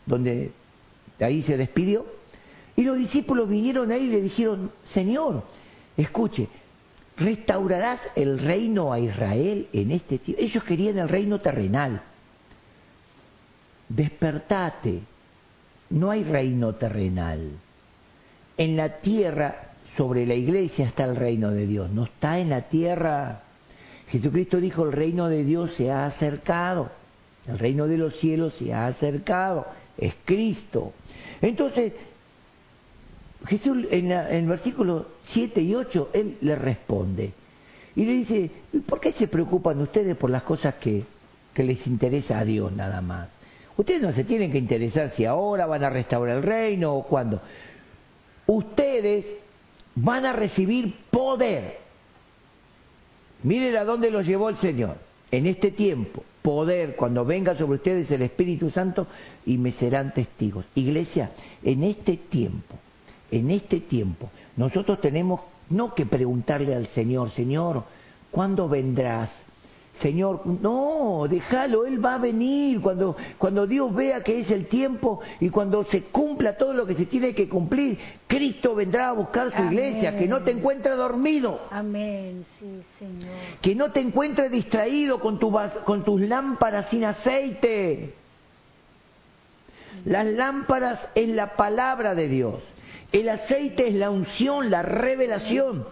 donde 0.06 0.50
ahí 1.20 1.42
se 1.42 1.56
despidió, 1.56 2.04
y 2.74 2.82
los 2.82 2.98
discípulos 2.98 3.48
vinieron 3.48 3.92
ahí 3.92 4.04
y 4.04 4.10
le 4.10 4.20
dijeron, 4.22 4.72
Señor, 4.92 5.44
escuche, 5.96 6.48
¿restaurarás 7.16 8.00
el 8.16 8.38
reino 8.38 8.92
a 8.92 8.98
Israel 8.98 9.68
en 9.72 9.92
este 9.92 10.18
tiempo? 10.18 10.42
Ellos 10.42 10.64
querían 10.64 10.98
el 10.98 11.08
reino 11.08 11.40
terrenal 11.40 12.02
despertate, 13.94 15.00
no 15.90 16.10
hay 16.10 16.24
reino 16.24 16.74
terrenal. 16.74 17.50
En 18.56 18.76
la 18.76 19.00
tierra, 19.00 19.72
sobre 19.96 20.26
la 20.26 20.34
iglesia 20.34 20.86
está 20.86 21.04
el 21.04 21.16
reino 21.16 21.50
de 21.50 21.66
Dios, 21.66 21.90
no 21.90 22.04
está 22.04 22.38
en 22.38 22.50
la 22.50 22.62
tierra. 22.62 23.42
Jesucristo 24.08 24.60
dijo, 24.60 24.84
el 24.84 24.92
reino 24.92 25.28
de 25.28 25.44
Dios 25.44 25.72
se 25.76 25.90
ha 25.90 26.06
acercado, 26.06 26.90
el 27.46 27.58
reino 27.58 27.86
de 27.86 27.98
los 27.98 28.16
cielos 28.18 28.54
se 28.58 28.72
ha 28.72 28.86
acercado, 28.86 29.66
es 29.98 30.14
Cristo. 30.24 30.92
Entonces, 31.40 31.92
Jesús 33.46 33.86
en, 33.90 34.12
el 34.12 34.46
versículo 34.46 35.06
7 35.32 35.60
y 35.60 35.74
8, 35.74 36.10
Él 36.12 36.38
le 36.40 36.56
responde 36.56 37.32
y 37.94 38.04
le 38.04 38.12
dice, 38.12 38.50
¿por 38.86 39.00
qué 39.00 39.12
se 39.12 39.28
preocupan 39.28 39.80
ustedes 39.80 40.16
por 40.16 40.30
las 40.30 40.44
cosas 40.44 40.76
que 40.76 41.04
les 41.56 41.86
interesa 41.86 42.38
a 42.38 42.44
Dios 42.44 42.72
nada 42.72 43.00
más? 43.00 43.28
Ustedes 43.76 44.02
no 44.02 44.12
se 44.12 44.24
tienen 44.24 44.52
que 44.52 44.58
interesar 44.58 45.12
si 45.16 45.24
ahora 45.24 45.66
van 45.66 45.84
a 45.84 45.90
restaurar 45.90 46.36
el 46.36 46.42
reino 46.42 46.94
o 46.94 47.04
cuándo. 47.04 47.40
Ustedes 48.46 49.24
van 49.94 50.26
a 50.26 50.32
recibir 50.32 50.94
poder. 51.10 51.78
Miren 53.42 53.76
a 53.76 53.84
dónde 53.84 54.10
los 54.10 54.26
llevó 54.26 54.48
el 54.48 54.58
Señor. 54.58 54.96
En 55.30 55.46
este 55.46 55.70
tiempo, 55.70 56.22
poder, 56.42 56.94
cuando 56.96 57.24
venga 57.24 57.56
sobre 57.56 57.76
ustedes 57.76 58.10
el 58.10 58.22
Espíritu 58.22 58.70
Santo 58.70 59.06
y 59.46 59.56
me 59.56 59.72
serán 59.72 60.12
testigos. 60.12 60.66
Iglesia, 60.74 61.30
en 61.62 61.84
este 61.84 62.18
tiempo, 62.18 62.74
en 63.30 63.50
este 63.50 63.80
tiempo, 63.80 64.30
nosotros 64.56 65.00
tenemos 65.00 65.40
no 65.70 65.94
que 65.94 66.04
preguntarle 66.04 66.74
al 66.74 66.88
Señor, 66.88 67.30
Señor, 67.30 67.84
¿cuándo 68.30 68.68
vendrás? 68.68 69.30
Señor, 70.00 70.46
no, 70.46 71.26
déjalo, 71.28 71.84
Él 71.84 72.04
va 72.04 72.14
a 72.14 72.18
venir 72.18 72.80
cuando, 72.80 73.16
cuando 73.38 73.66
Dios 73.66 73.94
vea 73.94 74.22
que 74.22 74.40
es 74.40 74.50
el 74.50 74.66
tiempo 74.66 75.20
y 75.38 75.50
cuando 75.50 75.84
se 75.84 76.04
cumpla 76.04 76.56
todo 76.56 76.72
lo 76.72 76.86
que 76.86 76.94
se 76.94 77.06
tiene 77.06 77.34
que 77.34 77.48
cumplir, 77.48 77.98
Cristo 78.26 78.74
vendrá 78.74 79.10
a 79.10 79.12
buscar 79.12 79.54
su 79.54 79.62
iglesia, 79.64 80.18
que 80.18 80.26
no 80.26 80.42
te 80.42 80.50
encuentre 80.52 80.92
dormido. 80.96 81.60
Amén, 81.70 82.44
sí, 82.58 82.82
Señor. 82.98 83.30
Que 83.60 83.74
no 83.74 83.92
te 83.92 84.00
encuentre 84.00 84.48
distraído 84.48 85.20
con, 85.20 85.38
tu, 85.38 85.56
con 85.84 86.04
tus 86.04 86.20
lámparas 86.22 86.86
sin 86.90 87.04
aceite. 87.04 88.14
Las 90.04 90.26
lámparas 90.26 90.98
es 91.14 91.28
la 91.28 91.54
palabra 91.54 92.14
de 92.14 92.28
Dios. 92.28 92.54
El 93.12 93.28
aceite 93.28 93.88
es 93.88 93.94
la 93.94 94.10
unción, 94.10 94.70
la 94.70 94.82
revelación. 94.82 95.84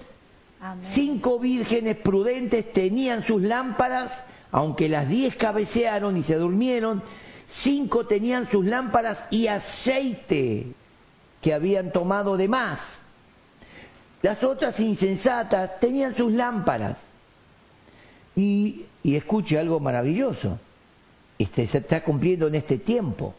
Cinco 0.94 1.38
vírgenes 1.38 1.96
prudentes 1.98 2.72
tenían 2.72 3.24
sus 3.26 3.40
lámparas, 3.40 4.12
aunque 4.50 4.88
las 4.88 5.08
diez 5.08 5.34
cabecearon 5.36 6.16
y 6.18 6.22
se 6.24 6.34
durmieron, 6.34 7.02
cinco 7.62 8.06
tenían 8.06 8.50
sus 8.50 8.66
lámparas 8.66 9.18
y 9.30 9.46
aceite 9.46 10.66
que 11.40 11.54
habían 11.54 11.92
tomado 11.92 12.36
de 12.36 12.48
más. 12.48 12.78
Las 14.20 14.42
otras 14.44 14.78
insensatas 14.78 15.80
tenían 15.80 16.14
sus 16.14 16.30
lámparas. 16.32 16.98
Y, 18.36 18.84
y 19.02 19.16
escuche 19.16 19.58
algo 19.58 19.80
maravilloso, 19.80 20.58
este, 21.38 21.66
se 21.68 21.78
está 21.78 22.02
cumpliendo 22.04 22.48
en 22.48 22.56
este 22.56 22.78
tiempo. 22.78 23.34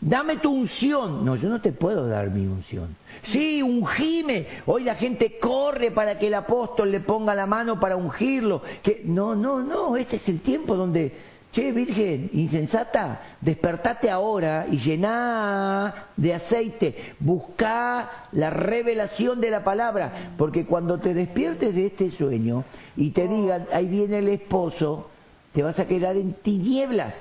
Dame 0.00 0.36
tu 0.36 0.52
unción. 0.52 1.24
No, 1.24 1.36
yo 1.36 1.48
no 1.48 1.60
te 1.60 1.72
puedo 1.72 2.06
dar 2.06 2.30
mi 2.30 2.46
unción. 2.46 2.96
Sí, 3.32 3.62
ungime. 3.62 4.46
Hoy 4.66 4.84
la 4.84 4.96
gente 4.96 5.38
corre 5.38 5.90
para 5.90 6.18
que 6.18 6.26
el 6.26 6.34
apóstol 6.34 6.90
le 6.90 7.00
ponga 7.00 7.34
la 7.34 7.46
mano 7.46 7.80
para 7.80 7.96
ungirlo. 7.96 8.62
Que... 8.82 9.02
No, 9.04 9.34
no, 9.34 9.62
no. 9.62 9.96
Este 9.96 10.16
es 10.16 10.28
el 10.28 10.40
tiempo 10.40 10.76
donde, 10.76 11.12
che, 11.52 11.72
virgen, 11.72 12.30
insensata, 12.34 13.36
despertate 13.40 14.10
ahora 14.10 14.66
y 14.70 14.78
llená 14.78 16.08
de 16.16 16.34
aceite. 16.34 17.14
Busca 17.18 18.28
la 18.32 18.50
revelación 18.50 19.40
de 19.40 19.50
la 19.50 19.64
palabra. 19.64 20.34
Porque 20.36 20.66
cuando 20.66 20.98
te 20.98 21.14
despiertes 21.14 21.74
de 21.74 21.86
este 21.86 22.10
sueño 22.10 22.64
y 22.96 23.10
te 23.10 23.26
digan, 23.26 23.66
ahí 23.72 23.88
viene 23.88 24.18
el 24.18 24.28
esposo, 24.28 25.08
te 25.54 25.62
vas 25.62 25.78
a 25.78 25.86
quedar 25.86 26.16
en 26.16 26.34
tinieblas 26.34 27.14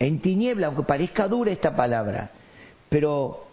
en 0.00 0.18
tiniebla, 0.20 0.68
aunque 0.68 0.82
parezca 0.82 1.28
dura 1.28 1.52
esta 1.52 1.76
palabra, 1.76 2.30
pero 2.88 3.46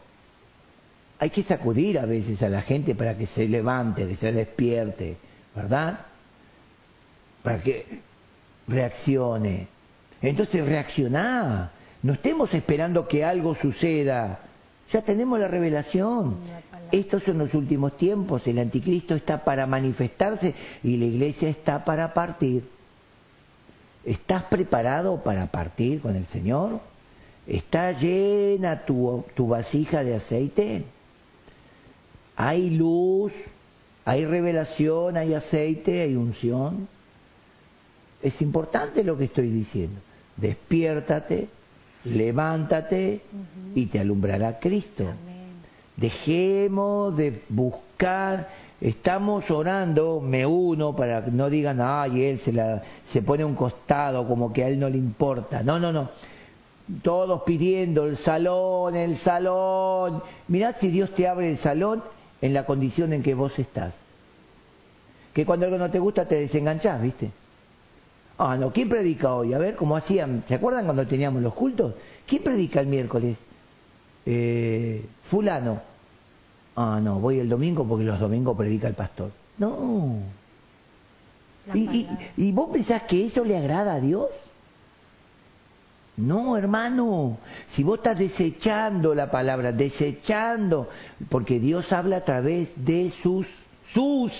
hay 1.20 1.30
que 1.30 1.43
sacudir 1.43 2.00
a 2.00 2.06
veces 2.06 2.41
a 2.41 2.48
la 2.48 2.62
gente 2.62 2.95
para 2.95 3.18
que 3.18 3.28
se 3.28 3.48
levante, 3.48 4.08
que 4.08 4.16
se 4.16 4.32
despierte, 4.32 5.18
¿verdad? 5.54 6.00
Para 7.43 7.62
que 7.62 8.00
reaccione. 8.68 9.68
Entonces 10.22 10.66
reacciona. 10.66 11.72
No 12.02 12.14
estemos 12.14 12.54
esperando 12.54 13.08
que 13.08 13.26
algo 13.26 13.56
suceda. 13.56 14.39
Ya 14.91 15.02
tenemos 15.02 15.39
la 15.39 15.50
revelación. 15.50 16.38
Estos 16.91 17.24
son 17.24 17.39
los 17.39 17.54
últimos 17.54 17.98
tiempos. 17.98 18.48
El 18.48 18.60
anticristo 18.60 19.16
está 19.16 19.43
para 19.43 19.66
manifestarse 19.66 20.56
y 20.82 20.95
la 20.95 21.06
iglesia 21.06 21.50
está 21.50 21.84
para 21.84 22.14
partir. 22.14 22.77
¿Estás 24.08 24.43
preparado 24.45 25.22
para 25.22 25.47
partir 25.47 25.99
con 25.99 26.16
el 26.16 26.26
Señor? 26.28 26.80
¿Está 27.45 27.91
llena 27.91 28.86
tu, 28.86 29.26
tu 29.36 29.49
vasija 29.49 30.01
de 30.01 30.16
aceite? 30.16 30.86
¿Hay 32.38 32.70
luz? 32.70 33.34
¿Hay 34.05 34.26
revelación? 34.26 35.18
¿Hay 35.18 35.34
aceite? 35.34 36.03
¿Hay 36.03 36.16
unción? 36.16 36.88
Es 38.24 38.41
importante 38.41 39.03
lo 39.03 39.18
que 39.18 39.26
estoy 39.26 39.49
diciendo. 39.49 39.99
Despiértate, 40.38 41.49
levántate 42.05 43.24
y 43.76 43.88
te 43.88 43.99
alumbrará 43.99 44.58
Cristo. 44.60 45.03
Dejemos 45.97 47.18
de 47.18 47.41
buscar, 47.49 48.47
estamos 48.80 49.50
orando, 49.50 50.22
me 50.22 50.46
uno 50.46 50.96
para 50.96 51.26
que 51.26 51.32
no 51.32 51.50
digan, 51.50 51.80
ay, 51.82 52.24
él 52.26 52.42
se, 52.46 52.54
la, 52.54 52.84
se 53.12 53.22
pone 53.22 53.44
un 53.44 53.56
costado 53.56 54.28
como 54.28 54.54
que 54.54 54.64
a 54.64 54.68
él 54.68 54.80
no 54.80 54.90
le 54.90 54.98
importa. 54.98 55.64
No, 55.64 55.80
no, 55.80 55.92
no. 55.92 56.10
Todos 57.02 57.44
pidiendo 57.44 58.06
el 58.06 58.18
salón, 58.20 58.96
el 58.96 59.18
salón. 59.20 60.24
Mirad 60.48 60.76
si 60.80 60.90
Dios 60.90 61.14
te 61.16 61.28
abre 61.28 61.52
el 61.52 61.60
salón 61.60 62.04
en 62.42 62.54
la 62.54 62.66
condición 62.66 63.14
en 63.14 63.24
que 63.24 63.34
vos 63.34 63.58
estás. 63.58 63.94
Que 65.34 65.46
cuando 65.46 65.66
algo 65.66 65.78
no 65.78 65.92
te 65.92 66.00
gusta 66.00 66.26
te 66.26 66.36
desenganchás, 66.36 67.02
¿viste? 67.02 67.32
Ah, 68.38 68.56
no, 68.56 68.72
¿quién 68.72 68.88
predica 68.88 69.34
hoy? 69.34 69.54
A 69.54 69.58
ver, 69.58 69.76
¿cómo 69.76 69.98
hacían? 69.98 70.44
¿Se 70.48 70.56
acuerdan 70.56 70.86
cuando 70.86 71.08
teníamos 71.08 71.42
los 71.42 71.54
cultos? 71.54 71.96
¿Quién 72.28 72.44
predica 72.44 72.80
el 72.80 72.88
miércoles? 72.88 73.38
Eh, 74.26 75.06
fulano. 75.30 75.82
Ah, 76.78 77.00
no, 77.02 77.20
voy 77.20 77.40
el 77.40 77.50
domingo 77.50 77.86
porque 77.88 78.06
los 78.06 78.20
domingos 78.20 78.56
predica 78.56 78.88
el 78.88 78.94
pastor. 78.94 79.32
No. 79.58 80.20
¿Y, 81.74 82.08
y, 82.38 82.52
vos 82.52 82.70
pensás 82.72 83.04
que 83.04 83.26
eso 83.26 83.44
le 83.44 83.58
agrada 83.58 83.96
a 83.96 84.00
Dios? 84.00 84.28
No, 86.16 86.56
hermano, 86.56 87.40
si 87.76 87.84
vos 87.84 87.98
estás 87.98 88.18
desechando 88.18 89.14
la 89.14 89.30
palabra, 89.30 89.72
desechando, 89.72 90.88
porque 91.30 91.60
Dios 91.60 91.92
habla 91.92 92.18
a 92.18 92.24
través 92.24 92.70
de 92.76 93.12
sus, 93.22 93.48
sus 93.94 94.32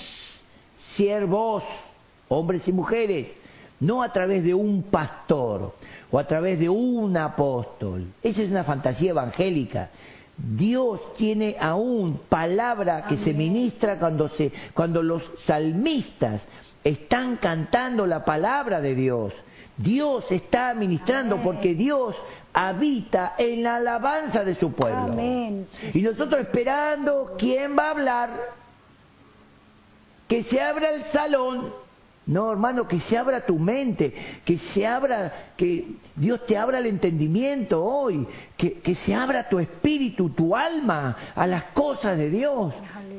siervos, 0.96 1.64
hombres 2.30 2.66
y 2.68 2.72
mujeres 2.72 3.28
no 3.80 4.02
a 4.02 4.12
través 4.12 4.44
de 4.44 4.54
un 4.54 4.84
pastor 4.84 5.74
o 6.10 6.20
a 6.20 6.28
través 6.28 6.60
de 6.60 6.70
un 6.70 7.16
apóstol. 7.16 8.08
Esa 8.24 8.42
es 8.42 8.50
una 8.50 8.64
fantasía 8.64 9.12
evangélica. 9.12 9.90
Dios 10.38 11.16
tiene 11.16 11.56
aún 11.60 12.22
palabra 12.30 13.06
que 13.08 13.18
se 13.18 13.34
ministra 13.34 13.98
cuando, 13.98 14.30
se, 14.30 14.52
cuando 14.74 15.02
los 15.02 15.24
salmistas 15.46 16.42
están 16.84 17.38
cantando 17.38 18.06
la 18.06 18.24
palabra 18.24 18.80
de 18.80 18.94
Dios. 18.94 19.34
Dios 19.78 20.26
está 20.30 20.74
ministrando 20.74 21.38
porque 21.38 21.74
Dios 21.76 22.16
habita 22.54 23.36
en 23.38 23.64
la 23.64 23.76
alabanza 23.76 24.44
de 24.44 24.56
su 24.56 24.72
pueblo. 24.74 25.14
Y 25.94 26.02
nosotros 26.02 26.42
esperando 26.42 27.36
quién 27.38 27.78
va 27.78 27.88
a 27.88 27.92
hablar, 27.92 28.30
que 30.28 30.44
se 30.44 30.62
abra 30.62 30.92
el 30.92 31.04
salón 31.12 31.87
no, 32.28 32.52
hermano, 32.52 32.90
que 32.90 33.00
se 33.02 33.18
abra 33.18 33.46
tu 33.46 33.58
mente, 33.58 34.14
que 34.44 34.58
se 34.74 34.86
abra, 34.86 35.52
que 35.56 35.88
Dios 36.14 36.46
te 36.46 36.58
abra 36.58 36.80
el 36.80 36.86
entendimiento 36.88 37.82
hoy, 37.82 38.28
que, 38.58 38.98
se 39.06 39.16
abra 39.16 39.48
tu 39.48 39.60
espíritu, 39.60 40.30
tu 40.32 40.54
alma 40.54 41.16
a 41.34 41.48
las 41.48 41.64
cosas 41.72 42.18
de 42.18 42.30
Dios. 42.30 42.74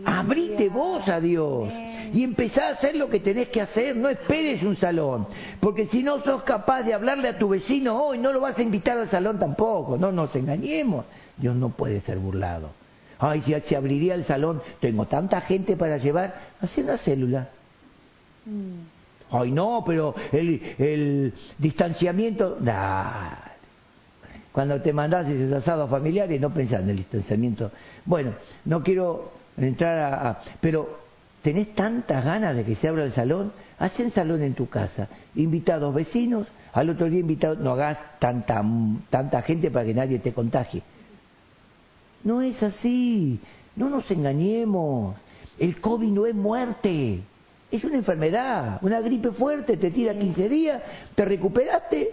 Abrite 0.05 0.69
vos 0.69 1.09
a 1.09 1.21
Dios 1.21 1.71
y 2.13 2.23
empezá 2.23 2.69
a 2.69 2.71
hacer 2.73 2.97
lo 2.97 3.09
que 3.09 3.21
tenés 3.21 3.49
que 3.49 3.63
hacer. 3.63 3.97
No 3.97 4.11
esperes 4.11 4.63
un 4.63 4.77
salón, 4.77 5.27
porque 5.59 5.87
si 5.87 6.03
no 6.03 6.23
sos 6.23 6.43
capaz 6.43 6.83
de 6.83 6.93
hablarle 6.93 7.29
a 7.29 7.39
tu 7.39 7.49
vecino 7.49 7.97
hoy, 7.97 8.19
no 8.19 8.31
lo 8.31 8.41
vas 8.41 8.59
a 8.59 8.63
invitar 8.63 8.99
al 8.99 9.11
salón 9.11 9.39
tampoco. 9.39 9.97
No 9.97 10.13
nos 10.13 10.37
engañemos. 10.37 11.07
Dios 11.39 11.57
no 11.57 11.71
puede 11.71 12.03
ser 12.03 12.19
burlado. 12.19 12.73
Ay, 13.19 13.43
si 13.47 13.59
se 13.69 13.75
abriría 13.75 14.15
el 14.15 14.27
salón, 14.27 14.61
tengo 14.81 15.07
tanta 15.07 15.41
gente 15.41 15.79
para 15.79 15.97
llevar, 15.97 16.35
hacer 16.61 16.85
una 16.85 16.99
célula. 16.99 17.49
Mm. 18.45 18.98
Ay, 19.31 19.51
no, 19.51 19.83
pero 19.87 20.15
el, 20.33 20.75
el 20.79 21.35
distanciamiento. 21.59 22.59
Cuando 24.53 24.81
te 24.81 24.93
mandás 24.93 25.29
esos 25.29 25.53
asados 25.53 25.91
familiares, 25.91 26.41
no 26.41 26.53
pensás 26.53 26.83
en 26.83 26.91
el 26.91 26.97
distanciamiento. 26.97 27.71
Bueno, 28.05 28.33
no 28.65 28.83
quiero 28.83 29.33
entrar 29.57 30.27
a, 30.27 30.41
Pero 30.61 30.99
tenés 31.43 31.75
tantas 31.75 32.25
ganas 32.25 32.57
de 32.57 32.65
que 32.65 32.77
se 32.77 32.89
abra 32.89 33.05
el 33.05 33.13
salón, 33.13 33.53
hacen 33.79 34.11
salón 34.11 34.43
en 34.43 34.55
tu 34.55 34.69
casa. 34.69 35.09
Invitados 35.35 35.95
vecinos, 35.95 36.47
al 36.73 36.91
otro 36.91 37.09
día 37.09 37.21
invitados. 37.21 37.59
No 37.59 37.73
hagas 37.73 37.99
tanta, 38.19 38.63
tanta 39.11 39.43
gente 39.43 39.71
para 39.71 39.85
que 39.85 39.95
nadie 39.95 40.19
te 40.19 40.33
contagie. 40.33 40.83
No 42.25 42.43
es 42.43 42.61
así. 42.63 43.39
No 43.77 43.89
nos 43.89 44.11
engañemos. 44.11 45.15
El 45.59 45.81
COVID 45.81 46.09
no 46.09 46.27
es 46.27 46.35
muerte. 46.35 47.21
Es 47.71 47.85
una 47.85 47.97
enfermedad, 47.97 48.79
una 48.83 49.01
gripe 49.01 49.31
fuerte, 49.33 49.77
te 49.77 49.91
tira 49.91 50.15
15 50.15 50.49
días, 50.49 50.83
te 51.15 51.25
recuperaste. 51.25 52.13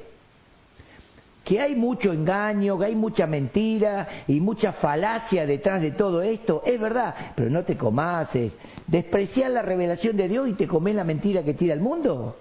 Que 1.46 1.62
hay 1.62 1.76
mucho 1.76 2.12
engaño, 2.12 2.78
que 2.80 2.86
hay 2.86 2.96
mucha 2.96 3.28
mentira 3.28 4.08
y 4.28 4.40
mucha 4.40 4.74
falacia 4.74 5.46
detrás 5.46 5.80
de 5.82 5.92
todo 5.92 6.22
esto, 6.24 6.64
es 6.66 6.80
verdad, 6.80 7.14
pero 7.36 7.50
no 7.50 7.64
te 7.64 7.78
comases. 7.78 8.52
Despreciar 8.88 9.52
la 9.52 9.62
revelación 9.62 10.18
de 10.18 10.28
Dios 10.28 10.50
y 10.50 10.54
te 10.54 10.68
comes 10.68 10.96
la 10.96 11.04
mentira 11.04 11.44
que 11.44 11.54
tira 11.54 11.74
el 11.74 11.82
mundo. 11.82 12.36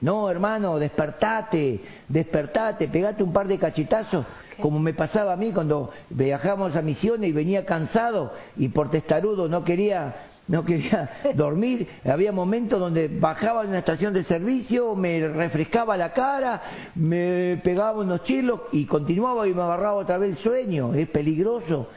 No, 0.00 0.28
hermano, 0.28 0.78
despertate, 0.78 1.80
despertate, 2.08 2.88
pegate 2.88 3.22
un 3.22 3.32
par 3.32 3.46
de 3.46 3.58
cachetazos, 3.58 4.26
como 4.60 4.78
me 4.78 4.92
pasaba 4.92 5.32
a 5.32 5.36
mí 5.36 5.52
cuando 5.52 5.92
viajamos 6.10 6.76
a 6.76 6.82
misiones 6.82 7.30
y 7.30 7.32
venía 7.32 7.64
cansado 7.64 8.32
y 8.56 8.68
por 8.68 8.90
testarudo 8.90 9.48
no 9.48 9.64
quería 9.64 10.14
no 10.46 10.64
quería 10.64 11.10
dormir. 11.34 11.86
Había 12.04 12.32
momentos 12.32 12.78
donde 12.78 13.08
bajaba 13.08 13.62
en 13.62 13.70
una 13.70 13.78
estación 13.78 14.12
de 14.12 14.24
servicio, 14.24 14.94
me 14.94 15.26
refrescaba 15.28 15.96
la 15.96 16.12
cara, 16.12 16.90
me 16.94 17.60
pegaba 17.62 18.00
unos 18.00 18.24
chilos 18.24 18.60
y 18.72 18.84
continuaba 18.84 19.46
y 19.48 19.54
me 19.54 19.62
agarraba 19.62 19.94
otra 19.94 20.18
vez 20.18 20.36
el 20.36 20.42
sueño. 20.42 20.94
Es 20.94 21.08
peligroso. 21.08 21.88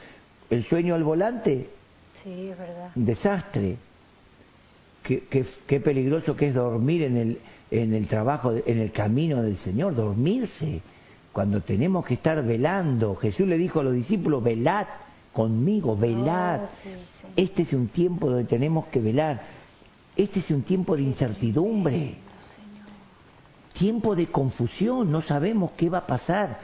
El 0.50 0.64
sueño 0.66 0.95
al 0.95 1.04
volante. 1.04 1.70
Sí, 2.24 2.50
es 2.50 2.58
verdad. 2.58 2.91
Un 2.95 3.06
desastre. 3.06 3.78
Qué, 5.04 5.24
qué, 5.30 5.45
qué 5.66 5.80
peligroso 5.80 6.36
que 6.36 6.48
es 6.48 6.54
dormir 6.54 7.04
en 7.04 7.18
el, 7.18 7.39
en 7.72 7.93
el 7.93 8.08
trabajo, 8.08 8.54
en 8.66 8.80
el 8.80 8.91
camino 8.91 9.41
del 9.41 9.58
Señor, 9.58 9.95
dormirse. 9.95 10.82
Cuando 11.34 11.62
tenemos 11.62 12.06
que 12.06 12.16
estar 12.16 12.43
velando. 12.43 13.16
Jesús 13.16 13.48
le 13.48 13.58
dijo 13.58 13.82
a 13.82 13.84
los 13.84 13.93
discípulos, 13.93 14.43
velad 14.43 14.88
conmigo, 15.38 15.95
velar. 15.95 16.61
Oh, 16.61 17.27
este 17.35 17.61
es 17.61 17.71
un 17.71 17.89
tiempo 17.89 18.27
donde 18.27 18.45
tenemos 18.45 18.88
que 18.88 18.99
velar. 18.99 19.39
Este 20.15 20.39
es 20.39 20.49
un 20.49 20.63
tiempo 20.63 20.95
de 20.95 21.03
incertidumbre. 21.03 22.15
Tiempo 23.73 24.15
de 24.15 24.25
confusión, 24.31 25.11
no 25.11 25.21
sabemos 25.21 25.73
qué 25.77 25.89
va 25.89 25.99
a 25.99 26.07
pasar. 26.07 26.59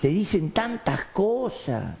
Se 0.00 0.08
dicen 0.08 0.52
tantas 0.52 1.04
cosas. 1.12 1.96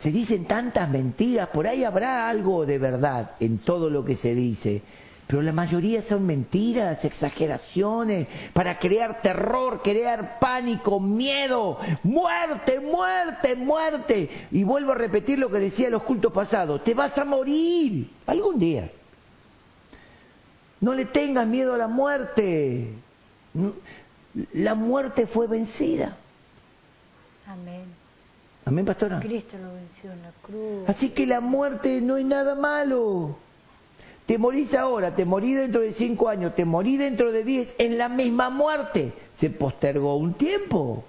Se 0.00 0.12
dicen 0.12 0.44
tantas 0.44 0.88
mentiras, 0.88 1.48
por 1.48 1.66
ahí 1.66 1.82
habrá 1.82 2.28
algo 2.28 2.64
de 2.64 2.78
verdad 2.78 3.32
en 3.40 3.58
todo 3.58 3.90
lo 3.90 4.04
que 4.04 4.14
se 4.16 4.32
dice, 4.32 4.80
pero 5.30 5.42
la 5.42 5.52
mayoría 5.52 6.02
son 6.08 6.26
mentiras, 6.26 7.04
exageraciones, 7.04 8.26
para 8.52 8.80
crear 8.80 9.22
terror, 9.22 9.80
crear 9.80 10.40
pánico, 10.40 10.98
miedo, 10.98 11.78
muerte, 12.02 12.80
muerte, 12.80 13.54
muerte. 13.54 14.48
Y 14.50 14.64
vuelvo 14.64 14.90
a 14.90 14.96
repetir 14.96 15.38
lo 15.38 15.48
que 15.48 15.60
decía 15.60 15.86
en 15.86 15.92
los 15.92 16.02
cultos 16.02 16.32
pasados, 16.32 16.82
te 16.82 16.94
vas 16.94 17.16
a 17.16 17.24
morir 17.24 18.10
algún 18.26 18.58
día. 18.58 18.90
No 20.80 20.94
le 20.94 21.04
tengas 21.04 21.46
miedo 21.46 21.74
a 21.74 21.78
la 21.78 21.86
muerte. 21.86 22.92
La 24.54 24.74
muerte 24.74 25.28
fue 25.28 25.46
vencida. 25.46 26.16
Amén. 27.46 27.84
Amén, 28.64 28.84
pastora. 28.84 29.20
Cristo 29.20 29.56
lo 29.58 29.74
venció 29.74 30.10
en 30.10 30.22
la 30.22 30.32
cruz. 30.42 30.88
Así 30.88 31.10
que 31.10 31.24
la 31.24 31.38
muerte 31.38 32.00
no 32.00 32.16
es 32.16 32.26
nada 32.26 32.56
malo. 32.56 33.36
Te 34.30 34.38
morís 34.38 34.72
ahora, 34.74 35.16
te 35.16 35.24
morí 35.24 35.54
dentro 35.54 35.80
de 35.80 35.92
cinco 35.94 36.28
años, 36.28 36.54
te 36.54 36.64
morí 36.64 36.96
dentro 36.96 37.32
de 37.32 37.42
diez, 37.42 37.68
en 37.78 37.98
la 37.98 38.08
misma 38.08 38.48
muerte. 38.48 39.12
Se 39.40 39.50
postergó 39.50 40.14
un 40.18 40.34
tiempo. 40.34 41.02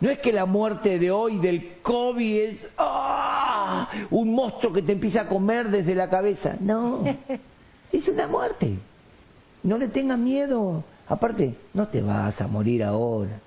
No 0.00 0.08
es 0.08 0.20
que 0.20 0.32
la 0.32 0.46
muerte 0.46 1.00
de 1.00 1.10
hoy 1.10 1.40
del 1.40 1.78
COVID 1.82 2.38
es 2.38 2.58
¡ah! 2.78 3.88
un 4.12 4.32
monstruo 4.32 4.72
que 4.72 4.82
te 4.82 4.92
empieza 4.92 5.22
a 5.22 5.28
comer 5.28 5.70
desde 5.70 5.96
la 5.96 6.08
cabeza. 6.08 6.54
No, 6.60 7.02
es 7.92 8.06
una 8.06 8.28
muerte. 8.28 8.76
No 9.64 9.76
le 9.76 9.88
tengas 9.88 10.16
miedo. 10.20 10.84
Aparte, 11.08 11.56
no 11.74 11.88
te 11.88 12.00
vas 12.00 12.40
a 12.40 12.46
morir 12.46 12.84
ahora. 12.84 13.40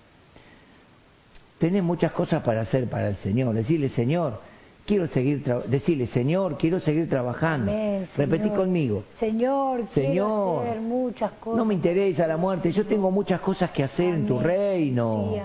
Tenés 1.58 1.84
muchas 1.84 2.12
cosas 2.12 2.44
para 2.44 2.64
hacer 2.64 2.90
para 2.90 3.08
el 3.08 3.16
Señor. 3.20 3.56
Decirle, 3.56 3.88
Señor, 3.92 4.42
quiero 4.90 5.06
seguir 5.10 5.44
decirle 5.68 6.08
Señor 6.08 6.58
quiero 6.58 6.80
seguir 6.80 7.08
trabajando. 7.08 7.72
Repetí 8.18 8.50
conmigo. 8.50 9.04
Señor 9.20 9.88
Señor 9.94 10.66
hacer 10.66 10.82
muchas 10.82 11.32
cosas 11.34 11.58
no 11.60 11.64
me 11.64 11.76
interesa 11.76 12.26
la 12.26 12.38
muerte 12.38 12.72
yo 12.72 12.88
tengo 12.88 13.12
muchas 13.12 13.40
cosas 13.40 13.70
que 13.70 13.84
hacer 13.84 14.16
en 14.16 14.26
tu 14.26 14.40
reino. 14.40 15.36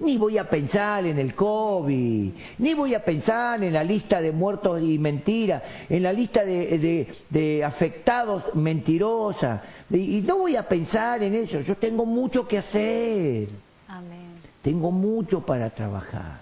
Ni 0.00 0.18
voy 0.18 0.36
a 0.36 0.50
pensar 0.50 1.06
en 1.06 1.16
el 1.20 1.32
COVID 1.32 2.32
ni 2.58 2.74
voy 2.74 2.96
a 2.96 3.04
pensar 3.04 3.62
en 3.62 3.72
la 3.72 3.84
lista 3.84 4.20
de 4.20 4.32
muertos 4.32 4.82
y 4.82 4.98
mentiras 4.98 5.62
en 5.88 6.02
la 6.02 6.12
lista 6.12 6.44
de, 6.44 7.06
de, 7.30 7.64
afectados 7.64 8.52
mentirosa 8.54 9.62
y 9.90 10.22
no 10.22 10.38
voy 10.38 10.56
a 10.56 10.66
pensar 10.66 11.22
en 11.22 11.36
eso 11.36 11.60
yo 11.60 11.76
tengo 11.76 12.04
mucho 12.04 12.48
que 12.48 12.58
hacer. 12.58 13.48
Amén. 13.86 14.40
tengo 14.60 14.90
mucho 14.90 15.46
para 15.46 15.70
trabajar 15.70 16.41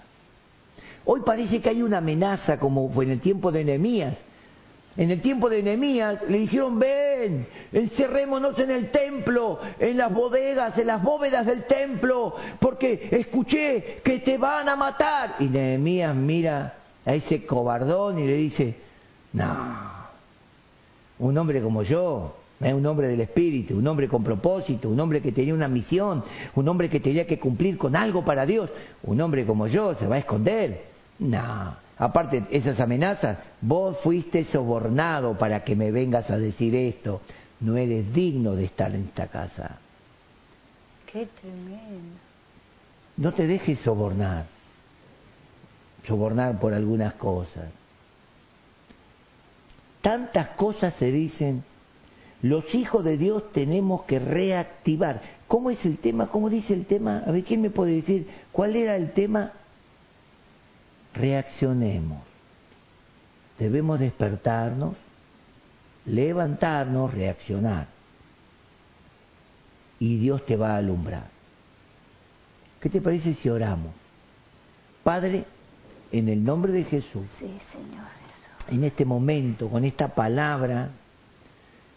Hoy 1.05 1.21
parece 1.25 1.61
que 1.61 1.69
hay 1.69 1.81
una 1.81 1.97
amenaza 1.97 2.59
como 2.59 2.89
fue 2.89 3.05
en 3.05 3.11
el 3.11 3.21
tiempo 3.21 3.51
de 3.51 3.63
Nehemías. 3.63 4.15
En 4.97 5.09
el 5.09 5.21
tiempo 5.21 5.49
de 5.49 5.63
Nehemías 5.63 6.21
le 6.27 6.39
dijeron, 6.39 6.77
ven, 6.77 7.47
encerrémonos 7.71 8.59
en 8.59 8.71
el 8.71 8.91
templo, 8.91 9.59
en 9.79 9.97
las 9.97 10.13
bodegas, 10.13 10.77
en 10.77 10.87
las 10.87 11.01
bóvedas 11.01 11.45
del 11.45 11.63
templo, 11.63 12.35
porque 12.59 13.07
escuché 13.11 14.01
que 14.03 14.19
te 14.19 14.37
van 14.37 14.67
a 14.67 14.75
matar. 14.75 15.35
Y 15.39 15.45
Nehemías 15.45 16.13
mira 16.13 16.75
a 17.05 17.13
ese 17.13 17.45
cobardón 17.45 18.19
y 18.19 18.27
le 18.27 18.35
dice, 18.35 18.75
no, 19.31 20.01
un 21.19 21.37
hombre 21.37 21.61
como 21.61 21.83
yo, 21.83 22.35
es 22.59 22.73
un 22.73 22.85
hombre 22.85 23.07
del 23.07 23.21
espíritu, 23.21 23.77
un 23.77 23.87
hombre 23.87 24.09
con 24.09 24.25
propósito, 24.25 24.89
un 24.89 24.99
hombre 24.99 25.21
que 25.21 25.31
tenía 25.31 25.53
una 25.53 25.69
misión, 25.69 26.23
un 26.53 26.67
hombre 26.67 26.89
que 26.89 26.99
tenía 26.99 27.25
que 27.25 27.39
cumplir 27.39 27.77
con 27.77 27.95
algo 27.95 28.25
para 28.25 28.45
Dios, 28.45 28.69
un 29.03 29.21
hombre 29.21 29.45
como 29.45 29.67
yo 29.67 29.95
se 29.95 30.05
va 30.05 30.15
a 30.15 30.19
esconder. 30.19 30.90
No, 31.21 31.75
aparte 31.99 32.47
esas 32.49 32.79
amenazas, 32.79 33.37
vos 33.61 33.99
fuiste 34.01 34.45
sobornado 34.45 35.37
para 35.37 35.63
que 35.63 35.75
me 35.75 35.91
vengas 35.91 36.27
a 36.31 36.37
decir 36.39 36.73
esto, 36.73 37.21
no 37.59 37.77
eres 37.77 38.11
digno 38.11 38.55
de 38.55 38.65
estar 38.65 38.93
en 38.95 39.05
esta 39.05 39.27
casa. 39.27 39.77
Qué 41.05 41.27
tremendo. 41.39 42.17
No 43.17 43.33
te 43.33 43.45
dejes 43.45 43.79
sobornar, 43.81 44.45
sobornar 46.07 46.59
por 46.59 46.73
algunas 46.73 47.13
cosas. 47.13 47.69
Tantas 50.01 50.47
cosas 50.55 50.95
se 50.97 51.11
dicen, 51.11 51.63
los 52.41 52.73
hijos 52.73 53.03
de 53.03 53.17
Dios 53.17 53.51
tenemos 53.51 54.05
que 54.05 54.17
reactivar. 54.17 55.21
¿Cómo 55.47 55.69
es 55.69 55.85
el 55.85 55.99
tema? 55.99 56.29
¿Cómo 56.29 56.49
dice 56.49 56.73
el 56.73 56.87
tema? 56.87 57.21
A 57.27 57.31
ver, 57.31 57.43
¿quién 57.43 57.61
me 57.61 57.69
puede 57.69 57.93
decir 57.93 58.27
cuál 58.51 58.75
era 58.75 58.95
el 58.95 59.11
tema? 59.11 59.51
Reaccionemos. 61.13 62.19
Debemos 63.59 63.99
despertarnos, 63.99 64.95
levantarnos, 66.05 67.13
reaccionar. 67.13 67.87
Y 69.99 70.17
Dios 70.17 70.45
te 70.45 70.55
va 70.55 70.73
a 70.73 70.77
alumbrar. 70.77 71.29
¿Qué 72.79 72.89
te 72.89 73.01
parece 73.01 73.35
si 73.35 73.49
oramos? 73.49 73.93
Padre, 75.03 75.45
en 76.11 76.27
el 76.29 76.43
nombre 76.43 76.71
de 76.71 76.83
Jesús, 76.85 77.25
en 78.67 78.83
este 78.83 79.05
momento, 79.05 79.69
con 79.69 79.85
esta 79.85 80.09
palabra 80.09 80.89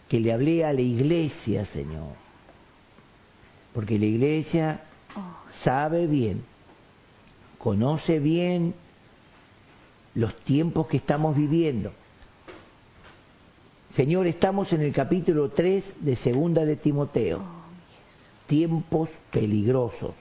que 0.07 0.19
le 0.19 0.31
hablé 0.31 0.63
a 0.63 0.73
la 0.73 0.81
iglesia, 0.81 1.65
Señor, 1.65 2.13
porque 3.73 3.97
la 3.97 4.05
iglesia 4.05 4.81
oh. 5.15 5.35
sabe 5.63 6.05
bien, 6.05 6.43
conoce 7.57 8.19
bien 8.19 8.75
los 10.15 10.35
tiempos 10.37 10.87
que 10.87 10.97
estamos 10.97 11.35
viviendo. 11.35 11.91
Señor, 13.95 14.27
estamos 14.27 14.73
en 14.73 14.81
el 14.81 14.91
capítulo 14.91 15.49
3 15.49 15.83
de 15.99 16.15
Segunda 16.17 16.65
de 16.65 16.77
Timoteo. 16.77 17.41
Tiempos 18.47 19.09
peligrosos. 19.31 20.13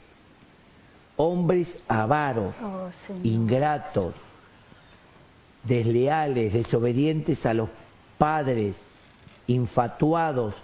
Hombres 1.16 1.68
avaros, 1.86 2.54
oh, 2.62 2.90
ingratos, 3.22 4.14
desleales, 5.62 6.52
desobedientes 6.52 7.44
a 7.46 7.54
los 7.54 7.68
padres, 8.18 8.74
infatuados, 9.46 10.54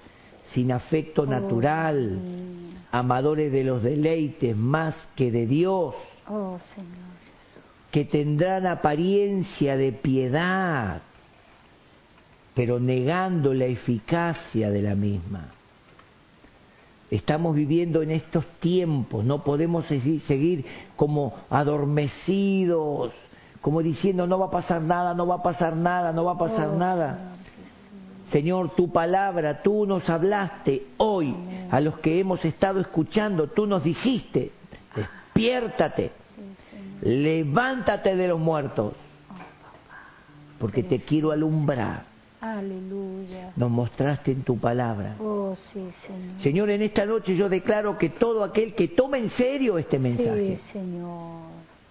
sin 0.53 0.73
afecto 0.73 1.23
oh, 1.23 1.27
natural, 1.27 2.19
amadores 2.91 3.53
de 3.53 3.63
los 3.63 3.83
deleites 3.83 4.57
más 4.57 4.95
que 5.15 5.31
de 5.31 5.47
Dios. 5.47 5.95
Oh, 6.29 6.59
Señor 6.75 7.20
que 7.91 8.05
tendrán 8.05 8.67
apariencia 8.67 9.77
de 9.77 9.93
piedad, 9.93 11.03
pero 12.55 12.79
negando 12.79 13.53
la 13.53 13.67
eficacia 13.67 14.71
de 14.71 14.83
la 14.83 14.95
misma. 14.95 15.49
Estamos 17.11 17.57
viviendo 17.57 18.03
en 18.03 18.13
estos 18.13 18.47
tiempos, 18.61 19.25
no 19.25 19.43
podemos 19.43 19.85
seguir 19.87 20.65
como 20.95 21.35
adormecidos, 21.51 23.13
como 23.61 23.83
diciendo 23.83 24.27
no 24.27 24.39
va 24.39 24.47
a 24.47 24.51
pasar 24.51 24.81
nada, 24.83 25.15
no 25.15 25.27
va 25.27 25.37
a 25.37 25.43
pasar 25.43 25.75
nada, 25.77 26.13
no 26.13 26.25
va 26.25 26.33
a 26.33 26.39
pasar 26.39 26.69
oh, 26.69 26.77
nada. 26.77 27.33
Señor, 28.31 28.77
tu 28.77 28.93
palabra, 28.93 29.61
tú 29.63 29.87
nos 29.87 30.09
hablaste 30.09 30.87
hoy 30.99 31.35
a 31.71 31.81
los 31.81 31.99
que 31.99 32.21
hemos 32.21 32.45
estado 32.45 32.81
escuchando, 32.81 33.49
tú 33.49 33.67
nos 33.67 33.83
dijiste, 33.83 34.53
despiértate, 34.95 36.13
levántate 37.03 38.17
de 38.17 38.29
los 38.29 38.39
muertos, 38.39 38.95
porque 40.59 40.83
te 40.83 41.01
quiero 41.01 41.33
alumbrar. 41.33 42.05
Aleluya. 42.41 43.53
Nos 43.57 43.71
mostraste 43.71 44.33
en 44.33 44.43
tu 44.43 44.59
palabra. 44.59 45.17
Oh, 45.21 45.57
sí, 45.73 45.81
Señor. 46.07 46.43
Señor, 46.43 46.71
en 46.71 46.83
esta 46.83 47.05
noche 47.05 47.37
yo 47.37 47.51
declaro 47.51 47.99
que 47.99 48.09
todo 48.09 48.43
aquel 48.43 48.75
que 48.75 48.89
tome 48.89 49.19
en 49.19 49.31
serio 49.31 49.77
este 49.77 49.99
mensaje, 49.99 50.57
sí, 50.57 50.73
Señor 50.73 51.50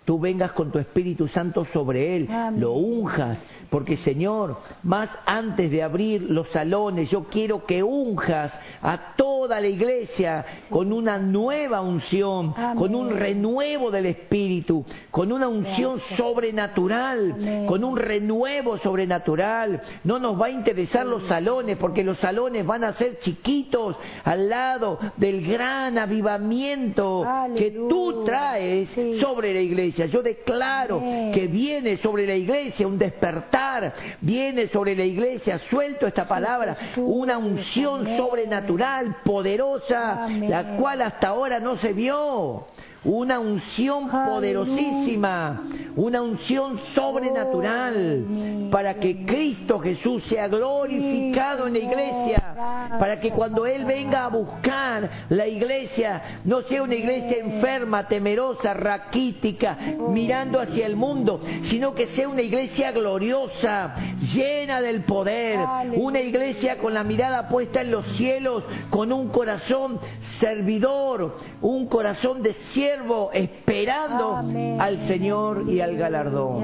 tú 0.10 0.20
vengas 0.20 0.54
con 0.54 0.72
tu 0.72 0.80
Espíritu 0.80 1.28
Santo 1.28 1.66
sobre 1.72 2.16
él, 2.16 2.28
lo 2.58 2.72
unjas, 2.72 3.38
porque 3.70 3.96
Señor, 3.98 4.58
más 4.82 5.08
antes 5.24 5.70
de 5.70 5.84
abrir 5.84 6.24
los 6.24 6.50
salones, 6.50 7.12
yo 7.12 7.26
quiero 7.26 7.64
que 7.64 7.84
unjas 7.84 8.52
a 8.82 9.14
toda 9.16 9.62
la 9.62 9.68
iglesia 9.68 10.44
con 10.72 10.92
una 10.92 11.20
nueva 11.20 11.82
unción, 11.82 12.56
con 12.76 12.96
un 12.96 13.12
renuevo 13.12 13.92
del 13.92 14.08
Espíritu, 14.08 14.84
con 15.12 15.32
una 15.32 15.48
unción 15.48 16.02
sobrenatural, 16.18 17.66
con 17.68 17.84
un 17.84 17.96
renuevo 17.96 18.80
sobrenatural. 18.80 19.80
No 20.04 20.18
nos 20.18 20.42
va 20.42 20.48
a 20.48 20.50
interesar 20.50 21.06
los 21.06 21.28
salones, 21.28 21.78
porque 21.78 22.04
los 22.04 22.18
salones 22.18 22.66
van 22.66 22.84
a 22.84 22.94
ser 22.94 23.20
chiquitos 23.20 23.96
al 24.24 24.50
lado 24.50 24.98
del 25.18 25.46
gran 25.48 26.00
avivamiento 26.00 27.24
que 27.56 27.70
tú 27.88 28.24
traes 28.26 28.90
sobre 29.22 29.54
la 29.54 29.62
iglesia. 29.62 29.99
Yo 30.08 30.22
declaro 30.22 31.02
que 31.34 31.48
viene 31.48 31.98
sobre 31.98 32.26
la 32.26 32.36
iglesia 32.36 32.88
un 32.88 32.98
despertar, 32.98 33.94
viene 34.22 34.68
sobre 34.70 34.96
la 34.96 35.04
iglesia, 35.04 35.60
suelto 35.70 36.08
esta 36.08 36.28
palabra, 36.28 36.94
una 36.98 37.38
unción 37.38 38.06
sobrenatural, 38.18 39.18
poderosa, 39.24 40.28
la 40.28 40.76
cual 40.78 41.02
hasta 41.02 41.30
ahora 41.30 41.60
no 41.60 41.78
se 41.78 41.94
vio 41.94 42.68
una 43.04 43.40
unción 43.40 44.10
poderosísima, 44.10 45.64
una 45.96 46.22
unción 46.22 46.80
sobrenatural, 46.94 48.68
para 48.72 48.96
que 48.96 49.26
Cristo 49.26 49.80
Jesús 49.80 50.24
sea 50.28 50.48
glorificado 50.48 51.68
en 51.68 51.74
la 51.74 51.80
iglesia, 51.80 52.90
para 53.00 53.20
que 53.20 53.32
cuando 53.32 53.66
Él 53.66 53.86
venga 53.86 54.26
a 54.26 54.30
buscar 54.30 55.10
la 55.30 55.48
iglesia, 55.48 56.42
no 56.44 56.62
sea 56.64 56.84
una 56.84 56.96
iglesia 56.96 57.38
enferma, 57.38 58.08
temerosa, 58.08 58.74
raquítica, 58.74 59.78
mirando 60.10 60.60
hacia 60.60 60.86
el 60.86 60.96
mundo, 60.96 61.42
sino 61.70 61.96
que 61.96 62.08
sea 62.16 62.28
una 62.28 62.42
iglesia 62.42 62.92
gloriosa, 62.92 63.96
llena 64.34 64.82
del 64.82 65.04
poder, 65.04 65.60
una 65.96 66.20
iglesia 66.20 66.78
con 66.78 66.94
la 66.94 67.06
mirada 67.06 67.48
puesta 67.48 67.82
en 67.82 67.92
los 67.92 68.06
cielos, 68.18 68.64
con 68.90 69.14
un 69.14 69.30
corazón 69.30 70.00
servidor, 70.40 71.38
un 71.62 71.88
corazón 71.88 72.42
de 72.44 72.54
cielo 72.74 72.89
esperando 73.34 74.36
al 74.80 75.08
Señor 75.08 75.66
y 75.70 75.82
al 75.82 75.96
galardón. 75.98 76.64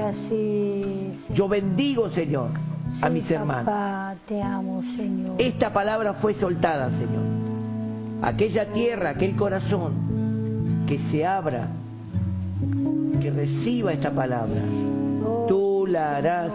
Yo 1.34 1.48
bendigo, 1.48 2.10
Señor, 2.10 2.50
a 3.00 3.08
mis 3.08 3.30
hermanos. 3.30 3.72
Esta 5.38 5.72
palabra 5.72 6.14
fue 6.14 6.34
soltada, 6.34 6.90
Señor. 6.90 7.36
Aquella 8.22 8.72
tierra, 8.72 9.10
aquel 9.10 9.36
corazón 9.36 10.84
que 10.86 10.98
se 11.10 11.26
abra 11.26 11.68
que 13.20 13.30
reciba 13.30 13.92
esta 13.92 14.10
palabra, 14.10 14.62
tú 15.48 15.86
la 15.86 16.16
harás 16.16 16.50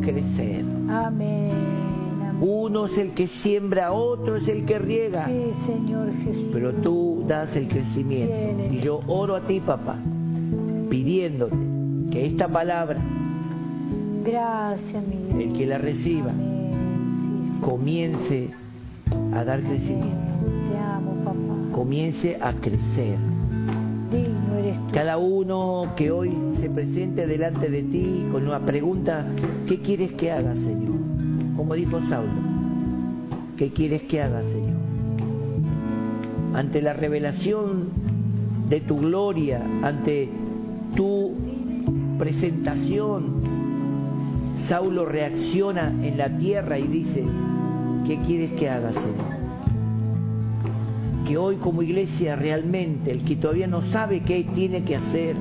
crecer. 0.00 0.64
Amén. 0.88 1.83
Uno 2.40 2.86
es 2.86 2.98
el 2.98 3.12
que 3.12 3.28
siembra, 3.42 3.92
otro 3.92 4.36
es 4.36 4.48
el 4.48 4.64
que 4.64 4.78
riega. 4.78 5.26
Sí, 5.28 5.40
Señor 5.66 6.12
Jesús. 6.24 6.48
Pero 6.52 6.72
tú 6.74 7.24
das 7.26 7.54
el 7.56 7.68
crecimiento. 7.68 8.34
Y 8.74 8.80
yo 8.80 9.00
oro 9.06 9.36
a 9.36 9.40
ti, 9.42 9.60
papá, 9.60 9.96
pidiéndote 10.90 11.56
que 12.10 12.26
esta 12.26 12.48
palabra, 12.48 13.00
Gracias, 14.24 15.04
mi 15.06 15.42
el 15.42 15.52
que 15.52 15.66
la 15.66 15.78
reciba, 15.78 16.30
Amén. 16.30 17.58
comience 17.60 18.50
a 19.34 19.44
dar 19.44 19.60
crecimiento, 19.60 20.32
Te 20.70 20.78
amo, 20.78 21.12
papá. 21.24 21.72
comience 21.72 22.36
a 22.40 22.52
crecer. 22.54 23.18
Digno 24.10 24.54
eres 24.58 24.76
tú. 24.86 24.92
Cada 24.94 25.18
uno 25.18 25.92
que 25.96 26.10
hoy 26.10 26.32
se 26.60 26.70
presente 26.70 27.26
delante 27.26 27.68
de 27.68 27.82
ti 27.84 28.24
con 28.32 28.46
una 28.46 28.60
pregunta, 28.60 29.26
¿qué 29.66 29.78
quieres 29.80 30.12
que 30.14 30.30
haga, 30.32 30.54
Señor? 30.54 30.93
Como 31.56 31.74
dijo 31.74 32.00
Saulo, 32.08 32.32
¿qué 33.56 33.70
quieres 33.72 34.02
que 34.02 34.22
haga, 34.22 34.40
Señor? 34.42 34.76
Ante 36.54 36.82
la 36.82 36.92
revelación 36.92 37.88
de 38.68 38.80
tu 38.80 38.98
gloria, 38.98 39.62
ante 39.82 40.28
tu 40.94 41.32
presentación, 42.18 43.42
Saulo 44.68 45.04
reacciona 45.04 45.90
en 45.90 46.16
la 46.16 46.28
tierra 46.38 46.78
y 46.78 46.88
dice, 46.88 47.24
¿qué 48.06 48.20
quieres 48.20 48.52
que 48.52 48.68
haga, 48.68 48.92
Señor? 48.92 49.34
que 51.24 51.38
hoy 51.38 51.56
como 51.56 51.82
iglesia 51.82 52.36
realmente 52.36 53.10
el 53.10 53.24
que 53.24 53.36
todavía 53.36 53.66
no 53.66 53.90
sabe 53.90 54.20
qué 54.20 54.44
tiene 54.54 54.84
que 54.84 54.96
hacer 54.96 55.36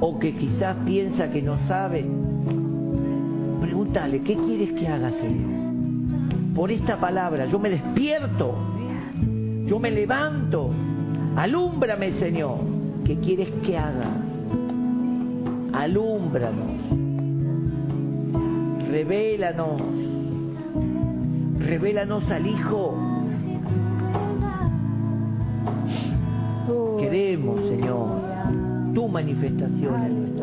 o 0.00 0.18
que 0.18 0.36
quizás 0.36 0.76
piensa 0.86 1.30
que 1.30 1.42
no 1.42 1.58
sabe, 1.66 2.06
pregúntale, 3.60 4.22
¿qué 4.22 4.36
quieres 4.36 4.72
que 4.72 4.86
haga, 4.86 5.10
Señor? 5.10 5.43
Por 6.54 6.70
esta 6.70 6.98
palabra, 7.00 7.46
yo 7.46 7.58
me 7.58 7.68
despierto, 7.68 8.54
yo 9.66 9.78
me 9.80 9.90
levanto, 9.90 10.70
alúmbrame, 11.36 12.12
Señor, 12.20 12.58
¿qué 13.04 13.18
quieres 13.18 13.50
que 13.64 13.76
haga? 13.76 14.10
Alúmbranos, 15.72 16.70
revélanos, 18.88 19.82
revélanos 21.58 22.30
al 22.30 22.46
Hijo. 22.46 22.94
Queremos. 27.00 27.60
Señor, 27.68 28.22
tu 28.94 29.08
manifestación 29.08 30.04
en 30.04 30.33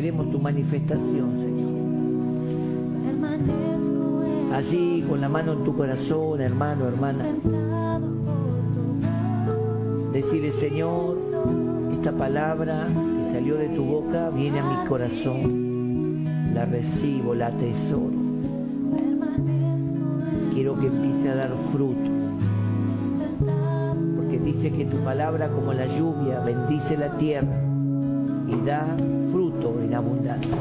Queremos 0.00 0.30
tu 0.30 0.40
manifestación, 0.40 1.28
Señor. 1.42 1.72
Así, 4.54 5.04
con 5.06 5.20
la 5.20 5.28
mano 5.28 5.52
en 5.52 5.62
tu 5.62 5.76
corazón, 5.76 6.40
hermano, 6.40 6.88
hermana, 6.88 7.26
decirle, 10.10 10.58
Señor, 10.58 11.18
esta 11.92 12.12
palabra 12.12 12.88
que 12.88 13.34
salió 13.34 13.56
de 13.56 13.68
tu 13.76 13.84
boca 13.84 14.30
viene 14.30 14.60
a 14.60 14.64
mi 14.64 14.88
corazón, 14.88 16.24
la 16.54 16.64
recibo, 16.64 17.34
la 17.34 17.48
atesoro. 17.48 18.16
Quiero 20.54 20.80
que 20.80 20.86
empiece 20.86 21.28
a 21.28 21.34
dar 21.34 21.50
fruto, 21.74 22.10
porque 24.16 24.38
dice 24.38 24.72
que 24.72 24.86
tu 24.86 24.96
palabra 25.04 25.50
como 25.50 25.74
la 25.74 25.84
lluvia 25.84 26.40
bendice 26.40 26.96
la 26.96 27.18
tierra 27.18 27.62
y 28.46 28.64
da 28.64 28.96
en 29.68 29.94
abundancia. 29.94 30.56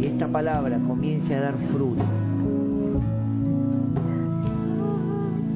Y 0.00 0.06
esta 0.06 0.28
palabra 0.28 0.78
comience 0.86 1.34
a 1.34 1.40
dar 1.40 1.54
fruto. 1.72 2.02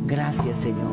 Gracias, 0.06 0.58
Señor. 0.60 0.90